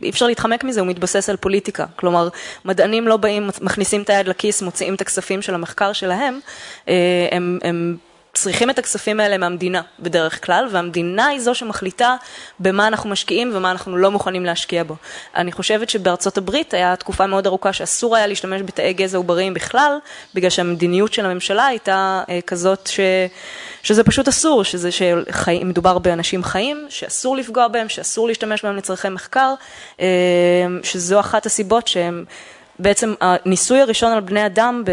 אי 0.02 0.10
אפשר 0.10 0.26
להתחמק 0.26 0.64
מזה, 0.64 0.80
הוא 0.80 0.88
מתבסס 0.88 1.30
על 1.30 1.36
פוליטיקה. 1.36 1.86
כלומר, 1.96 2.28
מדענים 2.64 3.08
לא 3.08 3.16
באים, 3.16 3.50
מכניסים 3.60 4.02
את 4.02 4.10
היד 4.10 4.28
לכיס, 4.28 4.62
מוציאים 4.62 4.94
את 4.94 5.00
הכספים 5.00 5.42
של 5.42 5.54
המחקר 5.54 5.92
שלהם, 5.92 6.40
הם, 7.32 7.58
הם 7.62 7.96
צריכים 8.34 8.70
את 8.70 8.78
הכספים 8.78 9.20
האלה 9.20 9.38
מהמדינה 9.38 9.82
בדרך 10.00 10.46
כלל, 10.46 10.68
והמדינה 10.70 11.26
היא 11.26 11.40
זו 11.40 11.54
שמחליטה 11.54 12.16
במה 12.60 12.86
אנחנו 12.86 13.10
משקיעים 13.10 13.50
ומה 13.54 13.70
אנחנו 13.70 13.96
לא 13.96 14.10
מוכנים 14.10 14.44
להשקיע 14.44 14.82
בו. 14.84 14.96
אני 15.36 15.52
חושבת 15.52 15.90
שבארצות 15.90 16.38
הברית 16.38 16.74
היה 16.74 16.96
תקופה 16.96 17.26
מאוד 17.26 17.46
ארוכה 17.46 17.72
שאסור 17.72 18.16
היה 18.16 18.26
להשתמש 18.26 18.62
בתאי 18.62 18.92
גזע 18.92 19.18
עובריים 19.18 19.54
בכלל, 19.54 19.98
בגלל 20.34 20.50
שהמדיניות 20.50 21.12
של 21.12 21.26
הממשלה 21.26 21.66
הייתה 21.66 22.22
אה, 22.28 22.40
כזאת 22.46 22.86
ש... 22.86 23.00
שזה 23.82 24.04
פשוט 24.04 24.28
אסור, 24.28 24.64
שזה 24.64 24.90
שמדובר 24.92 25.98
באנשים 25.98 26.44
חיים, 26.44 26.86
שאסור 26.88 27.36
לפגוע 27.36 27.68
בהם, 27.68 27.88
שאסור 27.88 28.28
להשתמש 28.28 28.64
בהם 28.64 28.76
לצורכי 28.76 29.08
מחקר, 29.08 29.54
אה, 30.00 30.06
שזו 30.82 31.20
אחת 31.20 31.46
הסיבות 31.46 31.88
שהם... 31.88 32.24
בעצם 32.78 33.14
הניסוי 33.20 33.80
הראשון 33.80 34.12
על 34.12 34.20
בני 34.20 34.46
אדם 34.46 34.82
ב... 34.86 34.90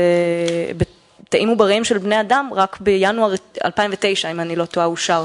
תאים 1.32 1.50
עובריים 1.50 1.84
של 1.84 1.98
בני 1.98 2.20
אדם 2.22 2.50
רק 2.56 2.78
בינואר 2.82 3.34
2009, 3.66 4.32
אם 4.32 4.40
אני 4.40 4.56
לא 4.56 4.66
טועה, 4.66 4.86
אושר. 4.86 5.24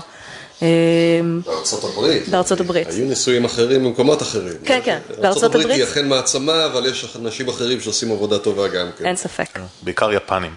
אמ, 0.63 1.41
בארצות 1.47 1.85
הברית. 1.85 2.29
בארצות 2.29 2.61
הברית. 2.61 2.89
היו 2.91 3.07
ניסויים 3.07 3.45
אחרים 3.45 3.85
במקומות 3.85 4.23
אחרים. 4.23 4.55
כן, 4.65 4.81
כן, 4.85 4.99
בארצות 5.21 5.55
הברית. 5.55 5.77
היא 5.77 5.85
אכן 5.85 6.09
מעצמה, 6.09 6.67
אבל 6.67 6.87
יש 6.87 7.17
אנשים 7.17 7.49
אחרים 7.49 7.81
שעושים 7.81 8.13
עבודה 8.13 8.39
טובה 8.39 8.69
גם 8.69 8.87
כן. 8.99 9.07
אין 9.07 9.17
ספק. 9.17 9.59
בעיקר 9.83 10.13
יפנים. 10.13 10.55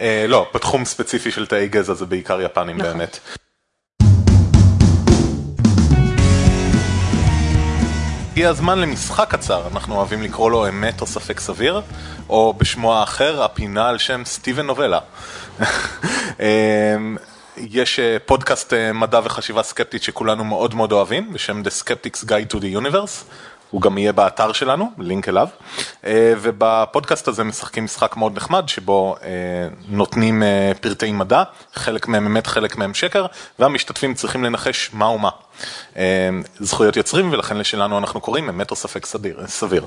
אה, 0.00 0.24
לא, 0.28 0.46
בתחום 0.54 0.84
ספציפי 0.84 1.30
של 1.30 1.46
תאי 1.46 1.68
גזע 1.68 1.94
זה 1.94 2.06
בעיקר 2.06 2.40
יפנים 2.40 2.76
נכון. 2.76 2.92
באמת. 2.92 3.18
הגיע 8.36 8.48
הזמן 8.48 8.78
למשחק 8.78 9.30
קצר, 9.30 9.62
אנחנו 9.72 9.96
אוהבים 9.96 10.22
לקרוא 10.22 10.50
לו 10.50 10.68
אמת 10.68 11.00
או 11.00 11.06
ספק 11.06 11.40
סביר, 11.40 11.80
או 12.28 12.54
בשמו 12.58 12.94
האחר, 12.94 13.42
הפינה 13.42 13.88
על 13.88 13.98
שם 13.98 14.22
סטיבן 14.24 14.66
נובלה. 14.66 14.98
אמ, 15.60 17.16
יש 17.56 17.98
אה, 17.98 18.16
פודקאסט 18.26 18.72
אה, 18.72 18.92
מדע 18.92 19.20
וחשיבה 19.24 19.62
סקפטית 19.62 20.02
שכולנו 20.02 20.44
מאוד 20.44 20.74
מאוד 20.74 20.92
אוהבים, 20.92 21.32
בשם 21.32 21.62
The 21.62 21.82
Skeptics 21.82 22.24
Guide 22.24 22.54
to 22.54 22.56
the 22.56 22.80
Universe. 22.80 23.24
הוא 23.70 23.82
גם 23.82 23.98
יהיה 23.98 24.12
באתר 24.12 24.52
שלנו, 24.52 24.90
לינק 24.98 25.28
אליו, 25.28 25.48
אה, 26.04 26.34
ובפודקאסט 26.40 27.28
הזה 27.28 27.44
משחקים 27.44 27.84
משחק 27.84 28.16
מאוד 28.16 28.36
נחמד, 28.36 28.68
שבו 28.68 29.16
אה, 29.22 29.30
נותנים 29.88 30.42
אה, 30.42 30.72
פרטי 30.80 31.12
מדע, 31.12 31.42
חלק 31.74 32.08
מהם 32.08 32.26
אמת, 32.26 32.46
חלק 32.46 32.76
מהם 32.76 32.94
שקר, 32.94 33.26
והמשתתפים 33.58 34.14
צריכים 34.14 34.44
לנחש 34.44 34.90
מה 34.92 35.08
ומה. 35.08 35.30
זכויות 36.60 36.96
יוצרים, 36.96 37.32
ולכן 37.32 37.56
לשלנו 37.56 37.98
אנחנו 37.98 38.20
קוראים 38.20 38.48
אמת 38.48 38.70
או 38.70 38.76
ספק 38.76 39.06
סביר. 39.46 39.86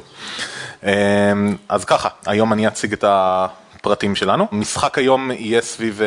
אז 1.70 1.86
ככה, 1.86 2.10
היום 2.26 2.54
אני 2.54 2.68
אציג 2.68 2.94
את 2.94 3.04
ה... 3.04 3.48
הפרטים 3.80 4.15
שלנו. 4.15 4.48
משחק 4.52 4.98
היום 4.98 5.32
יהיה 5.32 5.62
סביב 5.62 6.02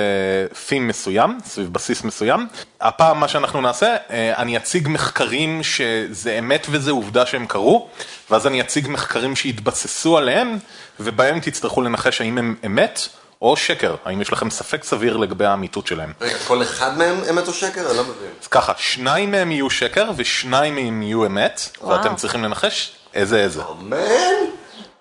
פים 0.67 0.89
מסוים, 0.89 1.39
סביב 1.45 1.73
בסיס 1.73 2.05
מסוים. 2.05 2.47
הפעם 2.81 3.21
מה 3.21 3.29
שאנחנו 3.29 3.61
נעשה, 3.61 3.97
אה, 4.11 4.37
אני 4.37 4.57
אציג 4.57 4.89
מחקרים 4.89 5.63
שזה 5.63 6.39
אמת 6.39 6.67
וזה 6.71 6.91
עובדה 6.91 7.27
שהם 7.27 7.47
קרו, 7.47 7.89
ואז 8.31 8.47
אני 8.47 8.61
אציג 8.61 8.89
מחקרים 8.89 9.37
שהתבססו 9.37 10.19
עליהם, 10.19 10.59
ובהם 11.01 11.41
תצטרכו 11.41 11.83
לנחש 11.83 12.21
האם 12.21 12.39
הם 12.39 12.55
אמת. 12.67 13.01
או 13.43 13.57
שקר, 13.57 13.97
האם 14.05 14.21
יש 14.21 14.33
לכם 14.33 14.51
ספק 14.51 14.85
סביר 14.85 15.17
לגבי 15.17 15.45
האמיתות 15.45 15.87
שלהם? 15.87 16.13
רגע, 16.21 16.39
כל 16.47 16.63
אחד 16.63 16.99
מהם 16.99 17.17
אמת 17.31 17.49
או 17.49 17.53
שקר? 17.53 17.91
אני 17.91 17.97
לא 17.97 18.03
מבין. 18.03 18.31
אז 18.43 18.47
ככה, 18.47 18.73
שניים 18.77 19.31
מהם 19.31 19.53
יהיו 19.53 19.71
שקר 19.71 20.11
ושניים 20.17 20.75
מהם 20.75 21.03
יהיו 21.03 21.27
אמת. 21.27 21.61
ואתם 21.89 22.17
צריכים 22.17 22.45
לנחש 22.45 22.93
איזה 23.15 23.41
איזה. 23.41 23.63
אמן? 23.71 23.97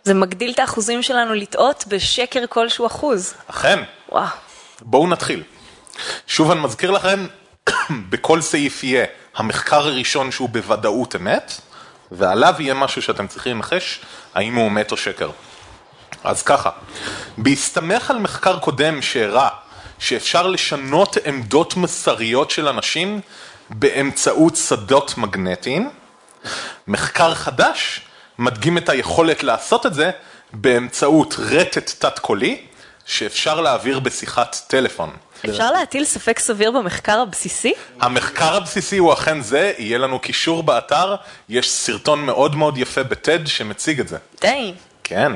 זה 0.04 0.14
מגדיל 0.14 0.52
את 0.52 0.60
האחוזים 0.60 1.04
שלנו 1.04 1.34
לטעות 1.34 1.84
בשקר 1.88 2.44
כלשהו 2.50 2.86
אחוז. 2.86 3.34
אכן. 3.48 3.80
וואו. 4.10 4.28
בואו 4.82 5.08
נתחיל. 5.08 5.44
שוב 6.28 6.52
אני 6.52 6.62
מזכיר 6.62 6.92
לכם, 6.92 7.28
בכל 8.10 8.42
סעיף 8.42 8.84
יהיה 8.84 9.06
המחקר 9.36 9.88
הראשון 9.88 10.32
שהוא 10.32 10.50
בוודאות 10.50 11.16
אמת, 11.16 11.54
ועליו 12.12 12.56
יהיה 12.60 12.74
משהו 12.74 13.02
שאתם 13.02 13.28
צריכים 13.28 13.58
לנחש 13.58 14.00
האם 14.34 14.56
הוא 14.56 14.68
אמת 14.68 14.92
או 14.92 14.98
שקר. 14.98 15.30
אז 16.24 16.44
ככה, 16.44 16.70
בהסתמך 17.38 18.12
על 18.12 18.18
מחקר 18.18 18.60
קודם 18.60 19.02
שהראה 19.02 19.50
שאפשר 20.00 20.48
לשנות 20.48 21.18
עמדות 21.26 21.78
מסריות 21.78 22.52
של 22.52 22.68
אנשים 22.68 23.22
באמצעות 23.70 24.56
שדות 24.56 25.18
מגנטיים, 25.18 25.90
מחקר 26.88 27.34
חדש 27.36 28.02
מדגים 28.42 28.78
את 28.78 28.90
היכולת 28.90 29.44
לעשות 29.44 29.86
את 29.86 29.94
זה 29.94 30.12
באמצעות 30.54 31.36
רטט 31.40 31.92
תת-קולי 32.06 32.62
שאפשר 33.06 33.62
להעביר 33.62 34.00
בשיחת 34.00 34.56
טלפון. 34.68 35.10
אפשר 35.50 35.72
להטיל 35.72 36.06
ספק 36.06 36.40
סביר 36.40 36.72
במחקר 36.72 37.20
הבסיסי? 37.20 37.74
המחקר 38.00 38.56
הבסיסי 38.56 38.98
הוא 38.98 39.14
אכן 39.14 39.42
זה, 39.42 39.74
יהיה 39.78 39.98
לנו 39.98 40.20
קישור 40.20 40.64
באתר, 40.64 41.16
יש 41.50 41.72
סרטון 41.72 42.26
מאוד 42.26 42.56
מאוד 42.56 42.78
יפה 42.78 43.04
בטד 43.04 43.48
שמציג 43.48 44.00
את 44.00 44.08
זה. 44.08 44.18
די. 44.42 44.74
כן. 45.04 45.32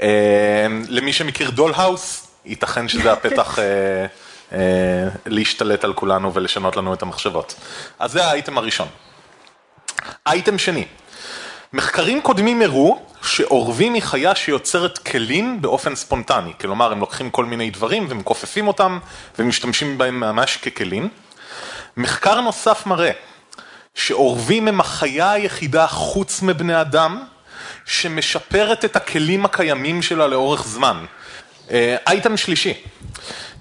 אה, 0.00 0.66
למי 0.88 1.12
שמכיר 1.12 1.50
דולהאוס, 1.50 2.26
ייתכן 2.44 2.88
שזה 2.88 3.12
הפתח 3.12 3.58
אה, 3.58 3.64
אה, 4.52 5.08
להשתלט 5.26 5.84
על 5.84 5.92
כולנו 5.92 6.34
ולשנות 6.34 6.76
לנו 6.76 6.94
את 6.94 7.02
המחשבות. 7.02 7.54
אז 7.98 8.12
זה 8.12 8.24
האייטם 8.24 8.58
הראשון. 8.58 8.88
אייטם 10.26 10.58
שני, 10.58 10.84
מחקרים 11.72 12.20
קודמים 12.20 12.62
הראו 12.62 12.98
שעורבים 13.22 13.94
היא 13.94 14.02
חיה 14.02 14.34
שיוצרת 14.34 14.98
כלים 14.98 15.62
באופן 15.62 15.94
ספונטני, 15.94 16.52
כלומר 16.60 16.92
הם 16.92 17.00
לוקחים 17.00 17.30
כל 17.30 17.44
מיני 17.44 17.70
דברים 17.70 18.06
ומכופפים 18.08 18.68
אותם 18.68 18.98
ומשתמשים 19.38 19.98
בהם 19.98 20.20
ממש 20.20 20.56
ככלים. 20.56 21.08
מחקר 21.96 22.40
נוסף 22.40 22.86
מראה 22.86 23.10
שעורבים 23.94 24.68
הם 24.68 24.80
החיה 24.80 25.32
היחידה 25.32 25.86
חוץ 25.86 26.42
מבני 26.42 26.80
אדם 26.80 27.22
שמשפרת 27.86 28.84
את 28.84 28.96
הכלים 28.96 29.44
הקיימים 29.44 30.02
שלה 30.02 30.26
לאורך 30.26 30.66
זמן. 30.66 31.04
אה, 31.70 31.96
אייטם 32.06 32.36
שלישי, 32.36 32.74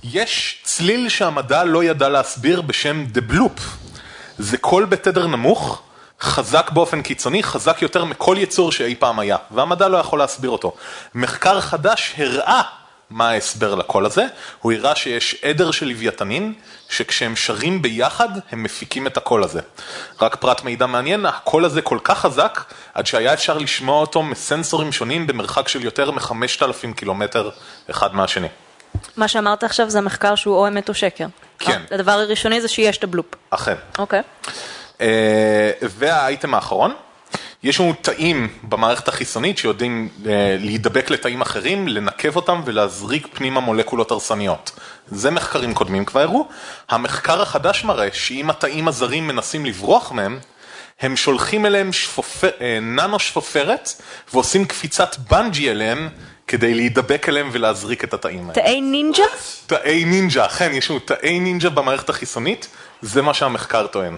יש 0.04 0.60
צליל 0.64 1.10
שהמדע 1.10 1.64
לא 1.64 1.84
ידע 1.84 2.10
להסביר 2.10 2.62
בשם 2.62 3.06
The 3.14 3.32
Bloop. 3.32 3.62
זה 4.38 4.58
קול 4.58 4.86
בתדר 4.86 5.28
נמוך, 5.28 5.82
חזק 6.22 6.72
באופן 6.72 7.02
קיצוני, 7.02 7.44
חזק 7.44 7.82
יותר 7.82 8.06
מכל 8.06 8.36
יצור 8.40 8.72
שאי 8.72 8.96
פעם 8.96 9.20
היה, 9.20 9.38
והמדע 9.52 9.88
לא 9.88 9.98
יכול 9.98 10.20
להסביר 10.20 10.50
אותו. 10.50 10.74
מחקר 11.16 11.62
חדש 11.62 12.14
הראה 12.18 12.62
מה 13.10 13.30
ההסבר 13.30 13.76
לקול 13.76 14.06
הזה, 14.06 14.26
הוא 14.62 14.72
הראה 14.72 14.96
שיש 14.96 15.36
עדר 15.44 15.72
של 15.72 15.88
לוויתנין, 15.88 16.54
שכשהם 16.90 17.36
שרים 17.36 17.82
ביחד, 17.82 18.30
הם 18.52 18.64
מפיקים 18.64 19.08
את 19.08 19.18
הקול 19.18 19.44
הזה. 19.44 19.60
רק 20.22 20.36
פרט 20.36 20.64
מידע 20.64 20.86
מעניין, 20.86 21.26
הקול 21.26 21.66
הזה 21.66 21.82
כל 21.82 22.00
כך 22.04 22.20
חזק, 22.20 22.64
עד 22.94 23.08
שהיה 23.08 23.34
אפשר 23.34 23.58
לשמוע 23.58 24.02
אותו 24.02 24.24
מסנסורים 24.24 24.92
שונים 24.92 25.28
במרחק 25.28 25.68
של 25.68 25.84
יותר 25.84 26.12
מ-5,000 26.12 26.94
קילומטר 26.96 27.50
אחד 27.90 28.16
מהשני. 28.16 28.48
מה 29.18 29.28
שאמרת 29.28 29.64
עכשיו 29.64 29.90
זה 29.90 30.02
מחקר 30.02 30.36
שהוא 30.36 30.56
או 30.56 30.68
אמת 30.68 30.90
או 30.90 30.94
שקר. 30.94 31.26
כן. 31.60 31.82
הדבר 31.92 32.12
הראשוני 32.12 32.62
זה 32.62 32.68
שיש 32.68 32.98
את 32.98 33.04
הבלופ. 33.04 33.26
אכן. 33.50 33.76
אוקיי. 34.00 34.20
אה, 34.20 34.52
והאייטם 35.82 36.54
האחרון, 36.54 36.94
יש 37.64 37.80
לנו 37.80 37.94
תאים 38.02 38.48
במערכת 38.64 39.08
החיסונית 39.08 39.58
שיודעים 39.58 40.10
אה, 40.26 40.56
להידבק 40.60 41.10
לתאים 41.10 41.42
אחרים, 41.42 41.88
לנקב 41.88 42.36
אותם 42.36 42.62
ולהזריק 42.66 43.28
פנימה 43.34 43.60
מולקולות 43.60 44.12
הרסניות. 44.12 44.72
זה 45.08 45.32
מחקרים 45.32 45.74
קודמים 45.74 46.06
כבר 46.06 46.20
הראו. 46.20 46.48
המחקר 46.90 47.42
החדש 47.42 47.84
מראה 47.84 48.08
שאם 48.14 48.50
התאים 48.50 48.88
הזרים 48.88 49.28
מנסים 49.28 49.66
לברוח 49.66 50.12
מהם, 50.12 50.40
הם 51.02 51.18
שולחים 51.18 51.66
אליהם 51.66 51.94
שפופר, 51.94 52.50
אה, 52.62 52.80
ננו 52.82 53.20
שפופרת 53.20 53.90
ועושים 54.34 54.66
קפיצת 54.66 55.16
בנג'י 55.30 55.72
אליהם 55.72 56.10
כדי 56.48 56.74
להידבק 56.74 57.30
אליהם 57.30 57.50
ולהזריק 57.52 58.04
את 58.04 58.14
התאים 58.14 58.50
האלה. 58.50 58.54
תאי 58.54 58.82
נינג'ה? 58.82 59.24
תאי 59.68 60.06
נינג'ה, 60.06 60.46
אכן, 60.46 60.72
יש 60.74 60.90
לנו 60.90 61.00
תאי 61.00 61.40
נינג'ה 61.40 61.70
במערכת 61.70 62.10
החיסונית, 62.10 62.68
זה 63.02 63.22
מה 63.22 63.34
שהמחקר 63.34 63.88
טוען. 63.88 64.18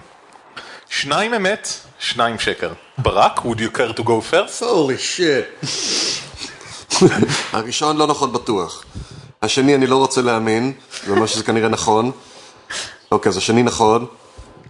שניים 0.88 1.34
אמת, 1.34 1.68
שניים 1.98 2.38
שקר. 2.38 2.72
ברק, 2.98 3.38
would 3.38 3.58
you 3.58 3.76
care 3.76 3.98
to 3.98 4.02
go 4.02 4.32
first? 4.32 4.64
הולי 4.64 4.98
שיט. 4.98 5.44
הראשון 7.52 7.96
לא 7.96 8.06
נכון 8.06 8.32
בטוח. 8.32 8.84
השני 9.42 9.74
אני 9.74 9.86
לא 9.86 9.96
רוצה 9.96 10.22
להאמין, 10.22 10.72
זה 11.06 11.12
אומר 11.12 11.26
שזה 11.26 11.44
כנראה 11.44 11.68
נכון. 11.68 12.10
אוקיי, 13.12 13.30
אז 13.30 13.36
השני 13.36 13.62
נכון. 13.62 14.06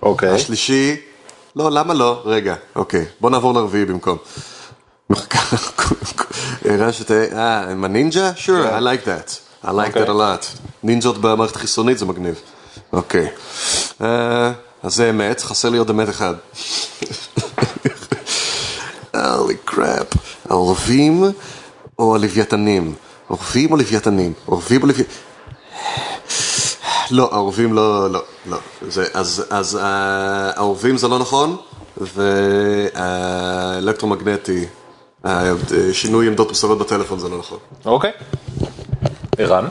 אוקיי. 0.02 0.28
השלישי, 0.28 0.96
לא, 1.56 1.70
למה 1.70 1.94
לא? 1.94 2.22
רגע, 2.24 2.54
אוקיי, 2.76 3.04
בוא 3.20 3.30
נעבור 3.30 3.54
לרביעי 3.54 3.84
במקום. 3.84 4.18
אה, 7.32 7.70
עם 7.70 7.84
הנינג'ה? 7.84 8.30
sure, 8.36 8.48
I 8.48 8.80
like 8.80 9.06
that. 9.06 9.30
I 9.64 9.68
like 9.68 9.94
that 9.94 10.08
a 10.08 10.12
lot. 10.12 10.58
נינג'ות 10.82 11.18
במערכת 11.18 11.56
החיסונית 11.56 11.98
זה 11.98 12.06
מגניב. 12.06 12.40
אוקיי. 12.92 13.28
אז 14.84 14.94
זה 14.94 15.10
אמת, 15.10 15.40
חסר 15.40 15.68
לי 15.68 15.78
עוד 15.78 15.90
אמת 15.90 16.08
אחד. 16.08 16.34
הולי 19.14 19.56
קראפ. 19.64 20.06
העורבים 20.50 21.24
או 21.98 22.14
הלוויתנים? 22.14 22.94
עורבים 23.28 23.72
או 23.72 23.76
לוויתנים? 23.76 24.32
עורבים 24.46 24.82
או 24.82 24.86
לוויתנים? 24.86 25.16
לא, 27.10 27.28
העורבים 27.32 27.72
לא, 27.72 28.10
לא, 28.10 28.22
לא. 28.46 28.58
זה, 28.88 29.06
אז, 29.14 29.44
אז 29.50 29.76
אה, 29.76 30.50
העורבים 30.56 30.96
זה 30.96 31.08
לא 31.08 31.18
נכון, 31.18 31.56
והאלקטרומגנטי, 32.94 34.66
אה, 35.26 35.52
שינוי 35.92 36.26
עמדות 36.26 36.48
מוסרות 36.48 36.78
בטלפון 36.78 37.18
זה 37.18 37.28
לא 37.28 37.38
נכון. 37.38 37.58
אוקיי. 37.86 38.10
ערן? 39.38 39.68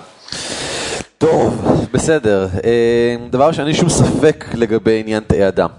טוב, 1.32 1.66
בסדר. 1.92 2.48
אה, 2.64 3.16
דבר 3.30 3.48
ראשון, 3.48 3.66
אין 3.66 3.74
שום 3.74 3.90
ספק 3.90 4.46
לגבי 4.54 5.00
עניין 5.00 5.24
תאי 5.28 5.48
אדם. 5.48 5.70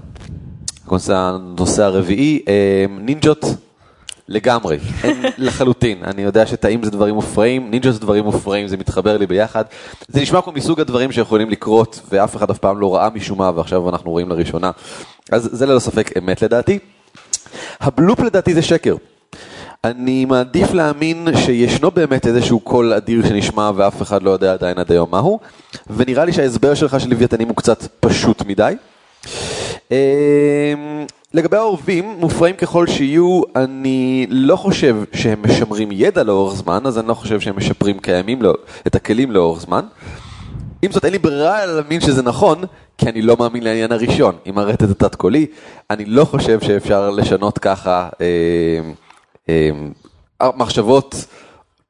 הנושא, 0.88 1.14
הנושא 1.16 1.82
הרביעי, 1.82 2.42
אה, 2.48 2.84
נינג'ות 2.90 3.44
לגמרי, 4.28 4.78
אין 5.02 5.22
לחלוטין. 5.38 6.04
אני 6.04 6.22
יודע 6.22 6.46
שתאים 6.46 6.84
זה 6.84 6.90
דברים 6.90 7.14
מופרעים, 7.14 7.70
נינג'ות 7.70 7.94
זה 7.94 8.00
דברים 8.00 8.24
מופרעים, 8.24 8.68
זה 8.68 8.76
מתחבר 8.76 9.16
לי 9.16 9.26
ביחד. 9.26 9.64
זה 10.08 10.20
נשמע 10.20 10.42
כמו 10.42 10.52
מסוג 10.52 10.80
הדברים 10.80 11.12
שיכולים 11.12 11.50
לקרות, 11.50 12.00
ואף 12.10 12.36
אחד 12.36 12.50
אף 12.50 12.58
פעם 12.58 12.78
לא 12.78 12.94
ראה 12.94 13.08
משום 13.14 13.38
מה, 13.38 13.50
ועכשיו 13.54 13.88
אנחנו 13.88 14.10
רואים 14.10 14.28
לראשונה. 14.28 14.70
אז 15.32 15.48
זה 15.52 15.66
ללא 15.66 15.78
ספק 15.78 16.10
אמת 16.18 16.42
לדעתי. 16.42 16.78
הבלופ 17.80 18.20
לדעתי 18.20 18.54
זה 18.54 18.62
שקר. 18.62 18.96
אני 19.84 20.24
מעדיף 20.24 20.72
להאמין 20.72 21.28
שישנו 21.36 21.90
באמת 21.90 22.26
איזשהו 22.26 22.60
קול 22.60 22.92
אדיר 22.92 23.26
שנשמע 23.28 23.70
ואף 23.76 24.02
אחד 24.02 24.22
לא 24.22 24.30
יודע 24.30 24.52
עדיין 24.52 24.78
עד 24.78 24.92
היום 24.92 25.10
מהו, 25.10 25.40
ונראה 25.96 26.24
לי 26.24 26.32
שההסבר 26.32 26.74
שלך 26.74 27.00
של 27.00 27.10
לוויתנים 27.10 27.48
הוא 27.48 27.56
קצת 27.56 27.86
פשוט 28.00 28.42
מדי. 28.46 28.74
אמ, 29.90 29.96
לגבי 31.34 31.56
העורבים, 31.56 32.14
מופרעים 32.18 32.56
ככל 32.56 32.86
שיהיו, 32.86 33.42
אני 33.56 34.26
לא 34.30 34.56
חושב 34.56 34.96
שהם 35.12 35.42
משמרים 35.42 35.88
ידע 35.92 36.22
לאורך 36.22 36.54
זמן, 36.54 36.80
אז 36.86 36.98
אני 36.98 37.08
לא 37.08 37.14
חושב 37.14 37.40
שהם 37.40 37.56
משפרים 37.56 37.98
קיימים, 37.98 38.42
לא- 38.42 38.54
את 38.86 38.94
הכלים 38.94 39.30
לאורך 39.30 39.60
זמן. 39.60 39.84
עם 40.82 40.92
זאת, 40.92 41.04
אין 41.04 41.12
לי 41.12 41.18
ברירה 41.18 41.66
להאמין 41.66 42.00
שזה 42.00 42.22
נכון, 42.22 42.62
כי 42.98 43.08
אני 43.08 43.22
לא 43.22 43.36
מאמין 43.40 43.62
לעניין 43.62 43.92
הראשון. 43.92 44.34
עם 44.44 44.58
הרטט 44.58 44.90
התת-קולי, 44.90 45.46
אני 45.90 46.04
לא 46.04 46.24
חושב 46.24 46.60
שאפשר 46.60 47.10
לשנות 47.10 47.58
ככה 47.58 48.08
אה, 48.20 48.26
מחשבות, 50.42 51.14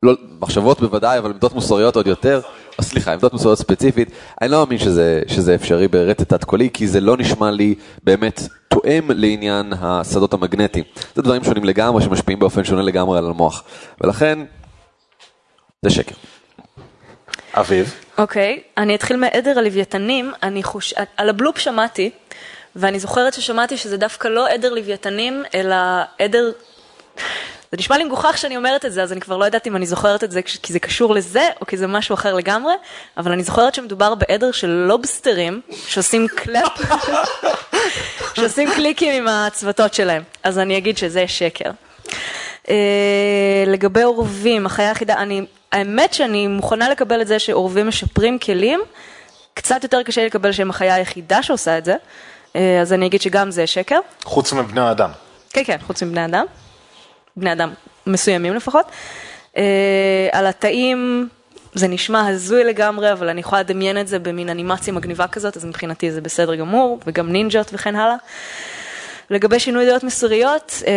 לא, 0.02 0.12
מחשבות 0.40 0.80
בוודאי, 0.80 1.18
אבל 1.18 1.30
עמדות 1.30 1.54
מוסריות 1.54 1.96
עוד 1.96 2.06
יותר. 2.06 2.40
או, 2.78 2.82
סליחה, 2.82 3.12
עמדות 3.12 3.32
מוסריות 3.32 3.58
ספציפית. 3.58 4.08
אני 4.42 4.50
לא 4.50 4.58
מאמין 4.58 4.78
שזה, 4.78 5.22
שזה 5.26 5.54
אפשרי 5.54 5.88
ברטט 5.88 6.32
תת-קולי, 6.32 6.70
כי 6.72 6.88
זה 6.88 7.00
לא 7.00 7.16
נשמע 7.16 7.50
לי 7.50 7.74
באמת 8.02 8.40
תואם 8.68 9.10
לעניין 9.10 9.72
השדות 9.80 10.34
המגנטיים. 10.34 10.84
זה 11.14 11.22
דברים 11.22 11.44
שונים 11.44 11.64
לגמרי, 11.64 12.02
שמשפיעים 12.02 12.38
באופן 12.38 12.64
שונה 12.64 12.82
לגמרי 12.82 13.18
על 13.18 13.26
המוח. 13.26 13.64
ולכן, 14.00 14.38
זה 15.82 15.90
שקר. 15.90 16.14
אביב? 17.54 17.94
אוקיי, 18.18 18.62
אני 18.76 18.94
אתחיל 18.94 19.16
מעדר 19.16 19.58
הלוויתנים, 19.58 20.32
אני 20.42 20.62
חוש... 20.62 20.94
על 21.16 21.28
הבלופ 21.28 21.58
שמעתי, 21.58 22.10
ואני 22.76 22.98
זוכרת 22.98 23.34
ששמעתי 23.34 23.76
שזה 23.76 23.96
דווקא 23.96 24.28
לא 24.28 24.48
עדר 24.48 24.74
לוויתנים, 24.74 25.42
אלא 25.54 25.76
עדר... 26.18 26.50
זה 27.74 27.78
נשמע 27.78 27.98
לי 27.98 28.04
מגוחך 28.04 28.38
שאני 28.38 28.56
אומרת 28.56 28.84
את 28.84 28.92
זה, 28.92 29.02
אז 29.02 29.12
אני 29.12 29.20
כבר 29.20 29.36
לא 29.36 29.44
יודעת 29.44 29.66
אם 29.66 29.76
אני 29.76 29.86
זוכרת 29.86 30.24
את 30.24 30.30
זה 30.30 30.42
כי 30.42 30.72
זה 30.72 30.78
קשור 30.78 31.14
לזה, 31.14 31.48
או 31.60 31.66
כי 31.66 31.76
זה 31.76 31.86
משהו 31.86 32.14
אחר 32.14 32.34
לגמרי, 32.34 32.72
אבל 33.16 33.32
אני 33.32 33.42
זוכרת 33.42 33.74
שמדובר 33.74 34.14
בעדר 34.14 34.52
של 34.52 34.68
לובסטרים, 34.68 35.60
שעושים 35.86 36.26
קלאפ, 36.28 36.80
שעושים 38.36 38.70
קליקים 38.74 39.12
עם 39.12 39.28
הצבתות 39.28 39.94
שלהם, 39.94 40.22
אז 40.42 40.58
אני 40.58 40.78
אגיד 40.78 40.98
שזה 40.98 41.28
שקר. 41.28 41.70
אה, 42.68 43.64
לגבי 43.66 44.02
עורבים, 44.02 44.66
החיה 44.66 44.88
היחידה, 44.88 45.14
אני, 45.14 45.46
האמת 45.72 46.14
שאני 46.14 46.46
מוכנה 46.46 46.88
לקבל 46.88 47.20
את 47.20 47.26
זה 47.26 47.38
שעורבים 47.38 47.88
משפרים 47.88 48.38
כלים, 48.38 48.80
קצת 49.54 49.82
יותר 49.82 50.02
קשה 50.02 50.20
לי 50.20 50.26
לקבל 50.26 50.52
שהם 50.52 50.70
החיה 50.70 50.94
היחידה 50.94 51.42
שעושה 51.42 51.78
את 51.78 51.84
זה, 51.84 51.94
אה, 52.56 52.80
אז 52.80 52.92
אני 52.92 53.06
אגיד 53.06 53.20
שגם 53.22 53.50
זה 53.50 53.66
שקר. 53.66 53.98
חוץ 54.24 54.52
מבני 54.52 54.80
האדם. 54.80 55.10
כן, 55.50 55.64
כן, 55.64 55.76
חוץ 55.86 56.02
מבני 56.02 56.24
אדם, 56.24 56.44
בני 57.36 57.52
אדם 57.52 57.72
מסוימים 58.06 58.54
לפחות. 58.54 58.86
אה, 59.56 60.28
על 60.32 60.46
התאים, 60.46 61.28
זה 61.74 61.88
נשמע 61.88 62.26
הזוי 62.26 62.64
לגמרי, 62.64 63.12
אבל 63.12 63.28
אני 63.28 63.40
יכולה 63.40 63.60
לדמיין 63.60 64.00
את 64.00 64.08
זה 64.08 64.18
במין 64.18 64.48
אנימציה 64.48 64.92
מגניבה 64.92 65.26
כזאת, 65.26 65.56
אז 65.56 65.64
מבחינתי 65.64 66.12
זה 66.12 66.20
בסדר 66.20 66.54
גמור, 66.54 67.00
וגם 67.06 67.32
נינג'ות 67.32 67.70
וכן 67.72 67.96
הלאה. 67.96 68.16
לגבי 69.30 69.60
שינוי 69.60 69.86
דעות 69.86 70.04
מסוריות, 70.04 70.82
אה, 70.86 70.92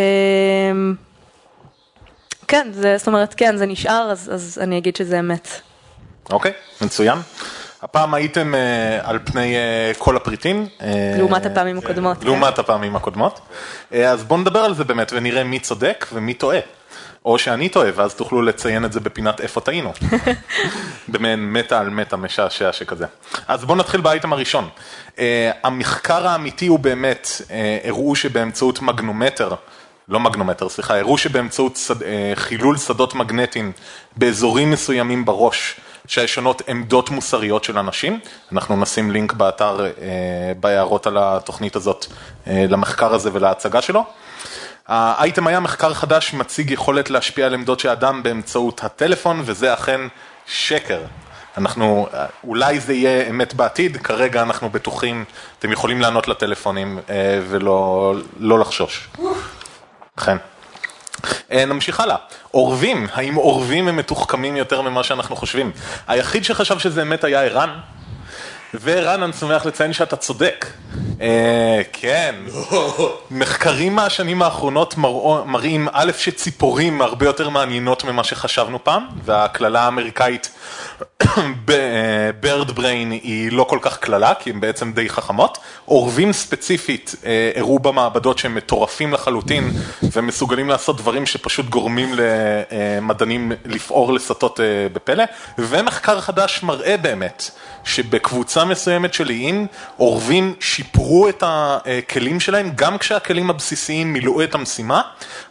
כן, 2.48 2.68
זה, 2.72 2.96
זאת 2.98 3.06
אומרת, 3.06 3.34
כן, 3.34 3.56
זה 3.56 3.66
נשאר, 3.66 4.08
אז, 4.12 4.30
אז 4.34 4.58
אני 4.62 4.78
אגיד 4.78 4.96
שזה 4.96 5.18
אמת. 5.18 5.48
אוקיי, 6.30 6.52
מצוין. 6.80 7.18
הפעם 7.82 8.14
הייתם 8.14 8.54
אה, 8.54 8.98
על 9.02 9.18
פני 9.24 9.54
אה, 9.56 9.92
כל 9.98 10.16
הפריטים. 10.16 10.66
אה, 10.82 11.14
לעומת 11.18 11.46
הפעמים 11.46 11.78
הקודמות, 11.78 12.18
כן. 12.18 12.26
לעומת 12.26 12.58
הפעמים 12.58 12.96
הקודמות. 12.96 13.40
אה, 13.92 14.10
אז 14.10 14.24
בואו 14.24 14.40
נדבר 14.40 14.58
על 14.58 14.74
זה 14.74 14.84
באמת 14.84 15.12
ונראה 15.12 15.44
מי 15.44 15.58
צודק 15.58 16.06
ומי 16.12 16.34
טועה. 16.34 16.58
או 17.24 17.38
שאני 17.38 17.68
טועה, 17.68 17.90
ואז 17.94 18.14
תוכלו 18.14 18.42
לציין 18.42 18.84
את 18.84 18.92
זה 18.92 19.00
בפינת 19.00 19.40
איפה 19.40 19.60
טעינו. 19.60 19.92
במעין 21.08 21.52
מטה 21.52 21.80
על 21.80 21.90
מטה 21.90 22.16
משעשע 22.16 22.72
שכזה. 22.72 23.06
אז 23.48 23.64
בואו 23.64 23.78
נתחיל 23.78 24.00
באייטם 24.00 24.32
הראשון. 24.32 24.68
Uh, 25.16 25.20
המחקר 25.64 26.26
האמיתי 26.26 26.66
הוא 26.66 26.78
באמת, 26.78 27.28
uh, 27.38 27.50
הראו 27.88 28.16
שבאמצעות 28.16 28.82
מגנומטר 28.82 29.54
לא 30.08 30.20
מגנומטר, 30.20 30.68
סליחה, 30.68 30.98
הראו 30.98 31.18
שבאמצעות 31.18 31.76
שד, 31.76 32.02
אה, 32.02 32.32
חילול 32.34 32.78
שדות 32.78 33.14
מגנטיים 33.14 33.72
באזורים 34.16 34.70
מסוימים 34.70 35.24
בראש, 35.24 35.80
שהישנות 36.08 36.62
עמדות 36.68 37.10
מוסריות 37.10 37.64
של 37.64 37.78
אנשים, 37.78 38.20
אנחנו 38.52 38.76
נשים 38.76 39.10
לינק 39.10 39.32
באתר, 39.32 39.80
אה, 39.80 40.52
בהערות 40.60 41.06
על 41.06 41.16
התוכנית 41.20 41.76
הזאת, 41.76 42.06
אה, 42.46 42.64
למחקר 42.68 43.14
הזה 43.14 43.30
ולהצגה 43.32 43.82
שלו. 43.82 44.04
האייטם 44.86 45.46
היה 45.46 45.60
מחקר 45.60 45.94
חדש 45.94 46.34
מציג 46.34 46.70
יכולת 46.70 47.10
להשפיע 47.10 47.46
על 47.46 47.54
עמדות 47.54 47.80
של 47.80 47.88
אדם 47.88 48.22
באמצעות 48.22 48.84
הטלפון, 48.84 49.42
וזה 49.44 49.74
אכן 49.74 50.00
שקר. 50.46 51.00
אנחנו, 51.58 52.06
אולי 52.44 52.80
זה 52.80 52.94
יהיה 52.94 53.28
אמת 53.30 53.54
בעתיד, 53.54 53.96
כרגע 53.96 54.42
אנחנו 54.42 54.70
בטוחים, 54.70 55.24
אתם 55.58 55.72
יכולים 55.72 56.00
לענות 56.00 56.28
לטלפונים 56.28 56.98
אה, 57.10 57.40
ולא 57.48 58.14
לא 58.38 58.58
לחשוש. 58.58 59.08
אכן. 60.18 60.36
אה, 61.52 61.64
נמשיך 61.64 62.00
הלאה. 62.00 62.16
אורבים, 62.54 63.06
האם 63.12 63.36
אורבים 63.36 63.88
הם 63.88 63.96
מתוחכמים 63.96 64.56
יותר 64.56 64.82
ממה 64.82 65.04
שאנחנו 65.04 65.36
חושבים? 65.36 65.72
היחיד 66.08 66.44
שחשב 66.44 66.78
שזה 66.78 67.02
אמת 67.02 67.24
היה 67.24 67.42
ערן, 67.42 67.78
וערן, 68.74 69.22
אני 69.22 69.32
שמח 69.32 69.66
לציין 69.66 69.92
שאתה 69.92 70.16
צודק. 70.16 70.66
אה, 71.20 71.82
כן, 71.92 72.34
מחקרים 73.30 73.94
מהשנים 73.94 74.42
האחרונות 74.42 74.94
מראים 75.46 75.88
א' 75.92 76.12
שציפורים 76.18 77.02
הרבה 77.02 77.26
יותר 77.26 77.48
מעניינות 77.48 78.04
ממה 78.04 78.24
שחשבנו 78.24 78.84
פעם, 78.84 79.06
והקללה 79.24 79.80
האמריקאית 79.80 80.50
בירד 82.40 82.70
בריין 82.70 83.10
היא 83.10 83.52
לא 83.52 83.64
כל 83.64 83.78
כך 83.82 83.98
קללה, 83.98 84.34
כי 84.34 84.50
הן 84.50 84.60
בעצם 84.60 84.92
די 84.92 85.08
חכמות. 85.08 85.58
אורבים 85.88 86.32
ספציפית 86.32 87.14
אה, 87.24 87.50
הראו 87.56 87.78
במעבדות 87.78 88.38
שהם 88.38 88.54
מטורפים 88.54 89.12
לחלוטין, 89.12 89.70
ומסוגלים 90.12 90.68
לעשות 90.68 90.96
דברים 90.96 91.26
שפשוט 91.26 91.66
גורמים 91.66 92.14
למדענים 92.14 93.52
לפעור 93.64 94.12
לסטות 94.12 94.60
אה, 94.60 94.64
בפלא, 94.92 95.24
ומחקר 95.58 96.20
חדש 96.20 96.62
מראה 96.62 96.96
באמת 96.96 97.50
שבקבוצה 97.84 98.64
מסוימת 98.64 99.14
של 99.14 99.30
איים, 99.30 99.66
אורבים 99.98 100.54
שיפרו 101.08 101.28
את 101.28 101.42
הכלים 101.46 102.40
שלהם, 102.40 102.70
גם 102.74 102.98
כשהכלים 102.98 103.50
הבסיסיים 103.50 104.12
מילאו 104.12 104.42
את 104.42 104.54
המשימה, 104.54 105.02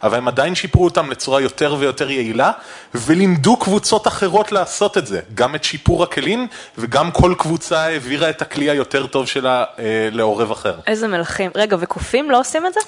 אבל 0.02 0.18
הם 0.18 0.28
עדיין 0.28 0.54
שיפרו 0.54 0.84
אותם 0.84 1.10
לצורה 1.10 1.40
יותר 1.40 1.76
ויותר 1.78 2.10
יעילה, 2.10 2.52
ולימדו 2.94 3.56
קבוצות 3.56 4.06
אחרות 4.06 4.52
לעשות 4.52 4.98
את 4.98 5.06
זה, 5.06 5.20
גם 5.34 5.54
את 5.54 5.64
שיפור 5.64 6.02
הכלים, 6.02 6.46
וגם 6.78 7.10
כל 7.10 7.34
קבוצה 7.38 7.80
העבירה 7.80 8.30
את 8.30 8.42
הכלי 8.42 8.70
היותר 8.70 9.06
טוב 9.06 9.26
שלה 9.26 9.64
אה, 9.78 10.08
לעורב 10.12 10.50
אחר. 10.50 10.74
איזה 10.86 11.08
מלכים. 11.08 11.50
רגע, 11.54 11.76
וקופים 11.80 12.30
לא 12.30 12.40
עושים 12.40 12.66
את 12.66 12.74
זה? 12.74 12.80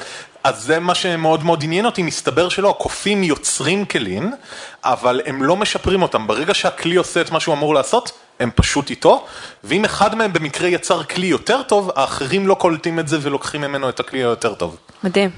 אז 0.45 0.63
זה 0.63 0.81
מה 0.81 0.95
שמאוד 0.95 1.45
מאוד 1.45 1.65
עניין 1.65 1.87
אותי, 1.87 2.03
מסתבר 2.03 2.49
שלא, 2.49 2.75
קופים 2.79 3.23
יוצרים 3.23 3.85
כלים, 3.85 4.33
אבל 4.85 5.21
הם 5.27 5.43
לא 5.43 5.57
משפרים 5.57 6.03
אותם. 6.03 6.27
ברגע 6.27 6.55
שהכלי 6.55 6.97
עושה 6.97 7.21
את 7.21 7.31
מה 7.31 7.41
שהוא 7.41 7.55
אמור 7.55 7.75
לעשות, 7.75 8.13
הם 8.41 8.51
פשוט 8.55 8.91
איתו, 8.91 9.27
ואם 9.65 9.85
אחד 9.85 10.15
מהם 10.15 10.33
במקרה 10.33 10.69
יצר 10.69 11.03
כלי 11.03 11.27
יותר 11.27 11.63
טוב, 11.63 11.91
האחרים 11.97 12.47
לא 12.47 12.55
קולטים 12.55 12.99
את 12.99 13.09
זה 13.09 13.19
ולוקחים 13.23 13.61
ממנו 13.61 13.89
את 13.89 14.01
הכלי 14.01 14.19
היותר 14.19 14.55
טוב. 14.55 14.77
מדהים. 15.05 15.31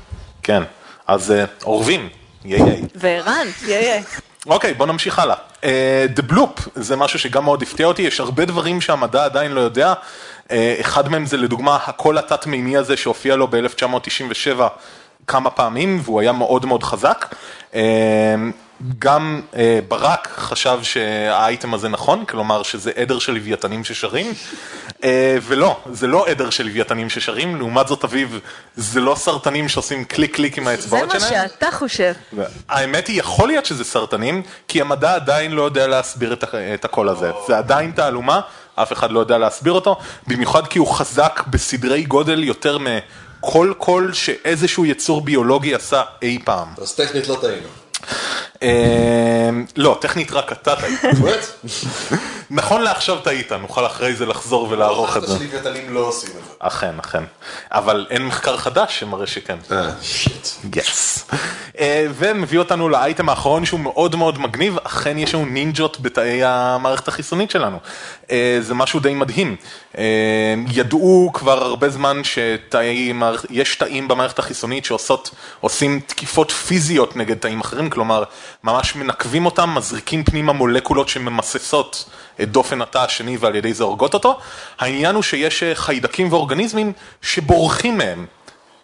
כן, 0.43 0.63
אז 1.07 1.31
אה, 1.31 1.45
אורבים, 1.65 2.09
ייי 2.45 2.61
ייי. 2.61 2.83
וערן, 2.95 3.47
יהיה 3.67 3.81
יהיה. 3.81 4.03
אוקיי, 4.47 4.75
בוא 4.75 4.87
נמשיך 4.87 5.19
הלאה. 5.19 5.37
Uh, 5.61 5.65
The 6.17 6.33
Bloop 6.33 6.61
זה 6.75 6.97
משהו 6.97 7.19
שגם 7.19 7.45
מאוד 7.45 7.63
הפתיע 7.63 7.87
אותי, 7.87 8.03
יש 8.03 8.21
הרבה 8.21 8.45
דברים 8.45 8.81
שהמדע 8.81 9.25
עדיין 9.25 9.53
לא 9.53 9.61
יודע. 9.61 9.93
Uh, 10.49 10.51
אחד 10.81 11.09
מהם 11.09 11.27
זה 11.27 11.37
לדוגמה 11.37 11.79
הקול 11.87 12.19
התת-מימי 12.19 12.77
הזה 12.77 12.97
שהופיע 12.97 13.37
לו 13.37 13.49
ב-1997 13.49 14.61
כמה 15.27 15.51
פעמים, 15.51 16.01
והוא 16.05 16.21
היה 16.21 16.33
מאוד 16.33 16.67
מאוד 16.67 16.83
חזק. 16.83 17.35
גם 18.99 19.41
uh, 19.53 19.57
ברק 19.89 20.29
חשב 20.37 20.79
שהאייטם 20.83 21.75
הזה 21.75 21.89
נכון, 21.89 22.25
כלומר 22.25 22.63
שזה 22.63 22.91
עדר 22.97 23.19
של 23.19 23.33
לוויתנים 23.33 23.85
ששרים, 23.85 24.33
uh, 24.91 25.05
ולא, 25.43 25.81
זה 25.93 26.07
לא 26.07 26.27
עדר 26.27 26.51
של 26.51 26.67
לוויתנים 26.67 27.11
ששרים, 27.11 27.57
לעומת 27.57 27.89
זאת 27.89 28.05
אביב, 28.05 28.41
זה 28.77 29.01
לא 29.01 29.15
סרטנים 29.15 29.69
שעושים 29.69 30.05
קליק 30.05 30.37
קליק 30.43 30.59
עם 30.59 30.65
זה 30.65 30.71
האצבעות 30.71 31.15
מה 31.15 31.21
שלהם. 31.21 31.49
שאתה 31.49 31.71
חושב. 31.73 32.13
האמת 32.69 33.07
היא, 33.07 33.19
יכול 33.19 33.49
להיות 33.49 33.67
שזה 33.67 33.85
סרטנים, 33.85 34.43
כי 34.69 34.81
המדע 34.81 35.15
עדיין 35.15 35.53
לא 35.53 35.63
יודע 35.63 35.87
להסביר 35.87 36.33
את, 36.33 36.45
את 36.75 36.85
הקול 36.85 37.09
הזה. 37.09 37.31
זה 37.47 37.59
עדיין 37.59 37.93
תעלומה, 37.93 38.41
אף 38.75 38.93
אחד 38.93 39.11
לא 39.11 39.21
יודע 39.21 39.39
להסביר 39.39 39.73
אותו, 39.73 39.99
במיוחד 40.27 40.67
כי 40.67 40.79
הוא 40.79 40.95
חזק 40.95 41.43
בסדרי 41.51 42.03
גודל 42.03 42.45
יותר 42.45 42.79
מכל 42.79 43.73
קול 43.79 44.13
שאיזשהו 44.13 44.87
יצור 44.87 45.21
ביולוגי 45.21 45.75
עשה 45.75 46.03
אי 46.23 46.39
פעם. 46.45 46.69
אז 46.79 46.95
טכנית 46.95 47.29
לא 47.29 47.39
טעינו. 47.41 47.69
אה, 48.63 49.51
לא, 49.77 49.99
טכנית 50.01 50.33
רק 50.33 50.53
אתה 50.53 50.77
טעית. 50.77 51.01
נכון 52.51 52.83
לעכשיו 52.83 53.17
טעית, 53.17 53.53
נוכל 53.53 53.87
אחרי 53.87 54.15
זה 54.15 54.27
לחזור 54.27 54.67
ולערוך 54.71 55.17
את 55.17 55.27
זה. 55.27 55.39
שלוויתנים 55.39 55.95
לא 55.95 56.01
עושים 56.01 56.31
את 56.31 56.45
זה. 56.45 56.51
אכן, 56.59 56.95
אכן. 56.99 57.23
אבל 57.71 58.07
אין 58.11 58.27
מחקר 58.27 58.57
חדש 58.57 59.01
שמראה 59.01 59.27
שכן. 59.27 59.57
אה. 59.73 59.91
אה, 61.81 62.07
ומביא 62.15 62.59
אותנו 62.59 62.89
לאייטם 62.89 63.29
האחרון 63.29 63.65
שהוא 63.65 63.81
מאוד 63.81 64.17
מאוד 64.17 64.39
מגניב, 64.39 64.77
אכן 64.85 65.19
יש 65.19 65.35
לנו 65.35 65.45
נינג'ות 65.45 66.01
בתאי 66.01 66.45
המערכת 66.45 67.09
החיסונית 67.09 67.51
שלנו. 67.51 67.79
אה, 68.31 68.59
זה 68.61 68.75
משהו 68.75 69.01
די 69.01 69.15
מדהים. 69.15 69.57
אה, 69.99 70.55
ידעו 70.73 71.31
כבר 71.35 71.63
הרבה 71.63 71.89
זמן 71.89 72.25
שיש 72.25 73.77
תאים 73.77 74.09
במערכת 74.09 74.39
החיסונית 74.39 74.85
שעושות, 74.85 75.31
עושים 75.61 76.01
תקיפות 76.07 76.51
פיזיות 76.51 77.17
נגד 77.17 77.37
תאים 77.37 77.61
אחרים, 77.61 77.91
כלומר, 77.91 78.25
ממש 78.65 78.97
מנקבים 78.97 79.47
אותם, 79.47 79.75
מזריקים 79.75 80.25
פנימה 80.25 80.53
מולקולות 80.53 81.09
שממססות 81.09 82.11
את 82.43 82.53
דופן 82.53 82.83
התא 82.83 82.99
השני 82.99 83.37
ועל 83.37 83.55
ידי 83.55 83.75
זה 83.75 83.85
הורגות 83.85 84.15
אותו. 84.15 84.39
העניין 84.79 85.15
הוא 85.15 85.23
שיש 85.23 85.63
אה, 85.63 85.75
חיידקים 85.75 86.33
ואורגניזמים 86.33 86.93
שבורחים 87.23 87.99
מהם. 87.99 88.27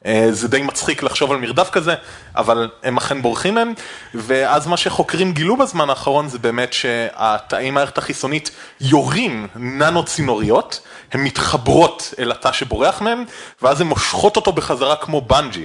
אה, 0.07 0.29
זה 0.31 0.49
די 0.49 0.63
מצחיק 0.63 1.03
לחשוב 1.03 1.33
על 1.33 1.39
מרדף 1.39 1.71
כזה, 1.71 1.95
אבל 2.37 2.71
הם 2.83 2.97
אכן 2.97 3.23
בורחים 3.23 3.55
מהם, 3.55 3.73
ואז 4.15 4.67
מה 4.67 4.77
שחוקרים 4.77 5.33
גילו 5.33 5.57
בזמן 5.57 5.91
האחרון 5.91 6.29
זה 6.29 6.39
באמת 6.39 6.73
שהתאי 6.73 7.71
מערכת 7.71 7.99
החיסונית 7.99 8.51
יורים 8.81 9.47
ננו 9.57 10.05
צינוריות, 10.05 10.81
הן 11.13 11.21
מתחברות 11.21 12.15
אל 12.19 12.31
התא 12.31 12.53
שבורח 12.53 13.01
מהם, 13.01 13.25
ואז 13.63 13.81
הן 13.81 13.87
מושכות 13.87 14.37
אותו 14.37 14.53
בחזרה 14.53 14.97
כמו 14.97 15.21
בנג'י. 15.21 15.65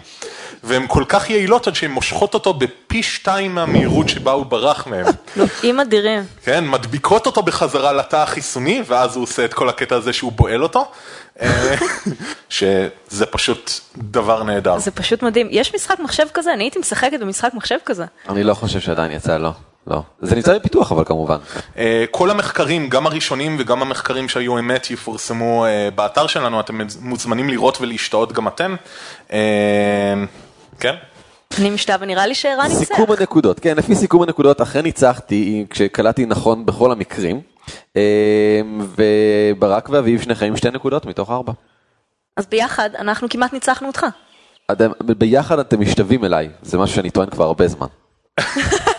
והן 0.63 0.85
כל 0.87 1.03
כך 1.07 1.29
יעילות 1.29 1.67
עד 1.67 1.75
שהן 1.75 1.91
מושכות 1.91 2.33
אותו 2.33 2.53
בפי 2.53 3.03
שתיים 3.03 3.55
מהמהירות 3.55 4.09
שבה 4.09 4.31
הוא 4.31 4.45
ברח 4.45 4.87
מהם. 4.87 5.05
נוגעים 5.35 5.79
אדירים. 5.79 6.23
כן, 6.43 6.67
מדביקות 6.67 7.25
אותו 7.25 7.41
בחזרה 7.41 7.93
לתא 7.93 8.15
החיסוני, 8.15 8.83
ואז 8.87 9.15
הוא 9.15 9.23
עושה 9.23 9.45
את 9.45 9.53
כל 9.53 9.69
הקטע 9.69 9.95
הזה 9.95 10.13
שהוא 10.13 10.31
בועל 10.31 10.63
אותו, 10.63 10.91
שזה 12.49 13.25
פשוט 13.31 13.71
דבר 13.97 14.43
נהדר. 14.43 14.77
זה 14.77 14.91
פשוט 14.91 15.23
מדהים. 15.23 15.47
יש 15.51 15.75
משחק 15.75 15.99
מחשב 15.99 16.25
כזה? 16.33 16.53
אני 16.53 16.63
הייתי 16.63 16.79
משחקת 16.79 17.19
במשחק 17.19 17.53
מחשב 17.53 17.77
כזה. 17.85 18.05
אני 18.29 18.43
לא 18.43 18.53
חושב 18.53 18.79
שעדיין 18.79 19.11
יצא, 19.11 19.37
לא. 19.37 19.51
לא. 19.87 20.01
זה 20.21 20.35
נמצא 20.35 20.55
בפיתוח 20.55 20.91
אבל 20.91 21.03
כמובן. 21.03 21.37
אה, 21.77 22.05
כל 22.11 22.29
המחקרים, 22.29 22.89
גם 22.89 23.07
הראשונים 23.07 23.55
וגם 23.59 23.81
המחקרים 23.81 24.29
שהיו 24.29 24.59
אמת, 24.59 24.91
יפורסמו 24.91 25.65
אה, 25.65 25.89
באתר 25.95 26.27
שלנו, 26.27 26.59
אתם 26.59 26.79
מוזמנים 27.01 27.49
לראות 27.49 27.81
ולהשתאות 27.81 28.31
גם 28.31 28.47
אתם. 28.47 28.75
אה, 29.33 30.13
כן? 30.79 30.93
אני 31.59 31.69
משתאה 31.69 31.95
ונראה 31.99 32.27
לי 32.27 32.35
שערן 32.35 32.67
ניצח. 32.67 32.95
סיכום 32.95 33.11
הנקודות, 33.19 33.59
כן, 33.59 33.77
לפי 33.77 33.95
סיכום 33.95 34.23
הנקודות 34.23 34.61
אכן 34.61 34.81
ניצחתי 34.81 35.65
כשקלטתי 35.69 36.25
נכון 36.25 36.65
בכל 36.65 36.91
המקרים. 36.91 37.41
אה, 37.97 38.61
וברק 38.95 39.89
ואביב 39.89 40.21
שניכם 40.21 40.45
עם 40.45 40.57
שתי 40.57 40.71
נקודות 40.71 41.05
מתוך 41.05 41.31
ארבע. 41.31 41.53
אז 42.37 42.47
ביחד 42.47 42.89
אנחנו 42.95 43.29
כמעט 43.29 43.53
ניצחנו 43.53 43.87
אותך. 43.87 44.05
אתם, 44.71 44.91
ביחד 44.99 45.59
אתם 45.59 45.81
משתווים 45.81 46.25
אליי, 46.25 46.49
זה 46.61 46.77
משהו 46.77 46.95
שאני 46.95 47.09
טוען 47.09 47.29
כבר 47.29 47.45
הרבה 47.45 47.67
זמן. 47.67 47.87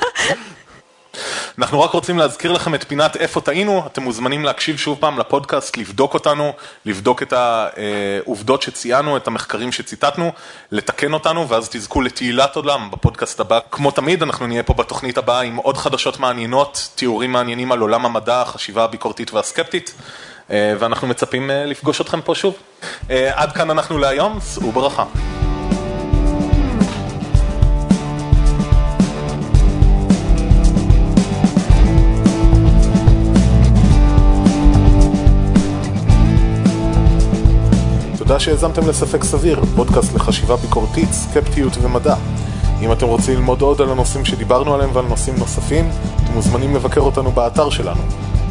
אנחנו 1.59 1.80
רק 1.80 1.90
רוצים 1.90 2.18
להזכיר 2.18 2.52
לכם 2.52 2.74
את 2.74 2.84
פינת 2.88 3.16
איפה 3.16 3.40
טעינו, 3.40 3.82
אתם 3.86 4.02
מוזמנים 4.02 4.44
להקשיב 4.44 4.76
שוב 4.76 4.98
פעם 5.00 5.18
לפודקאסט, 5.18 5.76
לבדוק 5.76 6.14
אותנו, 6.14 6.52
לבדוק 6.86 7.22
את 7.22 7.32
העובדות 7.32 8.62
שציינו, 8.62 9.16
את 9.16 9.26
המחקרים 9.26 9.72
שציטטנו, 9.72 10.32
לתקן 10.70 11.12
אותנו, 11.12 11.48
ואז 11.48 11.68
תזכו 11.68 12.00
לתהילת 12.02 12.57
עולם 12.57 12.90
בפודקאסט 12.90 13.40
הבא. 13.40 13.59
כמו 13.70 13.90
תמיד, 13.90 14.22
אנחנו 14.22 14.46
נהיה 14.46 14.62
פה 14.62 14.74
בתוכנית 14.74 15.18
הבאה 15.18 15.40
עם 15.40 15.57
עוד 15.57 15.76
חדשות 15.76 16.20
מעניינות, 16.20 16.88
תיאורים 16.94 17.32
מעניינים 17.32 17.72
על 17.72 17.78
עולם 17.78 18.07
המדע, 18.07 18.40
החשיבה 18.40 18.84
הביקורתית 18.84 19.32
והסקפטית, 19.32 19.94
ואנחנו 20.50 21.09
מצפים 21.09 21.50
אה, 21.50 21.64
לפגוש 21.66 22.00
אתכם 22.00 22.20
פה 22.20 22.34
שוב. 22.34 22.55
אה, 23.11 23.30
עד 23.34 23.52
כאן 23.52 23.70
אנחנו 23.70 23.98
להיום, 23.98 24.38
שאו 24.55 24.72
ברכה. 24.72 25.05
תודה 38.35 38.45
שהאזנתם 38.45 38.89
לספק 38.89 39.24
סביר, 39.24 39.61
פודקאסט 39.76 40.14
לחשיבה 40.14 40.57
ביקורתית, 40.57 41.12
סקפטיות 41.12 41.72
ומדע. 41.82 42.14
אם 42.80 42.93
אתם 42.93 43.07
רוצים 43.07 43.35
ללמוד 43.35 43.62
עוד 43.62 43.80
על 43.80 43.91
הנושאים 43.91 44.24
שדיברנו 44.24 44.74
עליהם 44.74 44.91
ועל 44.93 45.05
נושאים 45.05 45.37
נוספים, 45.39 45.91
אתם 46.16 46.32
מוזמנים 46.35 46.74
לבקר 46.74 47.01
אותנו 47.01 47.30
באתר 47.30 47.70
שלנו 47.70 48.01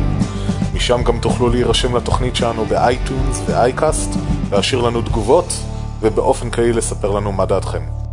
משם 0.73 1.03
גם 1.03 1.19
תוכלו 1.19 1.49
להירשם 1.49 1.95
לתוכנית 1.95 2.35
שלנו 2.35 2.65
באייטונס 2.65 3.41
ואייקאסט, 3.45 4.09
להשאיר 4.51 4.81
לנו 4.81 5.01
תגובות 5.01 5.53
ובאופן 5.99 6.49
כללי 6.49 6.73
לספר 6.73 7.11
לנו 7.11 7.31
מה 7.31 7.45
דעתכם. 7.45 8.04